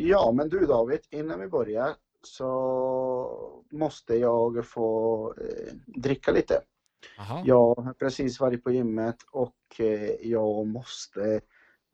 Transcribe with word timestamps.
Ja, 0.00 0.32
men 0.32 0.48
du 0.48 0.66
David, 0.66 1.00
innan 1.10 1.40
vi 1.40 1.48
börjar 1.48 1.94
så 2.22 3.64
måste 3.70 4.14
jag 4.14 4.66
få 4.66 5.34
eh, 5.40 5.74
dricka 5.86 6.32
lite. 6.32 6.60
Aha. 7.18 7.42
Jag 7.46 7.74
har 7.74 7.92
precis 7.92 8.40
varit 8.40 8.64
på 8.64 8.70
gymmet 8.70 9.16
och 9.32 9.80
eh, 9.80 10.10
jag 10.22 10.66
måste, 10.66 11.40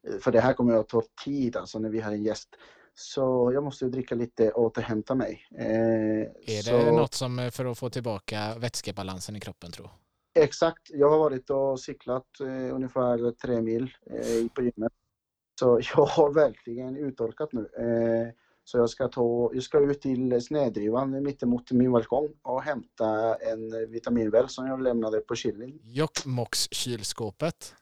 eh, 0.09 0.19
för 0.21 0.33
det 0.33 0.41
här 0.41 0.53
kommer 0.53 0.75
att 0.75 0.89
ta 0.89 1.03
tid 1.25 1.57
alltså 1.57 1.79
när 1.79 1.89
vi 1.89 2.01
har 2.01 2.13
en 2.13 2.23
gäst. 2.23 2.49
Så 2.95 3.51
jag 3.55 3.65
måste 3.65 3.85
dricka 3.85 4.15
lite 4.15 4.51
och 4.51 4.63
återhämta 4.65 5.15
mig. 5.15 5.47
Eh, 5.59 6.57
Är 6.57 6.63
så, 6.63 6.77
det 6.77 6.93
något 6.93 7.15
som 7.15 7.39
eh, 7.39 7.51
för 7.51 7.65
att 7.65 7.79
få 7.79 7.91
tillbaka 7.91 8.55
vätskebalansen 8.59 9.37
i 9.37 9.41
kroppen 9.41 9.73
tror? 9.73 9.91
Exakt, 10.35 10.91
jag 10.91 11.11
har 11.11 11.19
varit 11.19 11.51
och 11.51 11.81
cyklat 11.81 12.41
eh, 12.41 12.75
ungefär 12.75 13.31
tre 13.31 13.61
mil 13.61 13.95
på 14.55 14.63
gymmet. 14.63 14.93
Så 15.59 15.81
jag 15.97 16.07
har 16.07 16.33
verkligen 16.33 16.97
uttorkat 16.97 17.53
nu. 17.53 17.61
Eh, 17.61 18.35
så 18.67 18.79
jag 18.79 18.91
ska, 18.91 19.09
ta, 19.09 19.51
jag 19.55 19.63
ska 19.63 19.79
ut 19.79 20.01
till 20.01 20.43
snedrivan 20.43 21.23
mittemot 21.23 21.71
min 21.71 21.93
balkong 21.93 22.29
och 22.43 22.63
hämta 22.63 23.35
en 23.35 23.91
vitaminväl 23.91 24.49
som 24.49 24.67
jag 24.67 24.83
lämnade 24.83 25.21
på 25.21 25.35
Killing. 25.35 25.79
Jokkmokks 25.83 26.69
kylskåpet. 26.71 27.75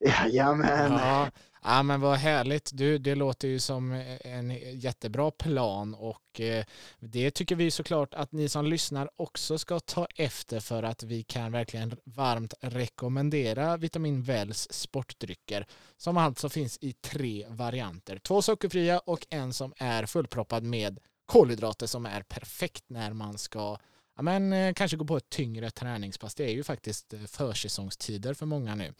Jajamän! 0.04 0.92
Ja, 0.92 1.30
ja, 1.62 1.82
men 1.82 2.00
vad 2.00 2.18
härligt. 2.18 2.70
Du, 2.74 2.98
det 2.98 3.14
låter 3.14 3.48
ju 3.48 3.58
som 3.58 3.92
eh, 3.92 4.16
en 4.22 4.50
jättebra 4.80 5.30
plan 5.30 5.94
och 5.94 6.40
eh, 6.40 6.64
det 6.98 7.30
tycker 7.30 7.56
vi 7.56 7.70
såklart 7.70 8.14
att 8.14 8.32
ni 8.32 8.48
som 8.48 8.66
lyssnar 8.66 9.10
också 9.16 9.58
ska 9.58 9.80
ta 9.80 10.06
efter 10.16 10.60
för 10.60 10.82
att 10.82 11.02
vi 11.02 11.22
kan 11.22 11.52
verkligen 11.52 11.96
varmt 12.04 12.54
rekommendera 12.60 13.76
Vitamin 13.76 14.22
Wells 14.22 14.68
sportdrycker 14.70 15.66
som 15.96 16.16
alltså 16.16 16.48
finns 16.48 16.78
i 16.80 16.92
tre 16.92 17.46
varianter. 17.48 18.18
Två 18.18 18.42
sockerfria 18.42 18.98
och 18.98 19.26
en 19.30 19.52
som 19.52 19.74
är 19.76 20.06
fullproppad 20.06 20.62
med 20.62 20.98
kolhydrater 21.26 21.86
som 21.86 22.06
är 22.06 22.22
perfekt 22.22 22.84
när 22.86 23.12
man 23.12 23.38
ska 23.38 23.78
ja, 24.18 24.22
men, 24.22 24.52
eh, 24.52 24.74
kanske 24.74 24.96
gå 24.96 25.04
på 25.04 25.16
ett 25.16 25.28
tyngre 25.28 25.70
träningspass. 25.70 26.34
Det 26.34 26.44
är 26.44 26.52
ju 26.52 26.64
faktiskt 26.64 27.14
eh, 27.14 27.20
försäsongstider 27.20 28.34
för 28.34 28.46
många 28.46 28.74
nu. 28.74 28.92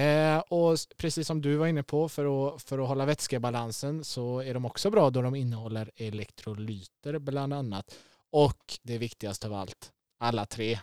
Eh, 0.00 0.38
och 0.38 0.78
precis 0.96 1.26
som 1.26 1.42
du 1.42 1.56
var 1.56 1.66
inne 1.66 1.82
på, 1.82 2.08
för 2.08 2.54
att, 2.54 2.62
för 2.62 2.78
att 2.78 2.88
hålla 2.88 3.06
vätskebalansen 3.06 4.04
så 4.04 4.40
är 4.40 4.54
de 4.54 4.64
också 4.64 4.90
bra 4.90 5.10
då 5.10 5.22
de 5.22 5.34
innehåller 5.34 5.90
elektrolyter 5.96 7.18
bland 7.18 7.54
annat. 7.54 7.94
Och 8.30 8.78
det 8.82 8.98
viktigaste 8.98 9.46
av 9.46 9.54
allt, 9.54 9.92
alla 10.18 10.46
tre, 10.46 10.78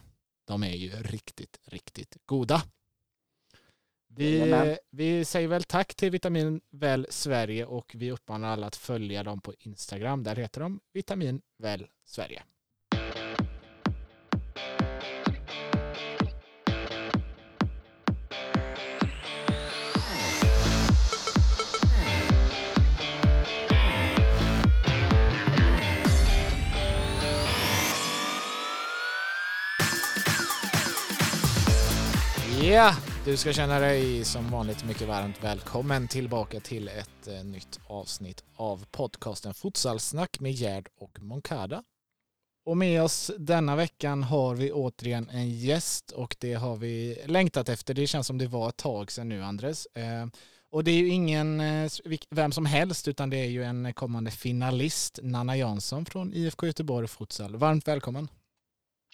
de 0.48 0.64
är 0.64 0.76
ju 0.76 0.90
riktigt, 0.90 1.60
riktigt 1.66 2.18
goda. 2.26 2.64
Vi, 4.08 4.78
vi 4.90 5.26
säger 5.26 5.48
väl 5.48 5.64
tack 5.64 5.96
till 5.96 6.12
Vitamin 6.12 6.62
Väl 6.72 7.08
Sverige 7.10 7.66
och 7.66 7.96
vi 7.98 8.12
uppmanar 8.12 8.48
alla 8.48 8.68
att 8.68 8.76
följa 8.76 9.24
dem 9.24 9.42
på 9.42 9.54
Instagram. 9.60 10.24
Där 10.24 10.36
heter 10.36 10.62
de 10.62 10.80
Vitamin 10.94 11.42
Väl 11.58 11.88
Sverige. 12.06 12.44
Ja, 32.72 32.96
du 33.26 33.38
ska 33.38 33.54
känna 33.54 33.80
dig 33.80 34.26
som 34.26 34.52
vanligt 34.52 34.86
mycket 34.86 35.08
varmt 35.08 35.44
välkommen 35.44 36.08
tillbaka 36.08 36.60
till 36.60 36.88
ett 36.88 37.28
eh, 37.28 37.44
nytt 37.44 37.80
avsnitt 37.88 38.44
av 38.56 38.86
podcasten 38.92 39.54
Futsalsnack 39.54 40.40
med 40.40 40.52
Gerd 40.52 40.90
och 41.00 41.20
Moncada. 41.22 41.84
Och 42.66 42.78
med 42.78 43.04
oss 43.04 43.32
denna 43.38 43.76
veckan 43.76 44.24
har 44.24 44.56
vi 44.56 44.72
återigen 44.72 45.30
en 45.30 45.50
gäst 45.50 46.12
och 46.12 46.36
det 46.40 46.54
har 46.54 46.76
vi 46.76 47.22
längtat 47.26 47.70
efter. 47.70 47.94
Det 47.94 48.08
känns 48.08 48.28
som 48.28 48.38
det 48.38 48.48
var 48.48 48.70
ett 48.70 48.78
tag 48.78 49.12
sedan 49.12 49.30
nu, 49.30 49.44
Andres. 49.44 49.86
Eh, 49.86 50.26
och 50.70 50.84
det 50.84 50.92
är 50.92 51.00
ju 51.00 51.08
ingen 51.08 51.62
eh, 51.62 51.92
vem 52.30 52.52
som 52.52 52.66
helst 52.66 53.08
utan 53.08 53.30
det 53.30 53.38
är 53.38 53.50
ju 53.50 53.64
en 53.64 53.94
kommande 53.94 54.32
finalist, 54.32 55.20
Nanna 55.24 55.58
Jansson 55.58 56.06
från 56.06 56.34
IFK 56.34 56.66
Göteborg 56.66 57.08
Futsal. 57.08 57.56
Varmt 57.56 57.88
välkommen. 57.88 58.28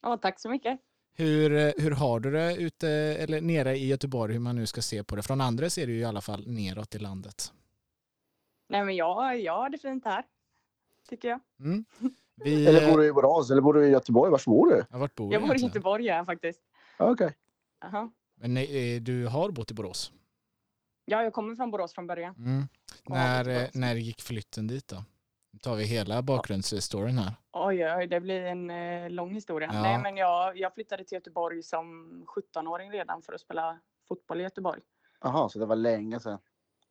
Ja, 0.02 0.18
tack 0.18 0.40
så 0.40 0.50
mycket. 0.50 0.80
Hur, 1.20 1.52
eh, 1.54 1.72
hur 1.78 1.92
har 1.92 2.20
du 2.20 2.32
det 2.32 2.56
ute 2.56 2.90
eller 2.90 3.42
nere 3.42 3.78
i 3.78 3.88
Göteborg, 3.88 4.34
hur 4.34 4.40
man 4.40 4.56
nu 4.56 4.66
ska 4.66 4.82
se 4.82 5.04
på 5.04 5.16
det? 5.16 5.24
Från 5.24 5.42
andra 5.42 5.70
ser 5.70 5.88
det 5.88 5.94
ju 5.94 6.00
i 6.00 6.06
alla 6.06 6.22
fall 6.22 6.48
neråt 6.48 6.96
i 6.96 7.00
landet. 7.00 7.54
Nej, 8.70 8.86
men 8.86 8.96
jag, 8.96 9.40
jag 9.42 9.54
har 9.54 9.70
det 9.70 9.78
fint 9.78 10.06
här. 10.06 10.24
Tycker 11.10 11.28
jag. 11.28 11.40
Mm. 11.60 11.86
Vi, 12.44 12.68
Eller 12.68 12.82
eh, 12.82 12.92
bor 12.92 12.98
du 12.98 13.08
i 13.08 13.14
Borås 13.14 13.52
eller 13.52 13.62
bor 13.62 13.74
du 13.74 13.88
i 13.88 13.90
Göteborg? 13.90 14.32
Var 14.32 14.42
bor 14.46 14.70
du? 14.70 14.86
ja, 14.92 14.98
vart 14.98 15.16
bor 15.16 15.34
Jag 15.34 15.42
bor 15.42 15.56
i? 15.56 15.60
Göteborg 15.60 16.10
här 16.10 16.26
faktiskt. 16.26 16.62
Ja, 16.98 17.12
Okej. 17.12 17.36
Aha. 17.86 18.12
Men 18.36 18.54
nej, 18.54 18.96
eh, 18.96 19.02
du 19.02 19.26
har 19.28 19.52
bott 19.52 19.72
i 19.72 19.74
Borås? 19.74 20.12
Ja, 21.06 21.24
jag 21.24 21.34
kommer 21.34 21.56
från 21.56 21.72
Borås 21.72 21.94
från 21.94 22.08
början. 22.08 22.36
Mm. 22.38 22.68
Ja, 23.04 23.14
När, 23.14 23.50
eh, 23.50 23.70
när 23.74 23.96
gick 23.96 24.22
flytten 24.22 24.68
dit 24.68 24.88
då? 24.88 25.04
Tar 25.62 25.76
vi 25.76 25.84
hela 25.84 26.22
bakgrundsstoryn 26.22 27.18
här. 27.18 27.34
Oj, 27.54 27.94
oj, 27.98 28.08
det 28.08 28.20
blir 28.20 28.42
en 28.42 28.70
eh, 28.70 29.10
lång 29.10 29.34
historia. 29.34 29.70
Ja. 29.74 29.82
Nej, 29.82 29.98
men 29.98 30.18
jag, 30.18 30.58
jag 30.58 30.74
flyttade 30.74 31.04
till 31.04 31.16
Göteborg 31.16 31.64
som 31.64 32.08
17-åring 32.36 32.92
redan 32.92 33.22
för 33.22 33.34
att 33.34 33.42
spela 33.42 33.80
fotboll 34.08 34.40
i 34.40 34.44
Göteborg. 34.44 34.82
Jaha, 35.22 35.50
så 35.50 35.60
det 35.60 35.66
var 35.66 35.76
länge 35.76 36.20
sedan. 36.20 36.40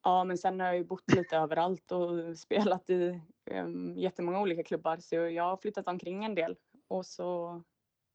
Ja, 0.03 0.25
men 0.25 0.39
sen 0.39 0.61
har 0.61 0.67
jag 0.67 0.77
ju 0.77 0.85
bott 0.85 1.13
lite 1.13 1.37
överallt 1.37 1.93
och 1.93 2.39
spelat 2.39 2.91
i 2.91 3.21
um, 3.51 3.99
jättemånga 3.99 4.41
olika 4.41 4.63
klubbar. 4.63 4.97
Så 4.97 5.15
jag 5.15 5.45
har 5.45 5.57
flyttat 5.57 5.89
omkring 5.89 6.25
en 6.25 6.35
del. 6.35 6.57
Och 6.89 7.07
så 7.07 7.63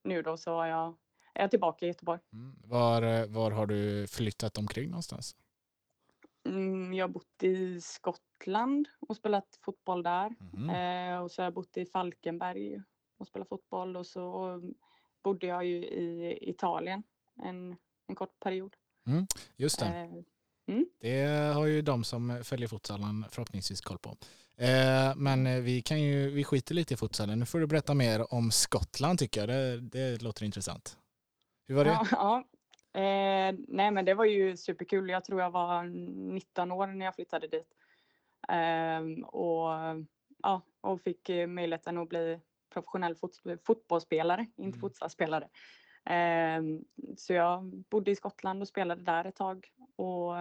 nu 0.04 0.22
då 0.22 0.38
så 0.38 0.62
är 0.62 0.68
jag, 0.68 0.96
är 1.34 1.42
jag 1.42 1.50
tillbaka 1.52 1.86
i 1.86 1.88
Göteborg. 1.88 2.20
Mm. 2.34 2.56
Var, 2.64 3.02
eh, 3.02 3.26
var 3.28 3.52
har 3.52 3.66
du 3.66 4.08
flyttat 4.08 4.58
omkring 4.58 4.90
någonstans? 4.90 5.36
Mm, 6.46 6.94
jag 6.94 7.04
har 7.04 7.10
bott 7.10 7.44
i 7.44 7.82
Skottland 7.82 8.88
och 9.00 9.16
spelat 9.16 9.60
fotboll 9.62 10.04
där. 10.04 10.36
Mhm. 10.54 10.70
Eh, 10.70 11.20
och 11.24 11.32
så 11.32 11.42
har 11.42 11.46
jag 11.46 11.54
bott 11.54 11.78
i 11.78 11.86
Falkenberg 11.86 12.82
och 13.18 13.28
spelat 13.28 13.50
fotboll 13.50 13.98
och 13.98 14.08
så 14.08 14.62
bodde 15.24 15.48
jag 15.48 15.66
ju 15.66 15.76
i 15.86 16.38
Italien 16.50 17.04
en, 17.44 17.78
en 18.08 18.16
kort 18.16 18.40
period. 18.40 18.76
Just 19.56 19.80
det. 19.80 19.86
Eh, 19.86 20.10
Det 21.00 21.54
har 21.54 21.66
ju 21.66 21.82
de 21.82 22.04
som 22.04 22.44
följer 22.44 22.68
futsalen 22.68 23.26
förhoppningsvis 23.30 23.82
koll 23.82 23.98
på. 23.98 24.18
Eh, 24.58 25.16
men 25.16 25.48
eh, 25.48 25.60
vi 25.62 25.82
kan 25.82 26.02
ju, 26.02 26.30
vi 26.30 26.44
skiter 26.44 26.76
lite 26.76 26.94
i 26.94 26.98
futsalen. 26.98 27.40
Nu 27.40 27.46
får 27.46 27.60
du 27.60 27.68
berätta 27.68 27.94
mer 27.94 28.34
om 28.34 28.52
Skottland 28.52 29.20
tycker 29.20 29.40
jag. 29.42 29.50
Det, 29.50 29.80
det 29.82 30.22
låter 30.22 30.46
intressant. 30.46 30.98
Hur 31.68 31.76
var 31.76 31.86
det? 31.86 31.92
ja, 31.92 32.08
ja. 32.12 32.44
Eh, 32.94 33.56
nej 33.68 33.92
men 33.92 34.06
det 34.06 34.14
var 34.14 34.26
ju 34.26 34.58
superkul. 34.58 35.10
Jag 35.10 35.24
tror 35.24 35.42
jag 35.42 35.52
var 35.52 35.84
19 35.84 36.72
år 36.72 36.88
när 36.88 37.06
jag 37.06 37.16
flyttade 37.16 37.48
dit. 37.48 37.68
Ehm, 38.48 39.24
och, 39.24 39.70
ja, 40.44 40.62
och 40.82 41.02
fick 41.02 41.30
eh, 41.30 41.48
möjligheten 41.48 41.98
att 41.98 42.10
bli 42.10 42.40
professionell 42.74 43.16
fot 43.16 43.42
fotbollsspelare, 43.66 44.42
inte 44.42 44.78
Mm. 44.78 44.80
futsalspelare. 44.80 45.50
Ehm, 46.06 46.86
så 47.18 47.34
jag 47.34 47.64
bodde 47.90 48.12
i 48.12 48.16
Skottland 48.16 48.62
och 48.62 48.68
spelade 48.68 49.04
där 49.04 49.26
ett 49.26 49.36
tag. 49.36 49.68
Och 49.96 50.34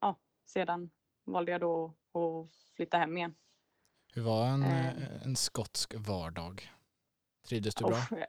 ja, 0.00 0.16
sedan 0.46 0.90
valde 1.24 1.52
jag 1.52 1.60
då 1.60 1.84
att 2.12 2.50
flytta 2.76 2.98
hem 2.98 3.16
igen. 3.16 3.34
Hur 4.14 4.22
var 4.22 4.46
en, 4.46 4.62
Eh. 4.62 4.88
eh, 4.88 5.22
en 5.26 5.36
skotsk 5.36 5.94
vardag? 5.96 6.72
Trivdes 7.48 7.74
du 7.74 7.84
bra? 7.84 7.96
Ehm, 7.96 8.24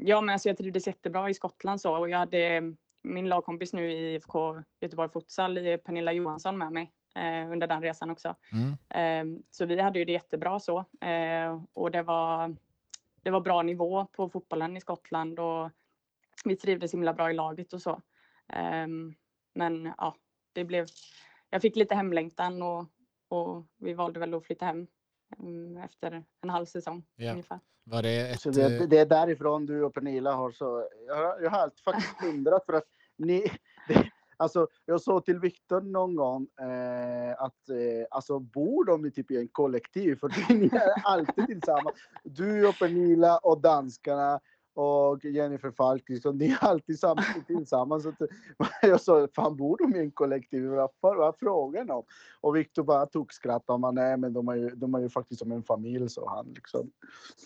ja, 0.00 0.20
men 0.20 0.28
alltså 0.28 0.48
jag 0.48 0.58
trivdes 0.58 0.86
jättebra 0.86 1.30
i 1.30 1.34
Skottland 1.34 1.80
så 1.80 1.96
och 1.96 2.10
jag 2.10 2.18
hade 2.18 2.74
min 3.02 3.28
lagkompis 3.28 3.72
nu 3.72 3.92
i 3.92 4.14
IFK 4.14 4.62
Göteborg 4.80 5.10
Futsal, 5.10 5.58
i 5.58 5.78
Pernilla 5.78 6.12
Johansson 6.12 6.58
med 6.58 6.72
mig 6.72 6.92
eh, 7.14 7.52
under 7.52 7.66
den 7.66 7.82
resan 7.82 8.10
också. 8.10 8.34
Mm. 8.52 8.76
Ehm, 8.88 9.42
så 9.50 9.66
vi 9.66 9.80
hade 9.80 9.98
ju 9.98 10.04
det 10.04 10.12
jättebra 10.12 10.60
så 10.60 10.78
eh, 11.00 11.62
och 11.72 11.90
det 11.90 12.02
var, 12.02 12.56
det 13.22 13.30
var 13.30 13.40
bra 13.40 13.62
nivå 13.62 14.06
på 14.06 14.28
fotbollen 14.28 14.76
i 14.76 14.80
Skottland 14.80 15.38
och 15.38 15.70
vi 16.44 16.56
trivdes 16.56 16.92
himla 16.94 17.14
bra 17.14 17.30
i 17.30 17.34
laget 17.34 17.72
och 17.72 17.82
så. 17.82 18.02
Ehm, 18.52 19.14
men 19.54 19.92
ja, 19.98 20.16
det 20.52 20.64
blev, 20.64 20.86
jag 21.50 21.62
fick 21.62 21.76
lite 21.76 21.94
hemlängtan 21.94 22.62
och, 22.62 22.86
och 23.28 23.66
vi 23.76 23.94
valde 23.94 24.20
väl 24.20 24.34
att 24.34 24.46
flytta 24.46 24.66
hem 24.66 24.86
efter 25.84 26.24
en 26.42 26.50
halv 26.50 26.66
säsong 26.66 27.04
Ja. 27.16 27.32
ungefär. 27.32 27.60
Var 27.84 28.02
det 28.02 28.30
ett... 28.30 28.40
Så 28.40 28.50
det, 28.50 28.76
eh, 28.76 28.88
det 28.88 28.98
är 28.98 29.06
därifrån 29.06 29.66
du 29.66 29.82
och 29.84 29.94
Pernilla 29.94 30.32
har 30.32 30.50
så... 30.50 30.88
Jag 31.06 31.16
har, 31.16 31.40
jag 31.40 31.50
har 31.50 31.58
alltid 31.58 31.80
faktiskt 31.84 32.24
undrat 32.24 32.66
för 32.66 32.72
att 32.72 32.84
ni... 33.18 33.52
Det, 33.88 34.10
alltså, 34.36 34.66
jag 34.84 35.00
sa 35.00 35.20
till 35.20 35.38
Viktor 35.38 35.80
någon 35.80 36.16
gång 36.16 36.48
eh, 36.60 37.42
att 37.42 37.68
eh, 37.68 38.06
alltså, 38.10 38.38
bor 38.38 38.84
de 38.84 39.06
i 39.06 39.10
typ 39.10 39.30
i 39.30 39.36
en 39.36 39.48
kollektiv? 39.48 40.16
För 40.16 40.54
ni 40.54 40.66
är 40.66 41.02
alltid 41.04 41.46
tillsammans. 41.46 41.96
Du 42.24 42.68
och 42.68 42.78
Pernilla 42.78 43.38
och 43.38 43.60
danskarna 43.60 44.40
och 44.78 45.24
Jennifer 45.24 45.70
Falk, 45.70 46.08
liksom, 46.08 46.38
de 46.38 46.46
är 46.46 46.58
alltid 46.60 46.98
sam 46.98 47.16
tillsammans. 47.46 48.02
Så 48.02 48.12
jag 48.82 49.00
sa, 49.00 49.28
fan 49.34 49.56
bor 49.56 49.78
de 49.78 49.96
i 49.96 50.00
en 50.00 50.10
kollektiv? 50.10 50.64
Vad, 51.00 51.28
är 51.28 51.32
frågan 51.38 51.90
om? 51.90 52.04
Och 52.40 52.56
Viktor 52.56 52.82
bara 52.82 53.06
tog 53.06 53.32
skratt 53.32 53.70
och 53.70 53.80
man, 53.80 53.94
nej 53.94 54.16
men 54.16 54.32
de 54.32 54.48
är, 54.48 54.54
ju, 54.54 54.70
de 54.70 54.94
är 54.94 54.98
ju 54.98 55.08
faktiskt 55.08 55.38
som 55.38 55.52
en 55.52 55.62
familj, 55.62 56.08
sa 56.08 56.30
han. 56.30 56.52
Liksom. 56.54 56.90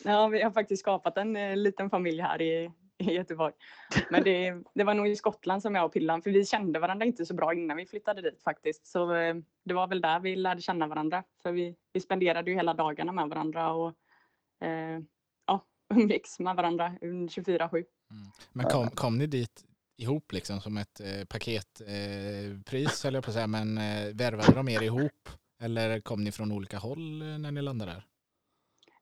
Ja, 0.04 0.28
vi 0.28 0.42
har 0.42 0.50
faktiskt 0.50 0.82
skapat 0.82 1.18
en 1.18 1.36
eh, 1.36 1.56
liten 1.56 1.90
familj 1.90 2.20
här 2.20 2.42
i, 2.42 2.70
i 2.98 3.12
Göteborg. 3.12 3.54
Men 4.10 4.22
det, 4.22 4.62
det 4.74 4.84
var 4.84 4.94
nog 4.94 5.08
i 5.08 5.16
Skottland 5.16 5.62
som 5.62 5.74
jag 5.74 5.84
och 5.84 5.92
Pillan, 5.92 6.22
för 6.22 6.30
vi 6.30 6.44
kände 6.44 6.78
varandra 6.78 7.06
inte 7.06 7.26
så 7.26 7.34
bra 7.34 7.54
innan 7.54 7.76
vi 7.76 7.86
flyttade 7.86 8.22
dit 8.22 8.42
faktiskt. 8.42 8.86
Så 8.86 9.14
eh, 9.14 9.34
det 9.64 9.74
var 9.74 9.86
väl 9.86 10.00
där 10.00 10.20
vi 10.20 10.36
lärde 10.36 10.60
känna 10.60 10.86
varandra. 10.86 11.24
För 11.42 11.52
vi, 11.52 11.76
vi 11.92 12.00
spenderade 12.00 12.50
ju 12.50 12.56
hela 12.56 12.74
dagarna 12.74 13.12
med 13.12 13.28
varandra 13.28 13.72
och 13.72 13.88
eh, 14.66 15.00
umgicks 15.96 16.38
med 16.38 16.56
varandra 16.56 16.92
24-7. 17.00 17.74
Mm. 17.74 17.86
Men 18.52 18.66
kom, 18.66 18.90
kom 18.90 19.18
ni 19.18 19.26
dit 19.26 19.64
ihop 19.96 20.32
liksom 20.32 20.60
som 20.60 20.76
ett 20.76 21.00
eh, 21.00 21.24
paketpris, 21.24 23.04
eh, 23.04 23.06
höll 23.06 23.14
jag 23.14 23.24
på 23.24 23.30
att 23.30 23.34
säga, 23.34 23.46
men 23.46 23.78
eh, 23.78 24.14
värvade 24.14 24.54
de 24.54 24.68
er 24.68 24.82
ihop? 24.82 25.28
Eller 25.60 26.00
kom 26.00 26.24
ni 26.24 26.32
från 26.32 26.52
olika 26.52 26.78
håll 26.78 27.22
eh, 27.22 27.38
när 27.38 27.50
ni 27.50 27.62
landade 27.62 27.92
där? 27.92 28.06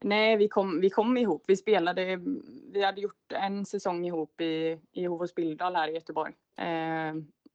Nej, 0.03 0.37
vi 0.37 0.49
kom, 0.49 0.81
vi 0.81 0.91
kom 0.91 1.17
ihop. 1.17 1.45
Vi 1.47 1.57
spelade, 1.57 2.21
vi 2.73 2.85
hade 2.85 3.01
gjort 3.01 3.33
en 3.33 3.67
säsong 3.67 4.07
ihop 4.07 4.41
i, 4.41 4.81
i 4.93 5.07
Hovås 5.07 5.35
Billdal 5.35 5.77
här 5.77 5.89
i 5.89 5.95
Göteborg. 5.95 6.33
Eh, 6.59 7.15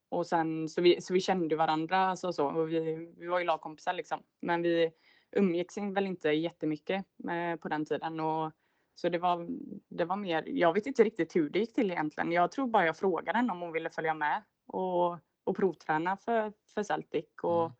och 0.09 0.27
sen, 0.27 0.69
så, 0.69 0.81
vi, 0.81 1.01
så 1.01 1.13
vi 1.13 1.21
kände 1.21 1.55
varandra 1.55 1.97
alltså 1.97 2.33
så, 2.33 2.47
och 2.47 2.71
vi, 2.71 3.09
vi 3.17 3.27
var 3.27 3.39
ju 3.39 3.45
lagkompisar 3.45 3.93
liksom. 3.93 4.19
Men 4.41 4.61
vi 4.61 4.91
umgicks 5.31 5.77
väl 5.77 6.05
inte 6.05 6.29
jättemycket 6.29 7.05
eh, 7.29 7.59
på 7.59 7.67
den 7.67 7.85
tiden. 7.85 8.19
Och, 8.19 8.51
så 8.95 9.09
det 9.09 9.17
var, 9.17 9.47
det 9.89 10.05
var 10.05 10.15
mer, 10.15 10.43
jag 10.47 10.73
vet 10.73 10.85
inte 10.85 11.03
riktigt 11.03 11.35
hur 11.35 11.49
det 11.49 11.59
gick 11.59 11.73
till 11.73 11.91
egentligen. 11.91 12.31
Jag 12.31 12.51
tror 12.51 12.67
bara 12.67 12.85
jag 12.85 12.97
frågade 12.97 13.37
henne 13.37 13.51
om 13.51 13.61
hon 13.61 13.71
ville 13.71 13.89
följa 13.89 14.13
med 14.13 14.43
och, 14.67 15.17
och 15.43 15.55
provträna 15.55 16.17
för, 16.17 16.53
för 16.73 16.83
Celtic. 16.83 17.25
Och, 17.41 17.65
mm. 17.65 17.73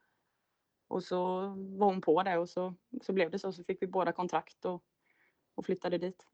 och 0.88 1.04
så 1.04 1.26
var 1.78 1.88
hon 1.88 2.02
på 2.02 2.24
det 2.24 2.38
och 2.38 2.50
så, 2.50 2.74
så 3.02 3.14
blev 3.14 3.32
det 3.32 3.40
så. 3.40 3.52
Så 3.52 3.64
fick 3.64 3.82
vi 3.82 3.88
båda 3.88 4.12
kontrakt 4.12 4.66
och, 4.66 4.84
och 5.56 5.66
flyttade 5.66 5.98
dit. 5.98 6.28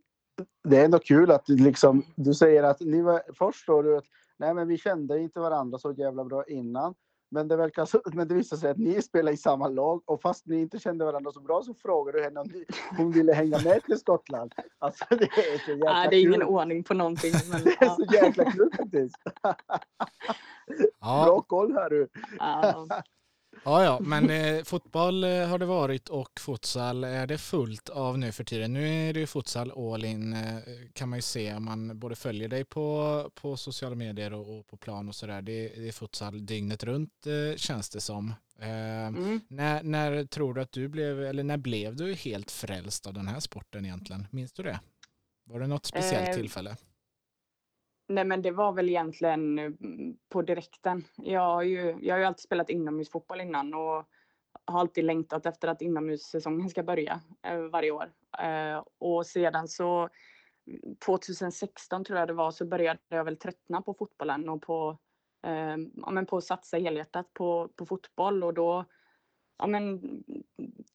Det 0.63 0.77
är 0.77 0.85
ändå 0.85 0.99
kul 0.99 1.31
att 1.31 1.49
liksom, 1.49 2.05
du 2.15 2.33
säger 2.33 2.63
att 2.63 2.79
ni 2.79 3.01
var, 3.01 3.21
först 3.33 3.67
då 3.67 3.81
du 3.81 3.97
att 3.97 4.05
nej 4.37 4.53
men 4.53 4.67
vi 4.67 4.77
kände 4.77 5.19
inte 5.19 5.39
varandra 5.39 5.77
så 5.77 5.91
jävla 5.91 6.23
bra 6.23 6.43
innan. 6.45 6.95
Men 7.33 7.47
det, 7.47 7.55
verkar 7.55 7.85
så, 7.85 8.01
men 8.05 8.27
det 8.27 8.35
visade 8.35 8.61
sig 8.61 8.71
att 8.71 8.77
ni 8.77 9.01
spelar 9.01 9.31
i 9.31 9.37
samma 9.37 9.67
lag 9.67 10.01
och 10.05 10.21
fast 10.21 10.45
ni 10.45 10.61
inte 10.61 10.79
kände 10.79 11.05
varandra 11.05 11.31
så 11.31 11.41
bra 11.41 11.61
så 11.63 11.73
frågade 11.73 12.17
du 12.17 12.23
henne 12.23 12.39
om 12.39 12.47
ni, 12.47 12.65
hon 12.97 13.11
ville 13.11 13.33
hänga 13.33 13.59
med 13.59 13.83
till 13.83 13.99
Skottland. 13.99 14.53
Alltså 14.79 15.05
det 15.09 15.23
är 15.23 15.57
så 15.65 15.71
jäkla 15.71 16.03
ja, 16.03 16.09
Det 16.09 16.15
är 16.15 16.21
ingen 16.21 16.43
ordning 16.43 16.83
på 16.83 16.93
någonting. 16.93 17.33
Men, 17.51 17.63
det 17.63 17.81
är 17.81 17.89
så 17.89 18.13
jäkla 18.13 18.51
kul 18.51 18.69
faktiskt. 18.77 19.15
Ja. 20.99 21.25
Bra 21.25 21.41
koll 21.41 21.73
här 21.73 21.89
du. 21.89 22.07
Ja. 22.39 22.85
Ja, 23.63 23.83
ja, 23.83 23.99
men 24.01 24.29
eh, 24.29 24.63
fotboll 24.63 25.23
eh, 25.23 25.47
har 25.47 25.59
det 25.59 25.65
varit 25.65 26.09
och 26.09 26.39
futsal 26.39 27.03
är 27.03 27.27
det 27.27 27.37
fullt 27.37 27.89
av 27.89 28.17
nu 28.17 28.31
för 28.31 28.43
tiden. 28.43 28.73
Nu 28.73 29.09
är 29.09 29.13
det 29.13 29.19
ju 29.19 29.27
futsal 29.27 29.71
all 29.71 30.05
in 30.05 30.33
eh, 30.33 30.57
kan 30.93 31.09
man 31.09 31.17
ju 31.17 31.21
se 31.21 31.53
om 31.53 31.65
man 31.65 31.99
både 31.99 32.15
följer 32.15 32.47
dig 32.47 32.65
på, 32.65 33.31
på 33.35 33.57
sociala 33.57 33.95
medier 33.95 34.33
och, 34.33 34.59
och 34.59 34.67
på 34.67 34.77
plan 34.77 35.07
och 35.07 35.15
sådär. 35.15 35.41
Det, 35.41 35.67
det, 35.67 35.87
är 35.87 35.91
futsal 35.91 36.45
dygnet 36.45 36.83
runt 36.83 37.27
eh, 37.27 37.57
känns 37.57 37.89
det 37.89 38.01
som. 38.01 38.33
Eh, 38.59 39.07
mm. 39.07 39.41
när, 39.47 39.83
när 39.83 40.25
tror 40.25 40.53
du 40.53 40.61
att 40.61 40.71
du 40.71 40.87
blev, 40.87 41.23
eller 41.23 41.43
när 41.43 41.57
blev 41.57 41.95
du 41.95 42.13
helt 42.13 42.51
frälst 42.51 43.07
av 43.07 43.13
den 43.13 43.27
här 43.27 43.39
sporten 43.39 43.85
egentligen? 43.85 44.27
Minns 44.31 44.53
du 44.53 44.63
det? 44.63 44.79
Var 45.45 45.59
det 45.59 45.67
något 45.67 45.85
speciellt 45.85 46.29
eh, 46.29 46.35
tillfälle? 46.35 46.75
Nej 48.11 48.25
men 48.25 48.41
det 48.41 48.51
var 48.51 48.71
väl 48.71 48.89
egentligen 48.89 49.59
mm, 49.59 50.17
på 50.29 50.41
direkten. 50.41 51.03
Jag 51.17 51.41
har 51.41 51.63
ju, 51.63 51.97
jag 52.01 52.15
har 52.15 52.19
ju 52.19 52.25
alltid 52.25 52.43
spelat 52.43 52.69
inomhusfotboll 52.69 53.41
innan 53.41 53.73
och 53.73 54.05
har 54.65 54.79
alltid 54.79 55.03
längtat 55.03 55.45
efter 55.45 55.67
att 55.67 55.81
inomhussäsongen 55.81 56.69
ska 56.69 56.83
börja 56.83 57.21
eh, 57.47 57.57
varje 57.57 57.91
år. 57.91 58.11
Eh, 58.43 58.83
och 58.97 59.25
sedan 59.25 59.67
så 59.67 60.09
mm, 60.67 60.95
2016 61.05 62.03
tror 62.03 62.19
jag 62.19 62.27
det 62.27 62.33
var 62.33 62.51
så 62.51 62.65
började 62.65 62.99
jag 63.09 63.23
väl 63.23 63.37
tröttna 63.37 63.81
på 63.81 63.93
fotbollen 63.93 64.49
och 64.49 64.61
på, 64.61 64.97
eh, 65.43 65.77
ja, 65.95 66.11
men 66.11 66.25
på 66.25 66.37
att 66.37 66.43
satsa 66.43 66.77
helhjärtat 66.77 67.33
på, 67.33 67.69
på 67.75 67.85
fotboll 67.85 68.43
och 68.43 68.53
då 68.53 68.85
ja, 69.57 69.67
men, 69.67 70.01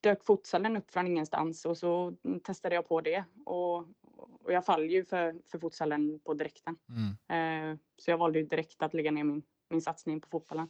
dök 0.01 0.27
futsalen 0.27 0.77
upp 0.77 0.91
från 0.91 1.07
ingenstans 1.07 1.65
och 1.65 1.79
så 1.79 2.15
testade 2.45 2.75
jag 2.75 2.89
på 2.89 3.01
det 3.01 3.25
och, 3.45 3.85
och 4.17 4.53
jag 4.53 4.65
faller 4.65 4.85
ju 4.85 5.05
för, 5.05 5.35
för 5.51 5.59
futsalen 5.59 6.21
på 6.25 6.35
direkten. 6.35 6.77
Mm. 6.89 7.73
Eh, 7.73 7.79
så 7.99 8.11
jag 8.11 8.19
valde 8.19 8.39
ju 8.39 8.47
direkt 8.47 8.83
att 8.83 8.95
lägga 8.95 9.11
ner 9.11 9.25
min, 9.25 9.43
min 9.71 9.83
satsning 9.83 10.21
på 10.21 10.29
fotbollen. 10.29 10.69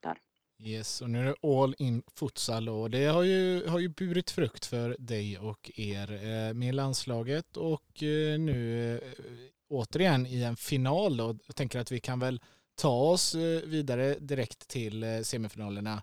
Där. 0.00 0.18
Yes, 0.60 1.02
och 1.02 1.10
nu 1.10 1.20
är 1.20 1.24
det 1.24 1.48
all 1.48 1.74
in 1.78 2.02
futsal 2.14 2.68
och 2.68 2.90
det 2.90 3.04
har 3.04 3.22
ju, 3.22 3.66
har 3.66 3.78
ju 3.78 3.88
burit 3.88 4.30
frukt 4.30 4.66
för 4.66 4.96
dig 4.98 5.38
och 5.38 5.70
er 5.74 6.12
eh, 6.12 6.54
med 6.54 6.74
landslaget 6.74 7.56
och 7.56 8.02
eh, 8.02 8.38
nu 8.38 8.94
eh, 8.96 9.02
återigen 9.68 10.26
i 10.26 10.42
en 10.42 10.56
final 10.56 11.16
då. 11.16 11.38
Jag 11.46 11.56
tänker 11.56 11.78
att 11.78 11.92
vi 11.92 12.00
kan 12.00 12.18
väl 12.18 12.40
ta 12.74 13.10
oss 13.10 13.34
eh, 13.34 13.62
vidare 13.62 14.14
direkt 14.14 14.68
till 14.68 15.02
eh, 15.02 15.20
semifinalerna 15.20 16.02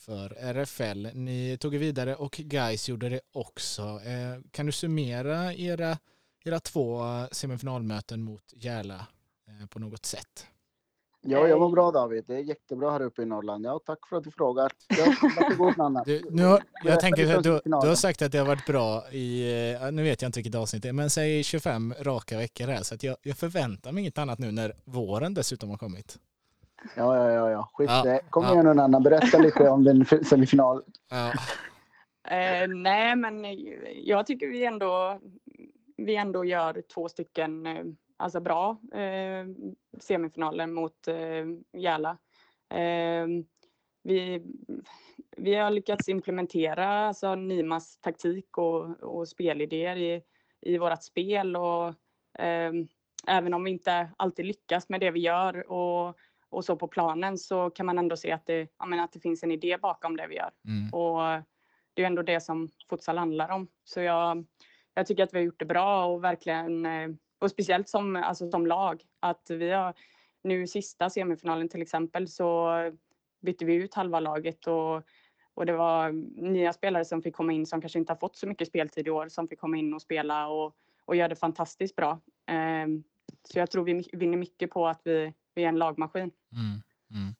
för 0.00 0.36
RFL. 0.38 1.08
Ni 1.14 1.58
tog 1.60 1.74
er 1.74 1.78
vidare 1.78 2.16
och 2.16 2.32
Guys 2.32 2.88
gjorde 2.88 3.08
det 3.08 3.20
också. 3.32 3.82
Eh, 3.82 4.40
kan 4.50 4.66
du 4.66 4.72
summera 4.72 5.54
era, 5.54 5.98
era 6.44 6.60
två 6.60 7.02
semifinalmöten 7.32 8.22
mot 8.22 8.52
Järla 8.56 9.06
eh, 9.48 9.66
på 9.66 9.78
något 9.78 10.06
sätt? 10.06 10.46
Ja, 11.22 11.48
jag 11.48 11.58
var 11.58 11.68
bra 11.68 11.90
David. 11.90 12.24
Det 12.26 12.34
är 12.34 12.38
jättebra 12.38 12.90
här 12.90 13.02
uppe 13.02 13.22
i 13.22 13.26
Norrland. 13.26 13.64
Ja, 13.64 13.80
tack 13.86 14.06
för 14.08 14.16
att 14.16 14.24
du 14.24 14.30
frågar. 14.30 14.72
Du, 16.04 16.22
nu 16.30 16.44
har, 16.44 16.62
jag 16.84 17.00
tänker 17.00 17.36
att 17.36 17.42
du, 17.42 17.60
du, 17.64 17.70
har 17.74 17.94
sagt 17.94 18.22
att 18.22 18.32
det 18.32 18.38
har 18.38 18.46
varit 18.46 18.66
bra 18.66 19.10
i, 19.10 19.52
eh, 19.82 19.92
nu 19.92 20.02
vet 20.02 20.22
jag 20.22 20.28
inte 20.28 20.38
vilket 20.38 20.54
avsnitt 20.54 20.82
det 20.82 20.88
är, 20.88 20.92
men 20.92 21.10
säg 21.10 21.44
25 21.44 21.94
raka 22.00 22.38
veckor 22.38 22.66
här. 22.66 22.82
Så 22.82 22.96
jag, 23.00 23.16
jag 23.22 23.36
förväntar 23.36 23.92
mig 23.92 24.00
inget 24.00 24.18
annat 24.18 24.38
nu 24.38 24.52
när 24.52 24.76
våren 24.84 25.34
dessutom 25.34 25.70
har 25.70 25.76
kommit. 25.76 26.18
Ja, 26.96 27.16
ja, 27.16 27.30
ja, 27.30 27.50
ja. 27.50 27.70
Skit 27.72 27.90
ja, 27.90 28.02
det. 28.02 28.20
Kom 28.30 28.44
ja. 28.44 28.52
igen 28.52 28.64
någon 28.64 28.78
annan, 28.78 29.02
berätta 29.02 29.38
lite 29.38 29.68
om 29.68 29.84
den 29.84 30.04
semifinal. 30.04 30.82
Ja. 31.10 31.32
Eh, 32.30 32.68
nej, 32.68 33.16
men 33.16 33.46
jag 34.04 34.26
tycker 34.26 34.46
vi 34.46 34.64
ändå, 34.64 35.20
vi 35.96 36.16
ändå 36.16 36.44
gör 36.44 36.82
två 36.94 37.08
stycken 37.08 37.66
eh, 37.66 37.84
alltså 38.16 38.40
bra 38.40 38.80
eh, 38.92 39.46
semifinaler 40.00 40.66
mot 40.66 41.08
eh, 41.08 41.80
Järla. 41.80 42.18
Eh, 42.70 43.26
vi, 44.02 44.42
vi 45.36 45.54
har 45.54 45.70
lyckats 45.70 46.08
implementera 46.08 46.88
alltså, 46.88 47.34
Nimas 47.34 47.98
taktik 48.00 48.58
och, 48.58 49.02
och 49.02 49.28
spelidéer 49.28 49.96
i, 49.96 50.22
i 50.60 50.78
vårt 50.78 51.02
spel 51.02 51.56
och 51.56 51.88
eh, 52.42 52.72
även 53.26 53.54
om 53.54 53.64
vi 53.64 53.70
inte 53.70 54.10
alltid 54.16 54.46
lyckas 54.46 54.88
med 54.88 55.00
det 55.00 55.10
vi 55.10 55.20
gör 55.20 55.70
och 55.70 56.16
och 56.50 56.64
så 56.64 56.76
på 56.76 56.88
planen 56.88 57.38
så 57.38 57.70
kan 57.70 57.86
man 57.86 57.98
ändå 57.98 58.16
se 58.16 58.32
att 58.32 58.46
det, 58.46 58.68
menar, 58.86 59.04
att 59.04 59.12
det 59.12 59.20
finns 59.20 59.42
en 59.42 59.50
idé 59.50 59.78
bakom 59.82 60.16
det 60.16 60.26
vi 60.26 60.36
gör. 60.36 60.50
Mm. 60.64 60.94
Och 60.94 61.42
det 61.94 62.02
är 62.02 62.06
ändå 62.06 62.22
det 62.22 62.40
som 62.40 62.68
futsal 62.90 63.18
handlar 63.18 63.48
om. 63.48 63.68
Så 63.84 64.00
jag, 64.00 64.44
jag 64.94 65.06
tycker 65.06 65.22
att 65.22 65.34
vi 65.34 65.38
har 65.38 65.44
gjort 65.44 65.58
det 65.58 65.64
bra 65.64 66.04
och 66.06 66.24
verkligen, 66.24 66.86
eh, 66.86 67.08
och 67.38 67.50
speciellt 67.50 67.88
som, 67.88 68.16
alltså 68.16 68.50
som 68.50 68.66
lag, 68.66 69.02
att 69.20 69.50
vi 69.50 69.70
har 69.70 69.94
nu 70.42 70.66
sista 70.66 71.10
semifinalen 71.10 71.68
till 71.68 71.82
exempel 71.82 72.28
så 72.28 72.70
bytte 73.40 73.64
vi 73.64 73.74
ut 73.74 73.94
halva 73.94 74.20
laget 74.20 74.66
och, 74.66 75.02
och 75.54 75.66
det 75.66 75.72
var 75.72 76.12
nya 76.42 76.72
spelare 76.72 77.04
som 77.04 77.22
fick 77.22 77.34
komma 77.34 77.52
in 77.52 77.66
som 77.66 77.80
kanske 77.80 77.98
inte 77.98 78.12
har 78.12 78.18
fått 78.18 78.36
så 78.36 78.46
mycket 78.46 78.68
speltid 78.68 79.06
i 79.06 79.10
år 79.10 79.28
som 79.28 79.48
fick 79.48 79.60
komma 79.60 79.76
in 79.76 79.94
och 79.94 80.02
spela 80.02 80.48
och, 80.48 80.76
och 81.04 81.16
göra 81.16 81.28
det 81.28 81.36
fantastiskt 81.36 81.96
bra. 81.96 82.20
Ehm, 82.46 83.04
så 83.42 83.58
jag 83.58 83.70
tror 83.70 83.84
vi 83.84 84.08
vinner 84.12 84.38
mycket 84.38 84.70
på 84.70 84.86
att 84.86 85.00
vi 85.04 85.34
vi 85.54 85.64
är 85.64 85.68
en 85.68 85.78
lagmaskin. 85.78 86.30
Mm, 86.52 86.82
mm. 87.10 87.34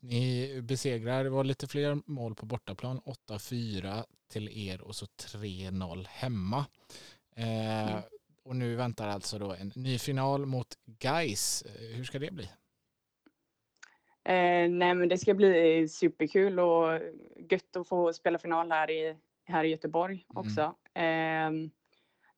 Ni 0.00 0.60
besegrar, 0.62 1.24
det 1.24 1.30
var 1.30 1.44
lite 1.44 1.66
fler 1.66 1.98
mål 2.06 2.34
på 2.34 2.46
bortaplan, 2.46 3.00
8-4 3.28 4.04
till 4.30 4.68
er 4.68 4.80
och 4.80 4.94
så 4.94 5.06
3-0 5.06 6.06
hemma. 6.08 6.66
Eh, 7.36 7.92
mm. 7.92 8.02
Och 8.44 8.56
nu 8.56 8.74
väntar 8.74 9.08
alltså 9.08 9.38
då 9.38 9.52
en 9.52 9.72
ny 9.74 9.98
final 9.98 10.46
mot 10.46 10.68
Geis. 11.00 11.64
Hur 11.94 12.04
ska 12.04 12.18
det 12.18 12.30
bli? 12.30 12.44
Eh, 14.24 14.68
nej 14.70 14.94
men 14.94 15.08
det 15.08 15.18
ska 15.18 15.34
bli 15.34 15.88
superkul 15.88 16.60
och 16.60 17.00
gött 17.50 17.76
att 17.76 17.88
få 17.88 18.12
spela 18.12 18.38
final 18.38 18.72
här 18.72 18.90
i, 18.90 19.16
här 19.44 19.64
i 19.64 19.68
Göteborg 19.68 20.26
mm. 20.30 20.46
också. 20.46 20.60
Eh, 20.94 21.50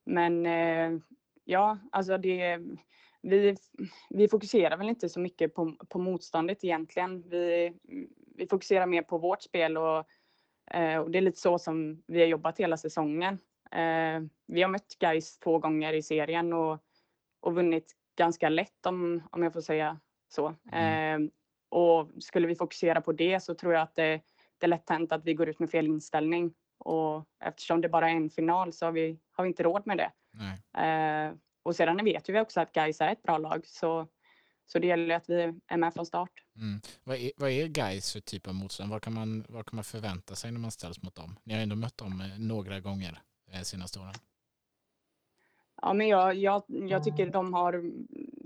men 0.04 0.46
eh, 0.46 1.00
ja, 1.44 1.78
alltså 1.92 2.18
det 2.18 2.60
vi, 3.28 3.56
vi 4.10 4.28
fokuserar 4.28 4.76
väl 4.76 4.88
inte 4.88 5.08
så 5.08 5.20
mycket 5.20 5.54
på, 5.54 5.76
på 5.88 5.98
motståndet 5.98 6.64
egentligen. 6.64 7.24
Vi, 7.28 7.72
vi 8.36 8.46
fokuserar 8.46 8.86
mer 8.86 9.02
på 9.02 9.18
vårt 9.18 9.42
spel 9.42 9.76
och, 9.76 10.04
eh, 10.70 10.98
och 10.98 11.10
det 11.10 11.18
är 11.18 11.22
lite 11.22 11.40
så 11.40 11.58
som 11.58 12.02
vi 12.06 12.20
har 12.20 12.26
jobbat 12.26 12.60
hela 12.60 12.76
säsongen. 12.76 13.38
Eh, 13.70 14.20
vi 14.46 14.62
har 14.62 14.68
mött 14.68 14.96
guys 14.98 15.38
två 15.38 15.58
gånger 15.58 15.92
i 15.92 16.02
serien 16.02 16.52
och 16.52 16.84
och 17.40 17.54
vunnit 17.54 17.92
ganska 18.16 18.48
lätt 18.48 18.86
om, 18.86 19.22
om 19.30 19.42
jag 19.42 19.52
får 19.52 19.60
säga 19.60 20.00
så. 20.28 20.54
Mm. 20.72 21.22
Eh, 21.22 21.30
och 21.68 22.10
skulle 22.18 22.46
vi 22.46 22.54
fokusera 22.54 23.00
på 23.00 23.12
det 23.12 23.40
så 23.40 23.54
tror 23.54 23.72
jag 23.72 23.82
att 23.82 23.96
det, 23.96 24.20
det 24.58 24.66
är 24.66 24.68
lätt 24.68 24.90
hänt 24.90 25.12
att 25.12 25.24
vi 25.24 25.34
går 25.34 25.48
ut 25.48 25.58
med 25.58 25.70
fel 25.70 25.86
inställning. 25.86 26.54
Och 26.78 27.24
eftersom 27.44 27.80
det 27.80 27.88
bara 27.88 28.10
är 28.10 28.14
en 28.14 28.30
final 28.30 28.72
så 28.72 28.84
har 28.84 28.92
vi, 28.92 29.18
har 29.32 29.44
vi 29.44 29.48
inte 29.48 29.62
råd 29.62 29.86
med 29.86 29.98
det. 29.98 30.10
Eh, 30.80 31.34
och 31.68 31.76
sedan 31.76 32.04
vet 32.04 32.28
vi 32.28 32.40
också 32.40 32.60
att 32.60 32.72
Gais 32.72 33.00
är 33.00 33.12
ett 33.12 33.22
bra 33.22 33.38
lag. 33.38 33.66
Så, 33.66 34.08
så 34.66 34.78
det 34.78 34.86
gäller 34.86 35.14
att 35.14 35.28
vi 35.28 35.60
är 35.66 35.76
med 35.76 35.94
från 35.94 36.06
start. 36.06 36.30
Mm. 36.56 36.80
Vad 37.04 37.16
är, 37.16 37.32
vad 37.36 37.50
är 37.50 37.66
Gais 37.66 38.12
för 38.12 38.20
typ 38.20 38.46
av 38.46 38.54
motstånd? 38.54 38.90
Vad 38.90 39.02
kan, 39.02 39.14
man, 39.14 39.44
vad 39.48 39.66
kan 39.66 39.76
man 39.76 39.84
förvänta 39.84 40.34
sig 40.34 40.52
när 40.52 40.60
man 40.60 40.70
ställs 40.70 41.02
mot 41.02 41.14
dem? 41.14 41.38
Ni 41.44 41.54
har 41.54 41.60
ändå 41.60 41.76
mött 41.76 41.98
dem 41.98 42.20
eh, 42.20 42.38
några 42.38 42.80
gånger 42.80 43.22
eh, 43.52 43.60
senaste 43.60 43.98
åren. 43.98 44.14
Ja, 45.82 45.92
men 45.92 46.08
jag, 46.08 46.34
jag, 46.34 46.62
jag 46.66 47.04
tycker 47.04 47.30
de 47.30 47.54
har 47.54 47.92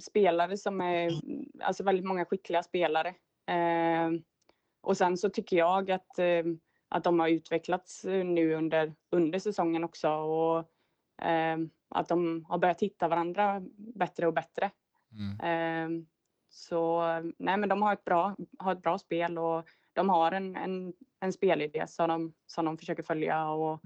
spelare 0.01 0.57
som 0.57 0.81
är, 0.81 1.13
alltså 1.61 1.85
väldigt 1.85 2.07
många 2.07 2.25
skickliga 2.25 2.63
spelare. 2.63 3.09
Eh, 3.47 4.11
och 4.81 4.97
sen 4.97 5.17
så 5.17 5.31
tycker 5.31 5.57
jag 5.57 5.91
att, 5.91 6.19
eh, 6.19 6.45
att 6.89 7.05
de 7.05 7.21
har 7.21 7.29
utvecklats 7.29 8.05
nu 8.05 8.55
under, 8.55 8.95
under 9.11 9.39
säsongen 9.39 9.85
också 9.85 10.09
och 10.09 10.59
eh, 10.59 10.65
att 11.89 12.09
de 12.09 12.45
har 12.49 12.59
börjat 12.59 12.83
hitta 12.83 13.09
varandra 13.09 13.63
bättre 13.77 14.27
och 14.27 14.35
bättre. 14.35 14.71
Mm. 15.13 15.41
Eh, 15.41 16.05
så 16.51 17.03
nej, 17.39 17.57
men 17.57 17.69
de 17.69 17.83
har 17.83 17.93
ett 17.93 18.05
bra, 18.05 18.37
har 18.59 18.73
ett 18.73 18.83
bra 18.83 18.99
spel 18.99 19.39
och 19.39 19.69
de 19.93 20.09
har 20.09 20.33
en, 20.33 20.57
en, 20.57 20.93
en 21.21 21.33
spelidé 21.33 21.87
som 21.89 22.09
de, 22.09 22.33
som 22.47 22.65
de 22.65 22.79
försöker 22.79 23.03
följa 23.03 23.49
och, 23.49 23.81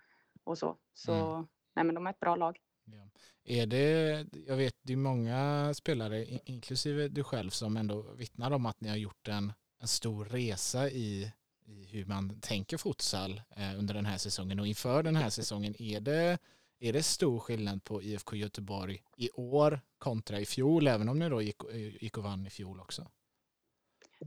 och 0.44 0.58
så. 0.58 0.76
Så 0.94 1.12
Mm. 1.12 1.46
nej, 1.76 1.84
men 1.84 1.94
de 1.94 2.06
är 2.06 2.10
ett 2.10 2.20
bra 2.20 2.36
lag. 2.36 2.58
Ja. 2.84 3.08
Är 3.44 3.66
det, 3.66 4.26
jag 4.46 4.56
vet 4.56 4.74
det 4.82 4.92
är 4.92 4.96
många 4.96 5.72
spelare, 5.74 6.24
in- 6.24 6.40
inklusive 6.44 7.08
du 7.08 7.24
själv, 7.24 7.50
som 7.50 7.76
ändå 7.76 8.02
vittnar 8.02 8.50
om 8.50 8.66
att 8.66 8.80
ni 8.80 8.88
har 8.88 8.96
gjort 8.96 9.28
en, 9.28 9.52
en 9.80 9.88
stor 9.88 10.24
resa 10.24 10.88
i, 10.90 11.32
i 11.66 11.84
hur 11.90 12.04
man 12.04 12.40
tänker 12.40 12.76
futsal 12.76 13.42
eh, 13.56 13.78
under 13.78 13.94
den 13.94 14.06
här 14.06 14.16
säsongen 14.18 14.60
och 14.60 14.66
inför 14.66 15.02
den 15.02 15.16
här 15.16 15.30
säsongen. 15.30 15.74
Är 15.82 16.00
det, 16.00 16.38
är 16.78 16.92
det 16.92 17.02
stor 17.02 17.38
skillnad 17.38 17.84
på 17.84 18.02
IFK 18.02 18.36
Göteborg 18.36 19.02
i 19.16 19.30
år 19.34 19.80
kontra 19.98 20.40
i 20.40 20.46
fjol, 20.46 20.86
även 20.86 21.08
om 21.08 21.18
ni 21.18 21.28
då 21.28 21.42
gick, 21.42 21.56
gick 22.00 22.18
och 22.18 22.24
vann 22.24 22.46
i 22.46 22.50
fjol 22.50 22.80
också? 22.80 23.02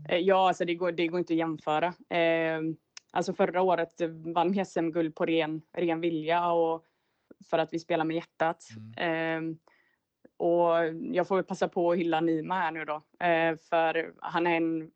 Eh, 0.09 0.17
Ja, 0.17 0.47
alltså 0.47 0.65
det 0.65 0.75
går, 0.75 0.91
det 0.91 1.07
går 1.07 1.19
inte 1.19 1.33
att 1.33 1.37
jämföra. 1.37 1.87
Eh, 2.09 2.61
alltså 3.11 3.33
förra 3.33 3.61
året 3.61 4.01
vann 4.35 4.51
vi 4.51 4.65
SM-guld 4.65 5.15
på 5.15 5.25
ren, 5.25 5.61
ren 5.73 6.01
vilja 6.01 6.51
och 6.51 6.85
för 7.49 7.57
att 7.57 7.73
vi 7.73 7.79
spelar 7.79 8.05
med 8.05 8.15
hjärtat. 8.15 8.63
Eh, 8.97 9.41
och 10.37 10.75
jag 11.15 11.27
får 11.27 11.35
väl 11.35 11.45
passa 11.45 11.67
på 11.67 11.91
att 11.91 11.97
hylla 11.97 12.21
Nima 12.21 12.55
här 12.55 12.71
nu 12.71 12.85
då, 12.85 12.95
eh, 13.25 13.57
för 13.69 14.13
han 14.21 14.47
är 14.47 14.55
en 14.57 14.91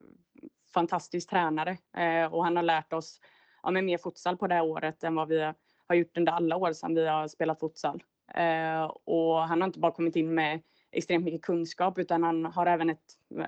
fantastisk 0.74 1.29
tränare 1.29 1.77
eh, 1.98 2.33
och 2.33 2.43
han 2.43 2.55
har 2.55 2.63
lärt 2.63 2.93
oss 2.93 3.19
ja, 3.63 3.72
men 3.72 3.86
mer 3.86 3.98
futsal 3.98 4.38
på 4.38 4.48
det 4.48 4.55
här 4.55 4.63
året 4.63 5.03
än 5.03 5.15
vad 5.15 5.27
vi 5.27 5.41
har- 5.41 5.55
har 5.94 5.98
gjort 5.98 6.18
under 6.18 6.32
alla 6.32 6.56
år 6.56 6.74
sedan 6.74 6.96
vi 6.96 7.08
har 7.08 7.28
spelat 7.28 7.60
futsal. 7.60 8.04
Eh, 8.36 8.84
och 8.84 9.40
han 9.40 9.62
har 9.62 9.68
inte 9.68 9.80
bara 9.80 9.92
kommit 9.92 10.16
in 10.16 10.34
med 10.34 10.62
extremt 10.92 11.26
mycket 11.26 11.42
kunskap 11.42 11.98
utan 11.98 12.24
han 12.24 12.46
har 12.46 12.66
även 12.66 12.90
ett, 12.90 13.04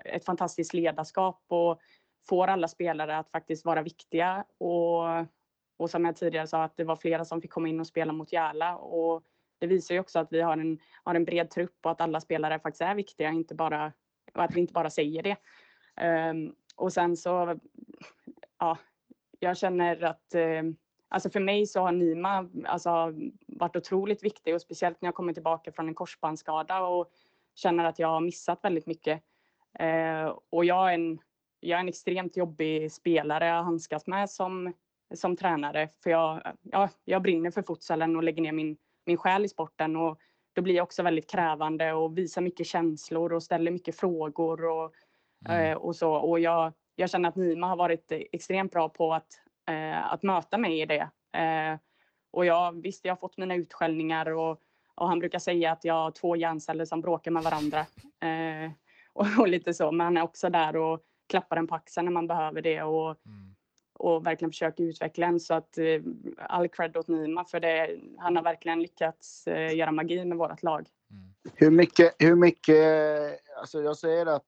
ett 0.06 0.26
fantastiskt 0.26 0.74
ledarskap 0.74 1.44
och 1.48 1.80
får 2.28 2.48
alla 2.48 2.68
spelare 2.68 3.18
att 3.18 3.30
faktiskt 3.30 3.66
vara 3.66 3.82
viktiga. 3.82 4.46
Och, 4.58 5.04
och 5.78 5.90
som 5.90 6.06
jag 6.06 6.16
tidigare 6.16 6.48
sa 6.48 6.64
att 6.64 6.78
det 6.78 6.84
var 6.84 6.96
flera 6.96 7.26
som 7.26 7.42
fick 7.42 7.52
komma 7.52 7.68
in 7.68 7.80
och 7.80 7.88
spela 7.88 8.14
mot 8.14 8.34
Järla 8.34 8.78
och 8.78 9.24
det 9.60 9.68
visar 9.68 9.96
ju 9.96 10.02
också 10.02 10.20
att 10.20 10.34
vi 10.34 10.42
har 10.42 10.58
en, 10.58 10.80
har 11.04 11.16
en 11.16 11.26
bred 11.26 11.50
trupp 11.50 11.80
och 11.86 11.92
att 11.92 12.02
alla 12.02 12.22
spelare 12.22 12.60
faktiskt 12.60 12.82
är 12.82 12.96
viktiga, 12.96 13.30
inte 13.30 13.56
bara, 13.56 13.94
och 14.34 14.44
att 14.44 14.56
vi 14.56 14.60
inte 14.60 14.74
bara 14.74 14.90
säger 14.90 15.24
det. 15.24 15.38
Ehm, 15.96 16.56
och 16.76 16.94
sen 16.94 17.18
så, 17.18 17.60
ja, 18.60 18.78
jag 19.40 19.58
känner 19.58 20.04
att 20.04 20.36
eh, 20.36 20.64
Alltså 21.16 21.30
för 21.30 21.40
mig 21.40 21.66
så 21.66 21.82
har 21.82 21.92
Nima 21.92 22.50
alltså, 22.66 23.14
varit 23.48 23.76
otroligt 23.76 24.24
viktig 24.24 24.56
och 24.56 24.62
speciellt 24.62 25.02
när 25.02 25.08
jag 25.08 25.16
kommer 25.16 25.34
tillbaka 25.34 25.72
från 25.72 25.88
en 25.88 25.96
korsbandsskada 25.96 26.84
och 26.84 27.10
känner 27.56 27.86
att 27.86 28.00
jag 28.00 28.08
har 28.08 28.22
missat 28.22 28.60
väldigt 28.64 28.86
mycket. 28.86 29.24
Eh, 29.80 30.38
och 30.50 30.66
jag 30.66 30.90
är, 30.90 30.94
en, 30.94 31.20
jag 31.60 31.78
är 31.78 31.82
en 31.82 31.88
extremt 31.88 32.38
jobbig 32.38 32.92
spelare 32.92 33.60
att 33.60 33.66
handskas 33.66 34.08
med 34.08 34.30
som, 34.30 34.74
som 35.14 35.38
tränare. 35.38 35.90
För 36.04 36.10
jag, 36.10 36.42
ja, 36.62 36.90
jag 37.06 37.22
brinner 37.22 37.52
för 37.52 37.62
futsalen 37.62 38.16
och 38.16 38.24
lägger 38.24 38.42
ner 38.42 38.52
min, 38.52 38.78
min 39.06 39.18
själ 39.18 39.46
i 39.46 39.50
sporten. 39.50 39.96
Och 39.96 40.20
då 40.54 40.62
blir 40.62 40.76
jag 40.76 40.84
också 40.84 41.04
väldigt 41.04 41.30
krävande 41.30 41.94
och 41.94 42.18
visar 42.18 42.42
mycket 42.42 42.68
känslor 42.68 43.34
och 43.34 43.44
ställer 43.44 43.72
mycket 43.72 43.96
frågor 43.96 44.66
och, 44.66 44.94
Mm. 45.46 45.72
eh, 45.72 45.78
och 45.78 45.96
så. 45.96 46.14
Och 46.14 46.40
jag, 46.40 46.74
jag 46.96 47.10
känner 47.10 47.30
att 47.30 47.36
Nima 47.36 47.68
har 47.68 47.76
varit 47.76 48.12
extremt 48.12 48.72
bra 48.72 48.90
på 48.90 49.14
att, 49.14 49.42
eh, 49.70 50.14
att 50.14 50.24
möta 50.24 50.58
mig 50.58 50.82
i 50.82 50.86
det. 50.86 51.10
Eh, 51.38 51.80
och 52.32 52.46
jag, 52.46 52.82
visst, 52.82 53.06
jag 53.06 53.12
har 53.12 53.18
fått 53.18 53.38
mina 53.38 53.56
utskällningar 53.56 54.32
och, 54.32 54.62
och 54.96 55.08
han 55.08 55.20
brukar 55.20 55.40
säga 55.40 55.72
att 55.72 55.84
jag 55.84 55.94
har 55.94 56.12
två 56.12 56.36
hjärnceller 56.36 56.86
som 56.86 57.02
bråkar 57.02 57.32
med 57.32 57.44
varandra. 57.44 57.80
Eh, 58.20 58.72
och, 59.14 59.26
och 59.40 59.48
lite 59.48 59.74
så, 59.74 59.92
men 59.92 60.06
han 60.06 60.18
är 60.18 60.22
också 60.22 60.50
där 60.50 60.76
och 60.76 61.00
klappar 61.30 61.58
en 61.58 61.68
på 61.68 61.76
axeln 61.76 62.06
när 62.06 62.12
man 62.12 62.28
behöver 62.28 62.62
det 62.62 62.84
och, 62.84 63.18
Mm. 63.26 63.56
och 63.94 64.26
verkligen 64.28 64.52
försöker 64.52 64.84
utveckla 64.84 65.28
en. 65.28 65.40
Så 65.40 65.54
att 65.54 65.78
eh, 65.78 66.02
all 66.38 66.68
cred 66.68 66.98
åt 66.98 67.08
Nima 67.08 67.46
för 67.46 67.60
det, 67.60 68.00
han 68.18 68.36
har 68.36 68.44
verkligen 68.44 68.82
lyckats 68.82 69.48
eh, 69.48 69.76
göra 69.76 69.92
magi 69.92 70.26
med 70.26 70.38
vårt 70.38 70.64
lag. 70.64 70.88
Mm. 71.12 71.34
Hur 71.54 71.72
mycket, 71.72 72.16
hur 72.20 72.36
mycket, 72.36 72.78
alltså 73.60 73.82
jag 73.82 73.98
säger 73.98 74.26
att, 74.26 74.46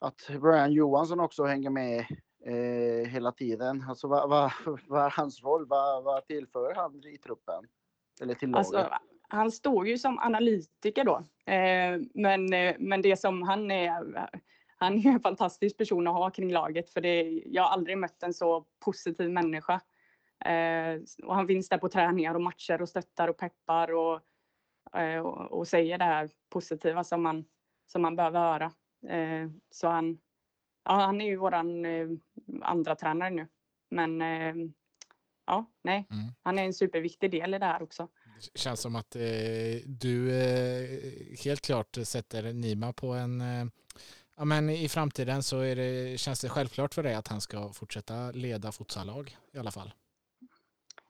att 0.00 0.40
Brian 0.40 0.72
Johansson 0.72 1.20
också 1.20 1.44
hänger 1.44 1.70
med 1.70 2.06
eh, 2.46 3.08
hela 3.08 3.32
tiden. 3.32 3.84
Alltså 3.88 4.08
vad, 4.08 4.30
vad, 4.30 4.52
vad 4.88 5.04
är 5.04 5.10
hans 5.10 5.42
roll? 5.42 5.66
Vad, 5.66 6.04
vad 6.04 6.26
tillför 6.26 6.74
han 6.74 7.04
i 7.04 7.18
truppen? 7.18 7.64
Eller 8.20 8.34
till 8.34 8.50
laget? 8.50 8.74
Alltså, 8.74 8.98
han 9.28 9.50
står 9.50 9.88
ju 9.88 9.98
som 9.98 10.18
analytiker 10.18 11.04
då. 11.04 11.16
Eh, 11.52 12.00
men, 12.14 12.52
eh, 12.52 12.76
men 12.78 13.02
det 13.02 13.16
som 13.16 13.42
han 13.42 13.70
är, 13.70 14.28
han 14.76 14.98
är 14.98 15.06
en 15.06 15.20
fantastisk 15.20 15.76
person 15.76 16.06
att 16.06 16.14
ha 16.14 16.30
kring 16.30 16.52
laget 16.52 16.90
för 16.90 17.00
det, 17.00 17.42
jag 17.46 17.62
har 17.62 17.70
aldrig 17.70 17.98
mött 17.98 18.22
en 18.22 18.34
så 18.34 18.64
positiv 18.84 19.30
människa. 19.30 19.80
Eh, 20.44 21.00
och 21.24 21.34
han 21.34 21.46
finns 21.46 21.68
där 21.68 21.78
på 21.78 21.88
träningar 21.88 22.34
och 22.34 22.42
matcher 22.42 22.82
och 22.82 22.88
stöttar 22.88 23.28
och 23.28 23.36
peppar 23.36 23.92
och, 23.92 24.20
eh, 24.98 25.26
och, 25.26 25.58
och 25.58 25.68
säger 25.68 25.98
det 25.98 26.04
här 26.04 26.30
positiva 26.50 27.04
som 27.04 27.22
man, 27.22 27.44
som 27.86 28.02
man 28.02 28.16
behöver 28.16 28.40
höra. 28.40 28.72
Eh, 29.08 29.50
så 29.70 29.88
han, 29.88 30.18
ja, 30.84 30.92
han 30.92 31.20
är 31.20 31.24
ju 31.26 31.36
våran 31.36 31.84
eh, 31.84 32.08
andra 32.62 32.94
tränare 32.96 33.30
nu. 33.30 33.48
Men 33.90 34.22
eh, 34.22 34.54
ja, 35.46 35.66
nej, 35.82 36.06
Mm. 36.10 36.24
han 36.42 36.58
är 36.58 36.64
en 36.64 36.74
superviktig 36.74 37.30
del 37.30 37.54
i 37.54 37.58
det 37.58 37.66
här 37.66 37.82
också. 37.82 38.08
Det 38.52 38.58
känns 38.58 38.80
som 38.80 38.96
att 38.96 39.16
eh, 39.16 39.22
du 39.86 40.32
eh, 40.40 41.00
helt 41.44 41.60
klart 41.60 41.96
sätter 42.04 42.52
Nima 42.52 42.92
på 42.92 43.06
en... 43.12 43.40
Eh, 43.40 43.64
ja, 44.36 44.44
men 44.44 44.70
I 44.70 44.88
framtiden 44.88 45.42
så 45.42 45.58
är 45.60 45.76
det, 45.76 46.20
känns 46.20 46.40
det 46.40 46.48
självklart 46.48 46.94
för 46.94 47.02
dig 47.02 47.14
att 47.14 47.28
han 47.28 47.40
ska 47.40 47.72
fortsätta 47.72 48.30
leda 48.30 48.72
futsallag 48.72 49.36
i 49.52 49.58
alla 49.58 49.70
fall. 49.70 49.94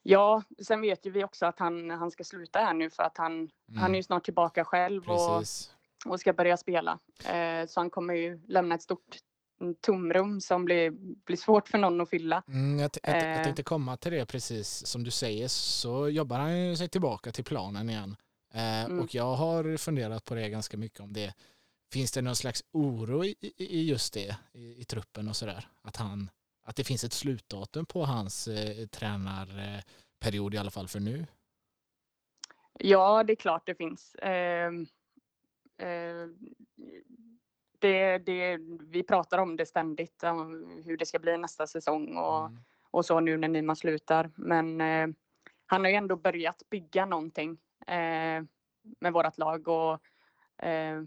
Ja, 0.03 0.43
sen 0.63 0.81
vet 0.81 1.07
ju 1.07 1.11
vi 1.11 1.25
också 1.25 1.47
att 1.47 1.59
han, 1.59 1.91
han 1.91 2.11
ska 2.11 2.25
sluta 2.25 2.59
här 2.59 2.75
nu 2.75 2.91
för 2.91 3.03
att 3.03 3.19
han, 3.19 3.33
Mm. 3.33 3.81
han 3.83 3.93
är 3.95 3.97
ju 3.97 4.03
snart 4.03 4.25
tillbaka 4.25 4.65
själv 4.65 5.11
och, 5.11 5.39
Precis. 5.39 5.75
och 6.07 6.21
ska 6.21 6.33
börja 6.33 6.57
spela. 6.57 6.99
Eh, 7.29 7.67
så 7.67 7.81
han 7.81 7.91
kommer 7.91 8.15
ju 8.15 8.41
lämna 8.49 8.75
ett 8.75 8.83
stort 8.83 9.17
tomrum 9.81 10.41
som 10.41 10.65
blir, 10.65 10.91
blir 11.25 11.37
svårt 11.37 11.69
för 11.69 11.79
någon 11.79 12.01
att 12.01 12.11
fylla. 12.11 12.43
Mm, 12.49 12.79
jag, 12.79 12.85
jag, 12.85 12.93
t- 12.93 13.01
jag 13.03 13.37
Eh. 13.39 13.43
tänkte 13.45 13.63
komma 13.63 13.97
till 13.97 14.13
det 14.13 14.27
precis 14.27 14.87
som 14.87 15.05
du 15.05 15.11
säger 15.11 15.49
så 15.49 16.09
jobbar 16.09 16.39
han 16.39 16.77
sig 16.77 16.89
tillbaka 16.89 17.33
till 17.33 17.45
planen 17.45 17.91
igen. 17.91 18.17
Eh, 18.55 18.85
Mm. 18.85 19.01
Och 19.01 19.15
jag 19.15 19.35
har 19.35 19.77
funderat 19.77 20.25
på 20.25 20.35
det 20.35 20.49
ganska 20.49 20.77
mycket 20.77 21.01
om 21.01 21.13
det. 21.13 21.35
Finns 21.93 22.13
det 22.13 22.23
någon 22.23 22.37
slags 22.37 22.65
oro 22.73 23.25
i, 23.25 23.35
i- 23.41 23.55
i 23.81 23.85
just 23.89 24.15
det 24.15 24.37
i, 24.53 24.81
i 24.81 24.85
truppen 24.85 25.29
och 25.29 25.37
sådär? 25.37 25.69
Att, 25.83 25.97
han, 25.97 26.31
att 26.63 26.77
det 26.77 26.85
finns 26.85 27.05
ett 27.05 27.13
slutdatum 27.13 27.87
på 27.87 28.05
hans 28.05 28.49
eh, 28.49 28.87
tränarperiod 28.87 30.55
i 30.55 30.59
alla 30.59 30.71
fall 30.71 30.89
för 30.89 31.01
nu? 31.01 31.27
Ja, 32.79 33.25
det 33.25 33.33
är 33.33 33.37
klart 33.37 33.67
det 33.67 33.75
finns. 33.75 34.15
Eh, 34.15 34.71
eh, 35.79 36.27
det, 37.85 38.19
det, 38.19 38.59
vi 38.81 39.03
pratar 39.03 39.39
om 39.39 39.57
det 39.57 39.67
ständigt, 39.67 40.23
om 40.23 40.67
hur 40.85 40.97
det 40.97 41.07
ska 41.07 41.19
bli 41.19 41.37
nästa 41.39 41.67
säsong 41.67 42.17
och, 42.17 42.47
Mm. 42.47 42.59
och 42.91 43.05
så 43.07 43.21
nu 43.21 43.37
när 43.37 43.49
Nima 43.49 43.77
slutar. 43.77 44.31
Men 44.37 44.81
eh, 44.81 45.09
han 45.67 45.81
har 45.85 45.89
ju 45.91 45.97
ändå 45.97 46.17
börjat 46.17 46.63
bygga 46.71 47.07
någonting 47.07 47.51
eh, 47.87 48.43
med 49.01 49.13
vårt 49.13 49.39
lag 49.39 49.69
och, 49.69 50.01
eh, 50.67 51.03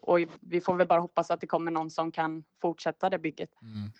och 0.00 0.18
vi 0.40 0.60
får 0.60 0.74
väl 0.76 0.86
bara 0.86 1.00
hoppas 1.00 1.30
att 1.30 1.40
det 1.40 1.46
kommer 1.46 1.70
någon 1.70 1.90
som 1.90 2.12
kan 2.12 2.44
fortsätta 2.62 3.10
det 3.10 3.18
bygget. 3.18 3.50
Mm. 3.62 3.90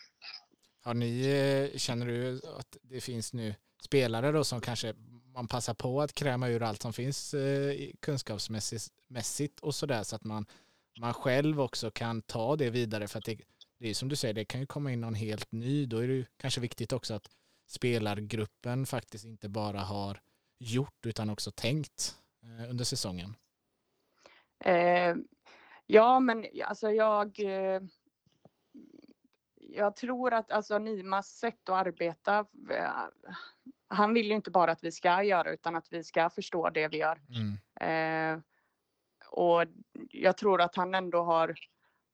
Har 0.84 0.94
ni, 0.94 1.26
eh, 1.72 1.78
känner 1.78 2.06
du 2.06 2.40
att 2.58 2.76
det 2.82 3.00
finns 3.00 3.32
nu 3.32 3.54
spelare 3.82 4.32
då 4.32 4.44
som 4.44 4.60
kanske 4.60 4.94
man 5.34 5.48
passar 5.48 5.74
på 5.74 6.00
att 6.00 6.14
kräma 6.14 6.48
ur 6.48 6.62
allt 6.62 6.82
som 6.82 6.92
finns 6.92 7.34
eh, 7.34 7.74
kunskapsmässigt 8.00 9.60
och 9.60 9.74
sådär 9.74 10.02
så 10.02 10.16
att 10.16 10.24
man, 10.24 10.46
man 11.00 11.14
själv 11.14 11.60
också 11.60 11.90
kan 11.90 12.22
ta 12.22 12.56
det 12.56 12.70
vidare 12.70 13.08
för 13.08 13.18
att 13.18 13.24
det, 13.24 13.40
det 13.78 13.90
är 13.90 13.94
som 13.94 14.08
du 14.08 14.16
säger, 14.16 14.34
det 14.34 14.44
kan 14.44 14.60
ju 14.60 14.66
komma 14.66 14.92
in 14.92 15.00
någon 15.00 15.14
helt 15.14 15.52
ny. 15.52 15.86
Då 15.86 15.98
är 15.98 16.08
det 16.08 16.26
kanske 16.36 16.60
viktigt 16.60 16.92
också 16.92 17.14
att 17.14 17.30
spelargruppen 17.66 18.86
faktiskt 18.86 19.24
inte 19.24 19.48
bara 19.48 19.80
har 19.80 20.20
gjort 20.58 21.06
utan 21.06 21.30
också 21.30 21.50
tänkt 21.50 22.16
eh, 22.42 22.70
under 22.70 22.84
säsongen. 22.84 23.36
Eh, 24.64 25.14
ja, 25.86 26.20
men 26.20 26.46
alltså 26.64 26.90
jag 26.90 27.40
eh, 27.40 27.80
jag 29.70 29.96
tror 29.96 30.34
att 30.34 30.50
alltså 30.50 30.78
Nimas 30.78 31.28
sätt 31.28 31.68
att 31.68 31.86
arbeta, 31.86 32.38
eh, 32.70 32.90
han 33.88 34.14
vill 34.14 34.26
ju 34.26 34.34
inte 34.34 34.50
bara 34.50 34.72
att 34.72 34.84
vi 34.84 34.92
ska 34.92 35.22
göra 35.22 35.52
utan 35.52 35.76
att 35.76 35.92
vi 35.92 36.04
ska 36.04 36.30
förstå 36.30 36.70
det 36.70 36.88
vi 36.88 36.96
gör. 36.96 37.20
Mm. 37.28 38.42
Och 39.30 39.64
jag 40.10 40.36
tror 40.36 40.60
att 40.60 40.76
han 40.76 40.94
ändå 40.94 41.22
har, 41.22 41.54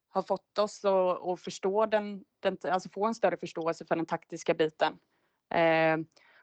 har 0.08 0.22
fått 0.22 0.58
oss 0.58 0.84
att, 0.84 1.28
att 1.28 1.40
förstå 1.40 1.86
den, 1.86 2.24
den, 2.40 2.58
alltså 2.62 2.88
få 2.88 3.06
en 3.06 3.14
större 3.14 3.36
förståelse 3.36 3.84
för 3.84 3.96
den 3.96 4.06
taktiska 4.06 4.54
biten. 4.54 4.98
Eh, 5.54 5.96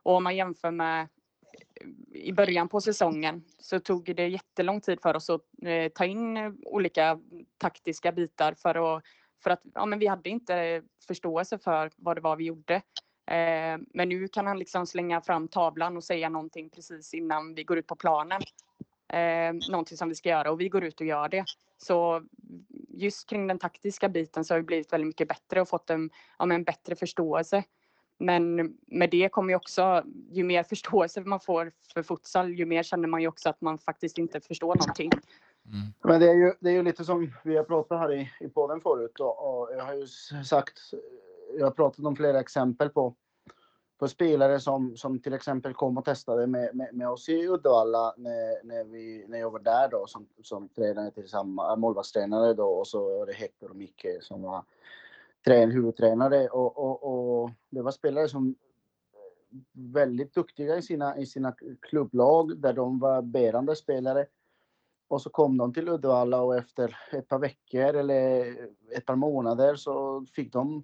och 0.04 0.16
om 0.16 0.24
man 0.24 0.36
jämför 0.36 0.72
med 0.72 1.02
eh, 1.02 1.88
i 2.12 2.34
början 2.34 2.70
på 2.70 2.82
säsongen 2.82 3.44
så 3.60 3.80
tog 3.80 4.16
det 4.16 4.28
jättelång 4.28 4.82
tid 4.82 5.02
för 5.02 5.16
oss 5.16 5.30
att 5.30 5.42
eh, 5.66 5.90
ta 5.90 6.06
in 6.06 6.58
olika 6.66 7.20
taktiska 7.58 8.12
bitar 8.12 8.54
för 8.54 8.98
att 8.98 9.04
för 9.44 9.50
att 9.50 9.62
ja, 9.74 9.86
men 9.86 10.00
vi 10.00 10.08
hade 10.08 10.30
inte 10.30 10.84
förståelse 11.08 11.58
för 11.58 11.92
vad 11.96 12.18
det 12.18 12.22
var 12.22 12.36
vi 12.36 12.44
gjorde. 12.44 12.76
Eh, 13.26 13.80
men 13.94 14.10
nu 14.10 14.28
kan 14.28 14.48
han 14.48 14.60
liksom 14.60 14.88
slänga 14.88 15.22
fram 15.22 15.48
tavlan 15.48 15.98
och 15.98 16.04
säga 16.04 16.30
någonting 16.30 16.70
precis 16.70 17.14
innan 17.14 17.56
vi 17.56 17.64
går 17.64 17.78
ut 17.78 17.88
på 17.88 17.96
planen. 17.96 18.42
Eh, 19.14 19.54
någonting 19.70 19.98
som 19.98 20.10
vi 20.10 20.16
ska 20.16 20.30
göra 20.30 20.52
och 20.52 20.62
vi 20.62 20.70
går 20.70 20.84
ut 20.84 21.02
och 21.02 21.08
gör 21.08 21.30
det. 21.30 21.46
Så 21.78 22.24
just 22.90 23.30
kring 23.30 23.48
den 23.48 23.60
taktiska 23.60 24.10
biten 24.10 24.46
så 24.46 24.54
har 24.54 24.60
vi 24.60 24.66
blivit 24.66 24.94
väldigt 24.94 25.08
mycket 25.08 25.28
bättre 25.28 25.62
och 25.62 25.70
fått 25.70 25.90
en, 25.90 26.10
ja, 26.40 26.54
en 26.54 26.64
bättre 26.64 26.96
förståelse. 26.96 27.64
Men 28.18 28.56
med 28.88 29.10
det 29.10 29.30
kommer 29.30 29.50
ju 29.50 29.56
också, 29.56 30.04
ju 30.32 30.44
mer 30.44 30.64
förståelse 30.70 31.22
man 31.22 31.40
får 31.40 31.72
för 31.94 32.04
futsal, 32.04 32.54
ju 32.54 32.66
mer 32.66 32.84
känner 32.84 33.08
man 33.08 33.22
ju 33.22 33.28
också 33.28 33.50
att 33.50 33.62
man 33.62 33.78
faktiskt 33.78 34.18
inte 34.18 34.42
förstår 34.42 34.76
någonting. 34.76 35.12
Mm. 35.66 35.88
Men 36.04 36.20
det 36.20 36.30
är, 36.30 36.36
ju, 36.36 36.54
det 36.60 36.70
är 36.70 36.74
ju 36.74 36.84
lite 36.84 37.06
som 37.06 37.34
vi 37.44 37.58
har 37.58 37.64
pratat 37.64 38.00
här 38.00 38.14
i, 38.14 38.32
i 38.40 38.48
podden 38.48 38.82
förut 38.82 39.20
och, 39.20 39.62
och 39.62 39.70
jag 39.78 39.86
har 39.86 39.94
ju 39.94 40.08
sagt, 40.44 40.80
jag 41.58 41.66
har 41.66 41.72
pratat 41.72 42.06
om 42.06 42.16
flera 42.16 42.40
exempel 42.40 42.90
på, 42.90 43.16
på 44.02 44.08
spelare 44.08 44.60
som, 44.60 44.98
som 44.98 45.20
till 45.20 45.34
exempel 45.34 45.74
kom 45.74 45.98
och 45.98 46.06
testade 46.06 46.48
med, 46.48 46.76
med, 46.76 46.90
med 46.94 47.10
oss 47.10 47.30
i 47.30 47.48
Uddevalla 47.48 48.14
när, 48.18 48.64
när, 48.64 48.84
vi, 48.84 49.26
när 49.28 49.40
jag 49.40 49.52
var 49.52 49.60
där 49.60 49.90
då 49.90 50.08
som, 50.08 50.28
som 50.42 50.70
tränare 50.70 51.12
tillsammans, 51.12 51.70
äh, 51.70 51.76
målvaktstränare 51.76 52.54
då 52.54 52.68
och 52.68 52.88
så 52.88 53.20
var 53.20 53.26
det 53.26 53.34
Hector 53.34 53.70
och 53.70 53.76
Micke 53.76 54.06
som 54.22 54.42
var 54.42 54.64
trän, 55.46 55.72
huvudtränare. 55.72 56.48
Och, 56.48 56.78
och, 56.78 57.04
och 57.44 57.52
det 57.70 57.82
var 57.82 57.92
spelare 57.92 58.28
som 58.28 58.50
eh, 58.50 58.54
väldigt 59.94 60.34
duktiga 60.34 60.78
i 60.78 60.82
sina, 60.82 61.18
i 61.18 61.26
sina 61.26 61.56
klubblag 61.82 62.58
där 62.58 62.74
de 62.74 63.00
var 63.00 63.22
bärande 63.22 63.76
spelare. 63.76 64.26
Och 65.08 65.22
så 65.22 65.30
kom 65.30 65.58
de 65.58 65.74
till 65.74 65.90
Uddevalla 65.90 66.42
och 66.42 66.56
efter 66.56 66.98
ett 67.12 67.28
par 67.28 67.40
veckor 67.40 67.96
eller 67.96 68.56
ett 68.92 69.06
par 69.06 69.16
månader 69.16 69.76
så 69.76 70.26
fick 70.36 70.54
de 70.54 70.84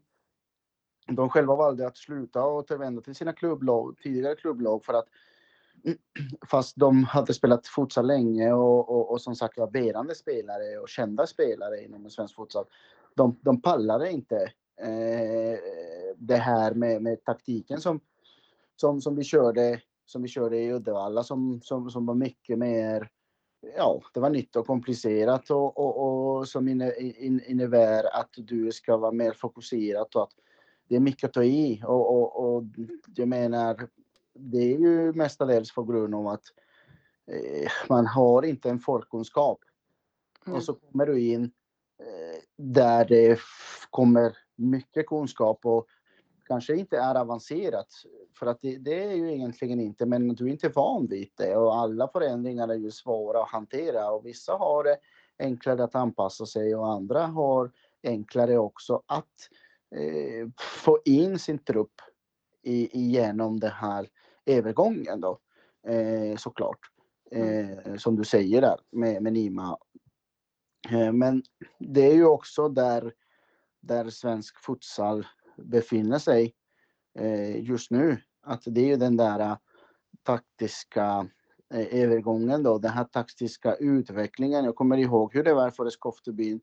de 1.07 1.29
själva 1.29 1.55
valde 1.55 1.87
att 1.87 1.97
sluta 1.97 2.43
och 2.43 2.55
återvända 2.55 3.01
till 3.01 3.15
sina 3.15 3.33
klubblag, 3.33 3.97
tidigare 4.03 4.35
klubblag 4.35 4.85
för 4.85 4.93
att 4.93 5.07
fast 6.47 6.75
de 6.75 7.03
hade 7.03 7.33
spelat 7.33 7.67
futsal 7.67 8.07
länge 8.07 8.53
och, 8.53 8.89
och, 8.89 9.11
och 9.11 9.21
som 9.21 9.35
sagt 9.35 9.57
var 9.57 9.71
bärande 9.71 10.15
spelare 10.15 10.79
och 10.79 10.89
kända 10.89 11.27
spelare 11.27 11.83
inom 11.83 12.09
svensk 12.09 12.35
futsal. 12.35 12.65
De, 13.15 13.39
de 13.41 13.61
pallade 13.61 14.11
inte 14.11 14.35
eh, 14.81 15.59
det 16.17 16.37
här 16.37 16.73
med, 16.73 17.01
med 17.01 17.23
taktiken 17.23 17.81
som, 17.81 17.99
som, 18.75 19.01
som, 19.01 19.15
vi 19.15 19.23
körde, 19.23 19.81
som 20.05 20.21
vi 20.21 20.27
körde 20.27 20.57
i 20.57 20.73
Uddevalla 20.73 21.23
som, 21.23 21.61
som, 21.61 21.89
som 21.89 22.05
var 22.05 22.15
mycket 22.15 22.57
mer 22.57 23.11
ja, 23.75 24.01
det 24.13 24.19
var 24.19 24.29
nytt 24.29 24.55
och 24.55 24.67
komplicerat 24.67 25.49
och, 25.49 25.77
och, 25.77 26.37
och 26.37 26.47
som 26.47 26.67
innebär 27.47 28.19
att 28.19 28.29
du 28.37 28.71
ska 28.71 28.97
vara 28.97 29.11
mer 29.11 29.31
fokuserad 29.31 30.07
och 30.15 30.23
att 30.23 30.35
det 30.87 30.95
är 30.95 30.99
mycket 30.99 31.23
att 31.23 31.33
ta 31.33 31.43
i 31.43 31.81
och, 31.85 32.15
och, 32.15 32.55
och 32.55 32.63
jag 33.15 33.27
menar 33.27 33.87
det 34.33 34.57
är 34.57 34.77
ju 34.77 35.13
mestadels 35.13 35.73
på 35.73 35.83
grund 35.83 36.15
av 36.15 36.27
att 36.27 36.43
eh, 37.31 37.71
man 37.89 38.05
har 38.05 38.45
inte 38.45 38.69
en 38.69 38.79
folkkunskap. 38.79 39.59
Mm. 40.45 40.57
Och 40.57 40.63
så 40.63 40.73
kommer 40.73 41.05
du 41.05 41.19
in 41.19 41.43
eh, 41.99 42.41
där 42.55 43.05
det 43.05 43.39
kommer 43.89 44.37
mycket 44.55 45.07
kunskap 45.07 45.59
och 45.65 45.87
kanske 46.47 46.75
inte 46.75 46.97
är 46.97 47.15
avancerat. 47.15 47.87
För 48.39 48.45
att 48.45 48.61
det, 48.61 48.77
det, 48.77 49.03
är 49.03 49.15
ju 49.15 49.33
egentligen 49.33 49.79
inte, 49.79 50.05
men 50.05 50.35
du 50.35 50.45
är 50.45 50.51
inte 50.51 50.69
van 50.69 51.07
vid 51.07 51.29
det 51.35 51.55
och 51.55 51.75
alla 51.75 52.07
förändringar 52.07 52.67
är 52.67 52.75
ju 52.75 52.91
svåra 52.91 53.43
att 53.43 53.49
hantera 53.49 54.11
och 54.11 54.25
vissa 54.25 54.53
har 54.53 54.83
det 54.83 54.97
enklare 55.39 55.83
att 55.83 55.95
anpassa 55.95 56.45
sig 56.45 56.75
och 56.75 56.87
andra 56.87 57.25
har 57.25 57.71
enklare 58.03 58.57
också 58.57 59.03
att 59.05 59.49
eh, 59.95 60.47
få 60.59 60.99
in 61.05 61.39
sin 61.39 61.59
trupp 61.59 62.01
i, 62.63 62.99
igenom 62.99 63.59
den 63.59 63.71
här 63.71 64.07
övergången 64.45 65.21
då 65.21 65.39
eh, 65.87 66.37
såklart. 66.37 66.79
Eh, 67.31 67.69
mm. 67.69 67.99
som 67.99 68.15
du 68.15 68.23
säger 68.23 68.61
där 68.61 68.77
med, 68.91 69.23
med 69.23 69.33
Nima. 69.33 69.77
Eh, 70.89 71.11
men 71.11 71.43
det 71.79 72.01
är 72.01 72.13
ju 72.13 72.25
också 72.25 72.69
där, 72.69 73.13
där 73.81 74.09
svensk 74.09 74.59
futsal 74.59 75.27
befinner 75.57 76.19
sig 76.19 76.53
eh, 77.19 77.63
just 77.63 77.91
nu. 77.91 78.17
Att 78.41 78.63
det 78.65 78.81
är 78.81 78.85
ju 78.85 78.95
den 78.95 79.17
där 79.17 79.39
eh, 79.39 79.57
taktiska 80.23 81.27
eh, 81.73 82.01
övergången 82.01 82.63
då, 82.63 82.77
den 82.77 82.91
här 82.91 83.03
taktiska 83.03 83.75
utvecklingen. 83.75 84.65
Jag 84.65 84.75
kommer 84.75 84.97
ihåg 84.97 85.33
hur 85.33 85.43
det 85.43 85.53
var 85.53 85.69
för 85.69 85.89
Skoftebyn 85.89 86.61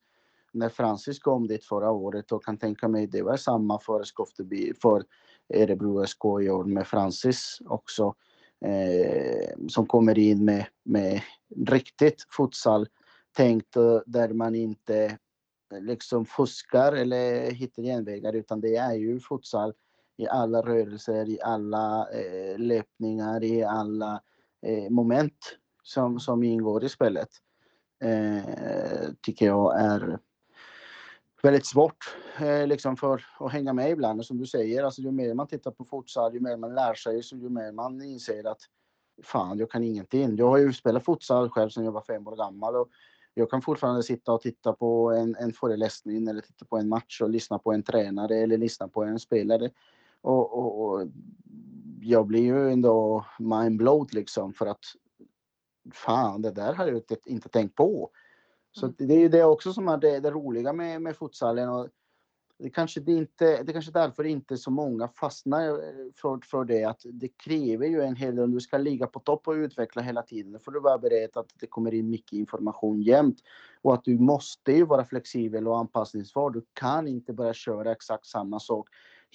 när 0.54 0.68
Francis 0.68 1.18
kom 1.18 1.46
dit 1.46 1.64
förra 1.64 1.90
året 1.90 2.32
och 2.32 2.44
kan 2.44 2.56
tänka 2.56 2.88
mig 2.88 3.06
det 3.06 3.22
var 3.22 3.36
samma 3.36 3.78
för 3.78 4.04
Skofteby, 4.04 4.74
för 4.82 5.04
Örebro 5.54 6.06
SK 6.06 6.24
i 6.24 6.50
år 6.50 6.64
med 6.64 6.86
Francis 6.86 7.58
också. 7.66 8.14
Eh, 8.64 9.68
som 9.68 9.86
kommer 9.86 10.18
in 10.18 10.44
med, 10.44 10.66
med 10.84 11.20
riktigt 11.66 12.26
futsal 12.36 12.88
tänkt 13.36 13.74
där 14.06 14.28
man 14.28 14.54
inte 14.54 15.18
eh, 15.74 15.80
liksom 15.80 16.24
fuskar 16.24 16.92
eller 16.92 17.50
hittar 17.50 17.82
genvägar 17.82 18.32
utan 18.32 18.60
det 18.60 18.76
är 18.76 18.94
ju 18.94 19.20
futsal 19.20 19.74
i 20.16 20.28
alla 20.28 20.62
rörelser, 20.62 21.28
i 21.28 21.40
alla 21.42 22.08
eh, 22.12 22.58
löpningar, 22.58 23.44
i 23.44 23.62
alla 23.62 24.22
eh, 24.66 24.90
moment 24.90 25.58
som, 25.82 26.20
som 26.20 26.42
ingår 26.42 26.84
i 26.84 26.88
spelet. 26.88 27.28
Eh, 28.04 29.12
tycker 29.22 29.46
jag 29.46 29.80
är 29.80 30.18
väldigt 31.44 31.66
svårt 31.66 32.16
eh, 32.40 32.66
liksom 32.66 32.96
för 32.96 33.24
att 33.38 33.52
hänga 33.52 33.72
med 33.72 33.90
ibland. 33.90 34.20
Och 34.20 34.26
som 34.26 34.38
du 34.38 34.46
säger, 34.46 34.84
alltså, 34.84 35.02
ju 35.02 35.10
mer 35.10 35.34
man 35.34 35.46
tittar 35.46 35.70
på 35.70 35.84
futsal, 35.84 36.34
ju 36.34 36.40
mer 36.40 36.56
man 36.56 36.74
lär 36.74 36.94
sig, 36.94 37.22
så 37.22 37.36
ju 37.36 37.48
mer 37.48 37.72
man 37.72 38.02
inser 38.02 38.46
att 38.46 38.60
fan, 39.22 39.58
jag 39.58 39.70
kan 39.70 39.82
ingenting. 39.82 40.36
Jag 40.36 40.48
har 40.48 40.58
ju 40.58 40.72
spelat 40.72 41.04
futsal 41.04 41.50
själv 41.50 41.70
sedan 41.70 41.84
jag 41.84 41.92
var 41.92 42.00
fem 42.00 42.28
år 42.28 42.36
gammal 42.36 42.76
och 42.76 42.88
jag 43.34 43.50
kan 43.50 43.62
fortfarande 43.62 44.02
sitta 44.02 44.32
och 44.32 44.40
titta 44.40 44.72
på 44.72 45.10
en, 45.10 45.36
en 45.36 45.52
föreläsning 45.52 46.28
eller 46.28 46.40
titta 46.40 46.64
på 46.64 46.78
en 46.78 46.88
match 46.88 47.20
och 47.20 47.30
lyssna 47.30 47.58
på 47.58 47.72
en 47.72 47.82
tränare 47.82 48.36
eller 48.36 48.58
lyssna 48.58 48.88
på 48.88 49.04
en 49.04 49.18
spelare. 49.18 49.70
Och, 50.20 50.58
och, 50.58 50.84
och 50.84 51.08
jag 52.00 52.26
blir 52.26 52.42
ju 52.42 52.72
ändå 52.72 53.26
mindblowed 53.38 54.14
liksom 54.14 54.52
för 54.52 54.66
att 54.66 54.84
fan, 55.92 56.42
det 56.42 56.50
där 56.50 56.74
har 56.74 56.86
jag 56.86 57.02
inte 57.26 57.48
tänkt 57.48 57.74
på. 57.74 58.10
Så 58.76 58.86
mm. 58.86 58.96
det 58.98 59.14
är 59.14 59.18
ju 59.18 59.28
det 59.28 59.44
också 59.44 59.72
som 59.72 59.88
är 59.88 59.96
det, 59.96 60.20
det 60.20 60.30
roliga 60.30 60.72
med, 60.72 61.02
med 61.02 61.16
futsalen. 61.16 61.68
Och 61.68 61.88
det 62.58 62.70
kanske 62.70 63.00
det 63.00 63.12
inte, 63.12 63.62
det 63.62 63.72
kanske 63.72 63.92
därför 63.92 64.24
inte 64.24 64.56
så 64.56 64.70
många 64.70 65.08
fastnar 65.08 65.68
eh, 65.68 66.12
för, 66.16 66.40
för 66.44 66.64
det 66.64 66.84
att 66.84 67.00
det 67.04 67.28
kräver 67.28 67.86
ju 67.86 68.02
en 68.02 68.16
hel 68.16 68.36
del, 68.36 68.44
om 68.44 68.52
du 68.52 68.60
ska 68.60 68.78
ligga 68.78 69.06
på 69.06 69.20
topp 69.20 69.48
och 69.48 69.52
utveckla 69.52 70.02
hela 70.02 70.22
tiden, 70.22 70.52
då 70.52 70.58
får 70.58 70.72
du 70.72 70.80
vara 70.80 70.98
beredd 70.98 71.36
att 71.36 71.46
det 71.60 71.66
kommer 71.66 71.94
in 71.94 72.10
mycket 72.10 72.32
information 72.32 73.02
jämt 73.02 73.36
och 73.82 73.94
att 73.94 74.04
du 74.04 74.18
måste 74.18 74.72
ju 74.72 74.84
vara 74.84 75.04
flexibel 75.04 75.68
och 75.68 75.78
anpassningsbar. 75.78 76.50
Du 76.50 76.64
kan 76.72 77.08
inte 77.08 77.32
bara 77.32 77.54
köra 77.54 77.92
exakt 77.92 78.26
samma 78.26 78.60
sak 78.60 78.88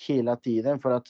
hela 0.07 0.35
tiden 0.35 0.79
för 0.79 0.91
att 0.91 1.07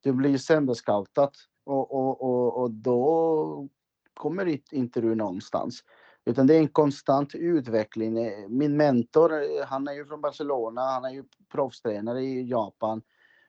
du 0.00 0.12
blir 0.12 0.38
sönderscoutad 0.38 1.30
och, 1.64 1.94
och, 1.94 2.22
och, 2.22 2.62
och 2.62 2.70
då 2.70 3.68
kommer 4.14 4.74
inte 4.74 5.00
du 5.00 5.14
någonstans. 5.14 5.84
Utan 6.24 6.46
det 6.46 6.54
är 6.54 6.58
en 6.58 6.68
konstant 6.68 7.34
utveckling. 7.34 8.18
Eh, 8.18 8.48
min 8.48 8.76
mentor, 8.76 9.32
eh, 9.32 9.66
han 9.66 9.88
är 9.88 9.92
ju 9.92 10.06
från 10.06 10.20
Barcelona, 10.20 10.80
han 10.80 11.04
är 11.04 11.10
ju 11.10 11.24
proffstränare 11.52 12.22
i 12.22 12.48
Japan. 12.48 13.02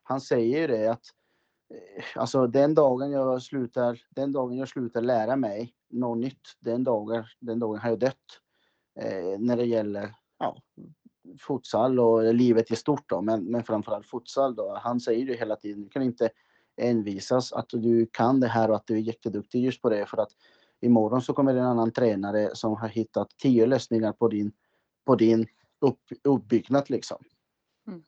Han 0.03 0.21
säger 0.21 0.67
det 0.67 0.87
att 0.87 1.05
eh, 1.73 2.21
alltså 2.21 2.47
den 2.47 2.75
dagen 2.75 3.11
jag 3.11 3.41
slutar, 3.41 3.99
den 4.09 4.31
dagen 4.31 4.57
jag 4.57 4.69
slutar 4.69 5.01
lära 5.01 5.35
mig 5.35 5.73
något 5.89 6.17
nytt, 6.17 6.41
den 6.59 6.83
dagen, 6.83 7.25
den 7.39 7.59
dagen 7.59 7.79
har 7.79 7.89
jag 7.89 7.99
dött. 7.99 8.39
Eh, 8.99 9.39
när 9.39 9.57
det 9.57 9.65
gäller 9.65 10.15
ja, 10.39 10.57
futsal 11.39 11.99
och 11.99 12.33
livet 12.33 12.71
i 12.71 12.75
stort 12.75 13.09
då, 13.09 13.21
men, 13.21 13.43
men 13.43 13.63
framförallt 13.63 14.07
futsal 14.07 14.55
då. 14.55 14.79
Han 14.83 14.99
säger 14.99 15.25
ju 15.25 15.35
hela 15.35 15.55
tiden, 15.55 15.83
du 15.83 15.89
kan 15.89 16.03
inte 16.03 16.29
envisas 16.77 17.53
att 17.53 17.69
du 17.69 18.05
kan 18.11 18.39
det 18.39 18.47
här 18.47 18.69
och 18.69 18.75
att 18.75 18.87
du 18.87 18.93
är 18.93 19.01
jätteduktig 19.01 19.63
just 19.63 19.81
på 19.81 19.89
det 19.89 20.05
för 20.05 20.17
att 20.17 20.31
imorgon 20.83 21.21
så 21.21 21.33
kommer 21.33 21.53
det 21.53 21.59
en 21.59 21.65
annan 21.65 21.91
tränare 21.91 22.55
som 22.55 22.75
har 22.75 22.87
hittat 22.87 23.37
tio 23.37 23.65
lösningar 23.65 24.13
på 24.13 24.27
din, 24.27 24.51
på 25.05 25.15
din 25.15 25.47
upp, 25.79 26.01
uppbyggnad 26.23 26.89
liksom. 26.89 27.23
Mm. 27.87 28.03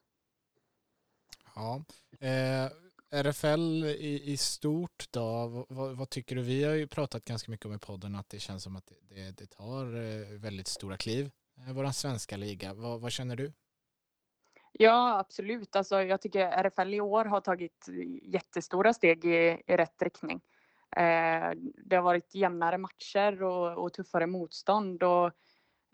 Ja. 1.55 1.83
Eh, 2.19 2.71
RFL 3.09 3.83
i, 3.85 4.21
i 4.31 4.37
stort 4.37 5.05
då, 5.11 5.65
vad, 5.69 5.97
vad, 5.97 6.09
tycker 6.09 6.35
du? 6.35 6.41
Vi 6.41 6.63
har 6.63 6.73
ju 6.73 6.87
pratat 6.87 7.25
ganska 7.25 7.51
mycket 7.51 7.65
om 7.65 7.73
i 7.73 7.79
podden 7.79 8.15
att 8.15 8.29
det 8.29 8.39
känns 8.39 8.63
som 8.63 8.75
att 8.75 8.91
det, 9.09 9.37
det 9.37 9.47
tar 9.47 9.85
eh, 9.85 10.39
väldigt 10.39 10.67
stora 10.67 10.97
kliv. 10.97 11.31
Eh, 11.57 11.73
Vår 11.73 11.91
svenska 11.91 12.37
liga, 12.37 12.73
vad, 12.73 13.01
vad 13.01 13.11
känner 13.11 13.35
du? 13.35 13.53
Ja, 14.71 15.19
absolut. 15.19 15.75
Alltså, 15.75 16.01
jag 16.01 16.21
tycker 16.21 16.39
RFL 16.39 16.93
i 16.93 17.01
år 17.01 17.25
har 17.25 17.41
tagit 17.41 17.85
jättestora 18.23 18.93
steg 18.93 19.25
i, 19.25 19.61
i 19.67 19.77
rätt 19.77 20.01
riktning. 20.01 20.41
Eh, 20.95 21.51
det 21.85 21.95
har 21.95 22.03
varit 22.03 22.35
jämnare 22.35 22.77
matcher 22.77 23.43
och, 23.43 23.83
och 23.83 23.93
tuffare 23.93 24.27
motstånd. 24.27 25.03
Och, 25.03 25.31